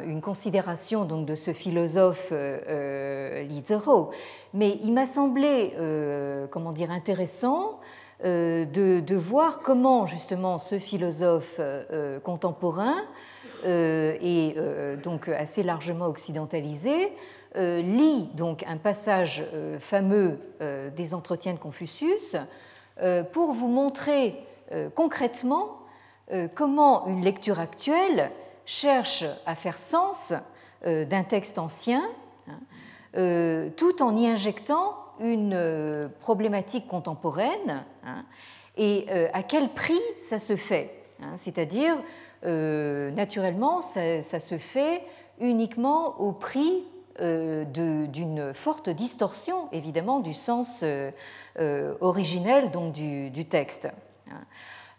une 0.04 0.22
considération 0.22 1.06
donc, 1.06 1.26
de 1.26 1.36
ce 1.36 1.54
philosophe 1.54 2.32
Li 2.32 3.64
Mais 4.54 4.80
il 4.84 4.94
m'a 4.94 5.06
semblé, 5.06 5.74
comment 6.50 6.72
dire, 6.72 6.90
intéressant 6.90 7.80
de, 8.24 9.00
de, 9.00 9.16
voir 9.16 9.60
comment 9.60 10.08
justement 10.08 10.58
ce 10.58 10.80
philosophe 10.80 11.62
contemporain 12.24 12.96
et 13.68 14.54
euh, 14.58 14.96
donc 14.96 15.28
assez 15.28 15.64
largement 15.64 16.06
occidentalisé, 16.06 17.12
euh, 17.56 17.82
lit 17.82 18.30
donc 18.34 18.64
un 18.68 18.78
passage 18.78 19.44
fameux 19.80 20.40
des 20.96 21.14
entretiens 21.14 21.54
de 21.54 21.60
Confucius 21.60 22.36
pour 23.32 23.52
vous 23.52 23.68
montrer 23.68 24.36
concrètement 24.96 25.80
comment 26.56 27.08
une 27.08 27.24
lecture 27.24 27.60
actuelle 27.60 28.32
cherche 28.66 29.24
à 29.46 29.56
faire 29.56 29.78
sens 29.78 30.34
d'un 30.84 31.24
texte 31.24 31.58
ancien, 31.58 32.04
hein, 32.48 33.70
tout 33.78 34.02
en 34.02 34.16
y 34.16 34.28
injectant 34.28 34.96
une 35.20 36.10
problématique 36.20 36.88
contemporaine, 36.88 37.84
hein, 38.06 38.26
et 38.78 39.08
à 39.32 39.44
quel 39.44 39.70
prix 39.70 40.02
ça 40.20 40.40
se 40.40 40.56
fait. 40.56 40.98
Hein, 41.22 41.36
c'est-à-dire 41.36 41.98
euh, 42.46 43.12
naturellement, 43.12 43.82
ça, 43.82 44.22
se 44.22 44.58
fait 44.58 45.04
uniquement 45.40 46.20
au 46.20 46.32
prix 46.32 46.84
euh, 47.20 47.66
d'une 47.66 48.54
forte 48.54 48.90
distorsion, 48.90 49.70
évidemment, 49.72 50.20
du 50.20 50.34
sens 50.34 50.84
euh, 50.84 51.96
originel 52.00 52.72
donc, 52.72 52.94
du, 52.94 53.46
texte. 53.46 53.90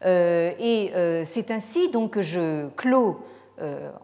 et 0.05 1.22
c'est 1.26 1.51
ainsi 1.51 1.91
donc, 1.91 2.12
que 2.12 2.22
je 2.22 2.68
clôt, 2.70 3.20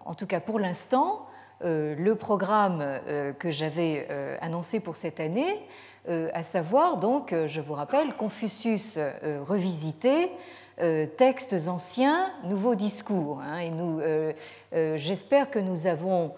en 0.04 0.14
tout 0.14 0.26
cas 0.26 0.40
pour 0.40 0.58
l'instant, 0.58 1.26
le 1.60 2.14
programme 2.14 3.00
que 3.38 3.50
j'avais 3.50 4.06
annoncé 4.40 4.80
pour 4.80 4.96
cette 4.96 5.18
année, 5.18 5.66
à 6.06 6.42
savoir, 6.42 6.98
donc, 6.98 7.34
je 7.46 7.60
vous 7.60 7.74
rappelle, 7.74 8.14
Confucius 8.14 8.98
revisité, 9.46 10.30
euh, 10.80 11.06
textes 11.06 11.68
anciens, 11.68 12.32
nouveaux 12.42 12.74
discours. 12.74 13.40
Hein, 13.40 13.58
et 13.58 13.70
nous, 13.70 14.00
euh, 14.00 14.32
euh, 14.74 14.96
j'espère 14.96 15.48
que 15.50 15.60
nous 15.60 15.86
avons 15.86 16.32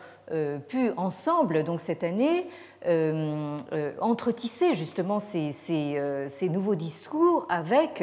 pu 0.66 0.91
ensemble, 0.97 1.62
donc 1.62 1.78
cette 1.78 2.03
année, 2.03 2.49
entretisser 4.01 4.74
justement 4.74 5.20
ces, 5.20 6.49
nouveaux 6.51 6.74
discours 6.74 7.47
avec 7.49 8.03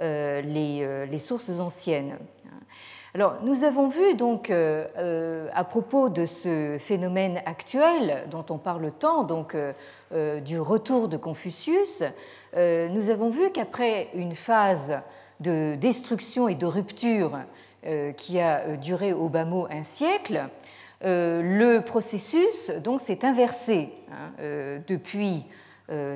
les, 0.00 1.06
les, 1.10 1.18
sources 1.18 1.58
anciennes. 1.58 2.18
Alors, 3.14 3.38
nous 3.42 3.64
avons 3.64 3.88
vu 3.88 4.14
donc 4.14 4.48
à 4.52 5.64
propos 5.64 6.08
de 6.08 6.24
ce 6.24 6.76
phénomène 6.78 7.42
actuel 7.46 8.28
dont 8.30 8.46
on 8.50 8.58
parle 8.58 8.92
tant, 8.92 9.24
donc 9.24 9.56
du 10.12 10.60
retour 10.60 11.08
de 11.08 11.16
Confucius, 11.16 12.04
nous 12.54 13.10
avons 13.10 13.28
vu 13.28 13.50
qu'après 13.50 14.06
une 14.14 14.34
phase 14.34 15.00
de 15.40 15.76
destruction 15.76 16.48
et 16.48 16.54
de 16.54 16.66
rupture 16.66 17.38
euh, 17.86 18.12
qui 18.12 18.40
a 18.40 18.60
euh, 18.60 18.76
duré 18.76 19.12
au 19.12 19.28
bas 19.28 19.44
mot 19.44 19.68
un 19.70 19.84
siècle, 19.84 20.48
euh, 21.04 21.40
le 21.40 21.82
processus 21.82 22.70
donc 22.82 23.00
s'est 23.00 23.24
inversé 23.24 23.92
hein, 24.10 24.32
depuis 24.88 25.44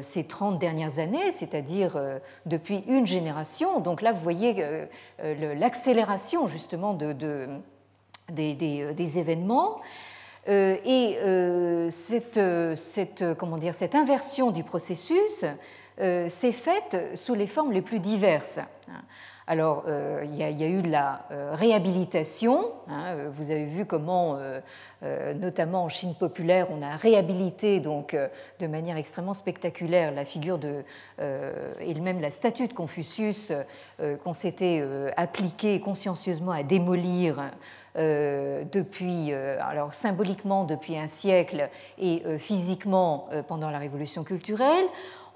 ces 0.00 0.24
30 0.24 0.58
dernières 0.58 0.98
années, 0.98 1.30
c'est-à-dire 1.30 1.96
depuis 2.44 2.82
une 2.88 3.06
génération. 3.06 3.78
Donc 3.78 4.02
là, 4.02 4.10
vous 4.10 4.18
voyez 4.18 4.66
l'accélération 5.22 6.48
justement 6.48 6.92
de, 6.92 7.46
des, 8.32 9.18
événements. 9.18 9.80
Et 10.48 11.18
cette, 11.88 12.40
cette, 12.74 13.24
comment 13.34 13.58
dire, 13.58 13.76
cette 13.76 13.94
inversion 13.94 14.50
du 14.50 14.64
processus 14.64 15.44
s'est 16.28 16.53
faite 16.53 16.96
sous 17.14 17.34
les 17.34 17.46
formes 17.46 17.72
les 17.72 17.82
plus 17.82 18.01
diverses. 18.01 18.61
Alors, 19.51 19.82
euh, 19.88 20.24
il 20.26 20.36
y, 20.36 20.44
a 20.44 20.68
eu 20.68 20.80
de 20.80 20.88
la 20.88 21.22
euh, 21.32 21.57
réhabilitation. 21.57 22.70
Hein, 22.88 23.16
vous 23.32 23.51
avez 23.51 23.64
vu 23.64 23.84
comment, 23.84 24.38
notamment 25.34 25.82
en 25.82 25.88
Chine 25.88 26.14
populaire, 26.14 26.68
on 26.70 26.82
a 26.82 26.94
réhabilité 26.94 27.80
donc 27.80 28.16
de 28.61 28.66
manière 28.68 28.96
extrêmement 28.96 29.34
spectaculaire 29.34 30.12
la 30.12 30.24
figure 30.24 30.59
de 30.59 30.84
et 31.80 31.94
même 31.94 32.20
la 32.20 32.30
statue 32.30 32.68
de 32.68 32.72
Confucius 32.72 33.53
qu'on 34.22 34.32
s'était 34.32 34.84
appliqué 35.16 35.80
consciencieusement 35.80 36.53
à 36.53 36.62
démolir. 36.62 37.42
depuis, 37.96 39.32
alors 39.32 39.94
symboliquement 39.94 40.64
depuis 40.64 40.98
un 40.98 41.09
siècle 41.09 41.70
et 41.98 42.22
physiquement 42.38 43.28
pendant 43.48 43.70
la 43.70 43.78
révolution 43.78 44.22
culturelle. 44.22 44.86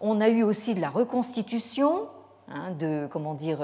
On 0.01 0.21
a 0.21 0.29
eu 0.29 0.43
aussi 0.43 0.75
de 0.75 0.81
la 0.81 0.91
reconstitution 0.91 2.09
hein, 2.49 2.71
de, 2.79 3.07
comment 3.11 3.35
dire, 3.35 3.61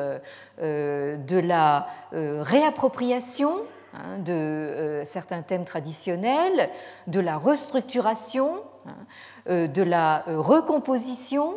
de 0.58 1.38
la 1.38 1.86
réappropriation 2.12 3.58
hein, 3.94 4.18
de 4.18 5.02
certains 5.04 5.42
thèmes 5.42 5.64
traditionnels, 5.64 6.70
de 7.06 7.20
la 7.20 7.36
restructuration, 7.36 8.62
hein, 8.86 9.66
de 9.66 9.82
la 9.82 10.24
recomposition, 10.26 11.54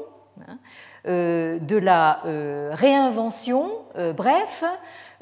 de 1.05 1.78
la 1.78 2.21
réinvention, 2.71 3.71
bref, 4.15 4.63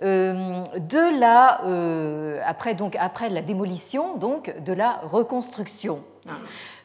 de 0.02 1.20
la, 1.20 1.62
après 2.46 3.30
la 3.30 3.42
démolition, 3.42 4.16
donc 4.18 4.56
de 4.60 4.74
la 4.74 5.02
reconstruction. 5.04 6.04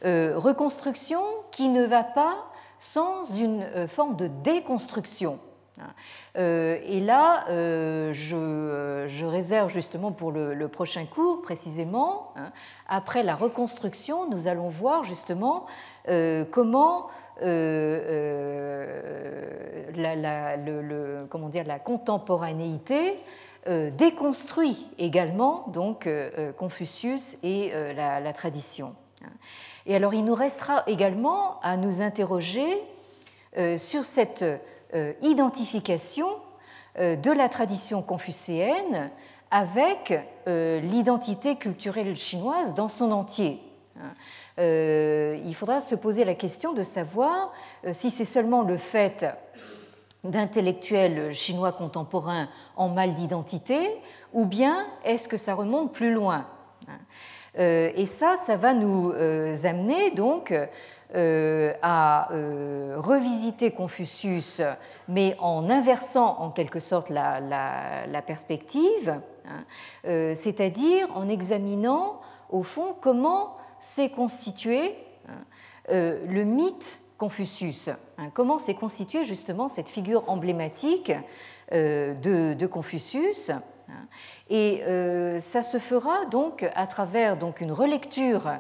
reconstruction 0.03 1.23
qui 1.53 1.69
ne 1.69 1.85
va 1.85 2.03
pas 2.03 2.37
sans 2.79 3.39
une 3.39 3.63
euh, 3.63 3.89
forme 3.89 4.17
de 4.17 4.27
déconstruction. 4.27 5.39
Euh, 6.39 6.79
et 6.85 7.01
là, 7.01 7.45
euh, 7.51 8.11
je, 8.15 9.27
réserve 9.27 9.71
justement 9.71 10.11
pour 10.11 10.33
le, 10.33 10.69
prochain 10.69 11.05
cours, 11.05 11.43
précisément, 11.43 12.33
hein, 12.37 12.51
après 12.89 13.23
la 13.23 13.35
reconstruction, 13.35 14.31
nous 14.31 14.49
allons 14.49 14.69
voir 14.69 15.05
justement 15.05 15.67
comment 16.07 17.09
la, 17.43 17.77
comment 21.29 21.49
dire, 21.51 21.65
la 21.65 21.79
contemporanéité 21.79 23.19
déconstruit 23.67 24.89
également 24.97 25.67
donc 25.69 26.09
Confucius 26.57 27.37
et 27.43 27.71
la, 27.95 28.33
tradition. 28.33 28.95
Et 29.87 29.95
alors 29.95 30.15
il 30.15 30.25
nous 30.25 30.35
restera 30.35 30.83
également 30.87 31.61
à 31.61 31.77
nous 31.77 32.03
interroger 32.03 32.67
euh, 33.57 33.79
sur 33.79 34.05
cette 34.05 34.45
euh, 34.95 35.13
identification 35.23 36.29
euh, 36.99 37.17
de 37.17 37.31
la 37.31 37.49
tradition 37.49 38.03
confucéenne 38.03 39.11
avec 39.51 40.13
l'identité 40.47 41.55
culturelle 41.55 42.17
chinoise 42.17 42.75
dans 42.75 42.89
son 42.89 43.13
entier. 43.13 43.61
Il 44.59 45.55
faudra 45.55 45.81
se 45.81 45.95
poser 45.95 46.25
la 46.25 46.35
question 46.35 46.73
de 46.73 46.83
savoir 46.83 47.53
si 47.93 48.11
c'est 48.11 48.25
seulement 48.25 48.63
le 48.63 48.77
fait 48.77 49.25
d'intellectuels 50.31 51.33
chinois 51.33 51.73
contemporains 51.73 52.49
en 52.77 52.89
mal 52.89 53.15
d'identité, 53.15 53.89
ou 54.33 54.45
bien 54.45 54.87
est-ce 55.05 55.29
que 55.29 55.37
ça 55.37 55.55
remonte 55.55 55.93
plus 55.93 56.13
loin 56.13 56.47
euh, 56.89 56.93
et 57.57 58.07
ça, 58.07 58.37
ça 58.37 58.57
va 58.57 58.75
nous 58.75 59.13
euh, 59.13 59.55
amener 59.65 60.11
donc 60.11 60.53
euh, 61.15 61.73
à 61.83 62.29
revisiter 62.97 63.71
Confucius, 63.71 64.61
mais 65.09 65.37
en 65.39 65.71
inversant 65.71 66.39
en 66.41 66.51
quelque 66.51 66.81
sorte 66.81 67.11
la, 67.11 68.23
perspective, 68.27 69.19
hein, 69.47 70.35
c'est-à-dire 70.35 71.09
en 71.15 71.29
examinant 71.29 72.21
au 72.51 72.63
fond 72.63 72.95
comment 73.01 73.57
s'est 73.79 74.11
constitué 74.11 74.95
hein, 75.29 75.45
le 75.89 76.45
mythe 76.45 77.01
Confucius, 77.19 77.89
hein, 78.19 78.31
comment 78.35 78.59
s'est 78.59 78.75
constituée 78.75 79.25
justement 79.25 79.69
cette 79.69 79.89
figure 79.89 80.29
emblématique 80.29 81.13
de, 81.73 82.67
Confucius. 82.67 83.53
Et 84.49 84.83
euh, 84.85 85.41
ça 85.41 85.63
se 85.63 85.79
fera 85.79 86.25
donc 86.27 86.69
à 86.75 86.87
travers 86.87 87.37
donc 87.37 87.61
une 87.61 87.73
relecture 87.73 88.51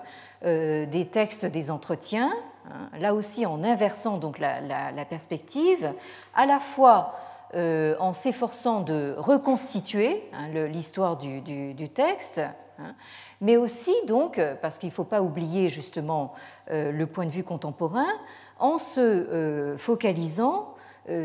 euh, 0.44 0.86
des 0.86 1.06
textes 1.06 1.46
des 1.46 1.70
entretiens, 1.70 2.32
hein, 2.68 2.88
là 2.98 3.14
aussi 3.14 3.46
en 3.46 3.62
inversant 3.62 4.18
donc 4.18 4.38
la, 4.38 5.04
perspective, 5.08 5.92
à 6.34 6.46
la 6.46 6.58
fois 6.58 7.14
euh, 7.54 7.94
en 8.00 8.12
s'efforçant 8.12 8.80
de 8.80 9.14
reconstituer 9.16 10.24
hein, 10.32 10.48
l'histoire 10.66 11.16
du, 11.16 11.88
texte, 11.90 12.40
hein, 12.80 12.94
mais 13.40 13.56
aussi 13.56 13.94
donc, 14.06 14.40
parce 14.60 14.78
qu'il 14.78 14.88
ne 14.88 14.94
faut 14.94 15.04
pas 15.04 15.22
oublier 15.22 15.68
justement 15.68 16.34
le 16.68 17.04
point 17.04 17.26
de 17.26 17.30
vue 17.30 17.44
contemporain, 17.44 18.08
en 18.58 18.78
se 18.78 19.76
focalisant 19.78 20.74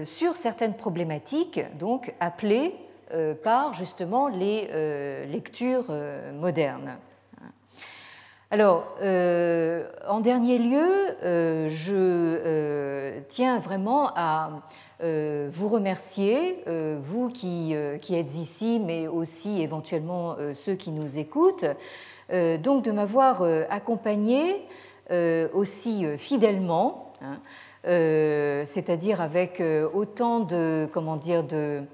sur 0.06 0.36
certaines 0.36 0.76
problématiques 0.76 1.62
donc 1.80 2.14
appelées 2.20 2.76
par 3.44 3.74
justement 3.74 4.28
les 4.28 4.70
euh, 4.72 5.26
lectures 5.26 5.86
euh, 5.90 6.32
modernes. 6.34 6.98
Alors, 8.50 8.98
en 10.10 10.20
dernier 10.20 10.58
lieu, 10.58 11.16
je 11.70 13.18
tiens 13.30 13.60
vraiment 13.60 14.12
à 14.14 14.50
vous 15.00 15.70
remercier, 15.70 16.62
vous 17.02 17.30
qui, 17.30 17.74
êtes 17.74 18.36
ici, 18.36 18.82
mais 18.86 19.08
aussi 19.08 19.62
éventuellement 19.62 20.36
ceux 20.54 20.76
qui 20.76 20.92
nous 20.92 21.18
écoutent, 21.18 21.64
donc 22.30 22.84
de 22.84 22.92
m'avoir 22.92 23.42
accompagné 23.70 24.68
aussi 25.54 26.06
fidèlement, 26.18 27.14
hein, 27.22 27.40
c'est-à-dire 28.66 29.22
avec 29.22 29.64
autant 29.94 30.42
de, 30.42 30.90
comment 30.92 31.16
dire, 31.16 31.46
de, 31.46 31.84
euh, 31.84 31.86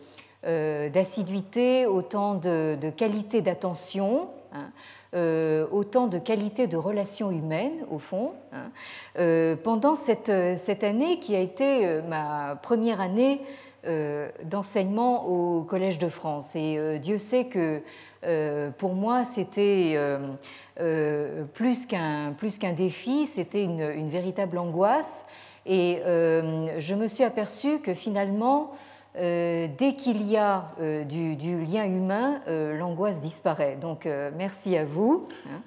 d'assiduité, 0.43 1.85
autant 1.85 2.35
de, 2.35 2.89
qualité 2.95 3.41
d'attention, 3.41 4.29
hein, 4.53 4.69
euh, 5.15 5.65
autant 5.71 6.07
de 6.07 6.19
qualité 6.19 6.67
de 6.67 6.77
relations 6.77 7.31
humaines, 7.31 7.85
au 7.89 7.97
fond, 7.97 8.33
hein, 8.53 8.71
euh, 9.17 9.55
pendant 9.55 9.95
cette, 9.95 10.31
cette, 10.57 10.83
année 10.83 11.19
qui 11.19 11.35
a 11.35 11.39
été 11.39 12.01
ma 12.07 12.57
première 12.61 13.01
année 13.01 13.41
d'enseignement 14.43 15.27
au 15.27 15.61
Collège 15.61 15.97
de 15.97 16.09
France. 16.09 16.57
Et 16.57 16.99
Dieu 16.99 17.17
sait 17.17 17.45
que 17.45 17.81
pour 18.77 18.95
moi, 18.95 19.23
c'était 19.23 19.97
plus 21.53 21.85
qu'un 21.85 22.33
qu'un 22.59 22.73
défi, 22.73 23.25
c'était 23.27 23.63
une, 23.63 23.79
une, 23.79 24.09
véritable 24.09 24.57
angoisse. 24.57 25.25
Et 25.65 26.01
je 26.03 26.95
me 26.95 27.07
suis 27.07 27.23
aperçue 27.23 27.79
que 27.79 27.93
finalement, 27.93 28.71
euh, 29.16 29.68
dès 29.78 29.93
qu'il 29.93 30.24
y 30.24 30.38
a 30.38 30.72
euh, 30.80 31.03
du, 31.03 31.66
lien 31.66 31.86
humain, 31.86 32.41
euh, 32.47 32.78
l'angoisse 32.78 33.20
disparaît. 33.20 33.76
Donc 33.76 34.08
merci 34.38 34.78
à 34.78 34.86
vous. 34.86 35.28
Hein. 35.47 35.62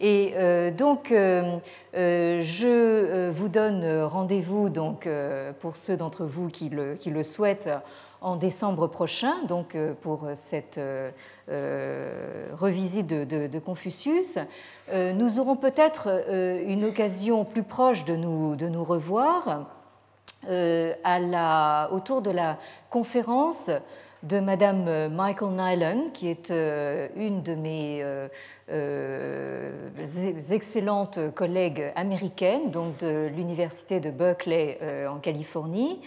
Et 0.00 0.34
donc 0.76 1.12
je 1.12 3.30
vous 3.30 3.48
donne 3.48 4.02
rendez-vous 4.02 4.68
donc 4.68 5.08
pour 5.60 5.76
ceux 5.76 5.96
d'entre 5.96 6.24
vous 6.24 6.48
qui 6.48 6.68
le, 6.68 6.94
qui 6.94 7.10
le, 7.10 7.22
souhaitent 7.22 7.70
en 8.20 8.36
décembre 8.36 8.88
prochain, 8.88 9.34
donc 9.46 9.76
pour 10.00 10.26
cette 10.34 10.80
revisite 11.48 13.06
de, 13.06 13.46
de 13.46 13.58
Confucius. 13.60 14.38
nous 14.92 15.38
aurons 15.38 15.54
peut-être 15.54 16.24
une 16.66 16.84
occasion 16.84 17.44
plus 17.44 17.62
proche 17.62 18.04
de 18.04 18.16
nous, 18.16 18.56
de 18.56 18.68
nous 18.68 18.82
revoir 18.82 19.81
à 20.48 21.18
la, 21.18 21.88
autour 21.92 22.22
de 22.22 22.30
la 22.30 22.58
conférence 22.90 23.70
de 24.22 24.38
Madame 24.38 25.08
Michael 25.08 25.50
Nyland, 25.50 26.10
qui 26.12 26.28
est 26.28 26.50
euh, 26.50 27.08
une 27.16 27.42
de 27.42 27.54
mes 27.54 28.02
euh, 28.02 29.78
excellentes 30.50 31.18
collègues 31.34 31.92
américaines, 31.96 32.70
donc 32.70 32.98
de 32.98 33.26
l'université 33.34 33.98
de 34.00 34.10
Berkeley 34.10 34.78
en 35.08 35.18
Californie, 35.18 36.00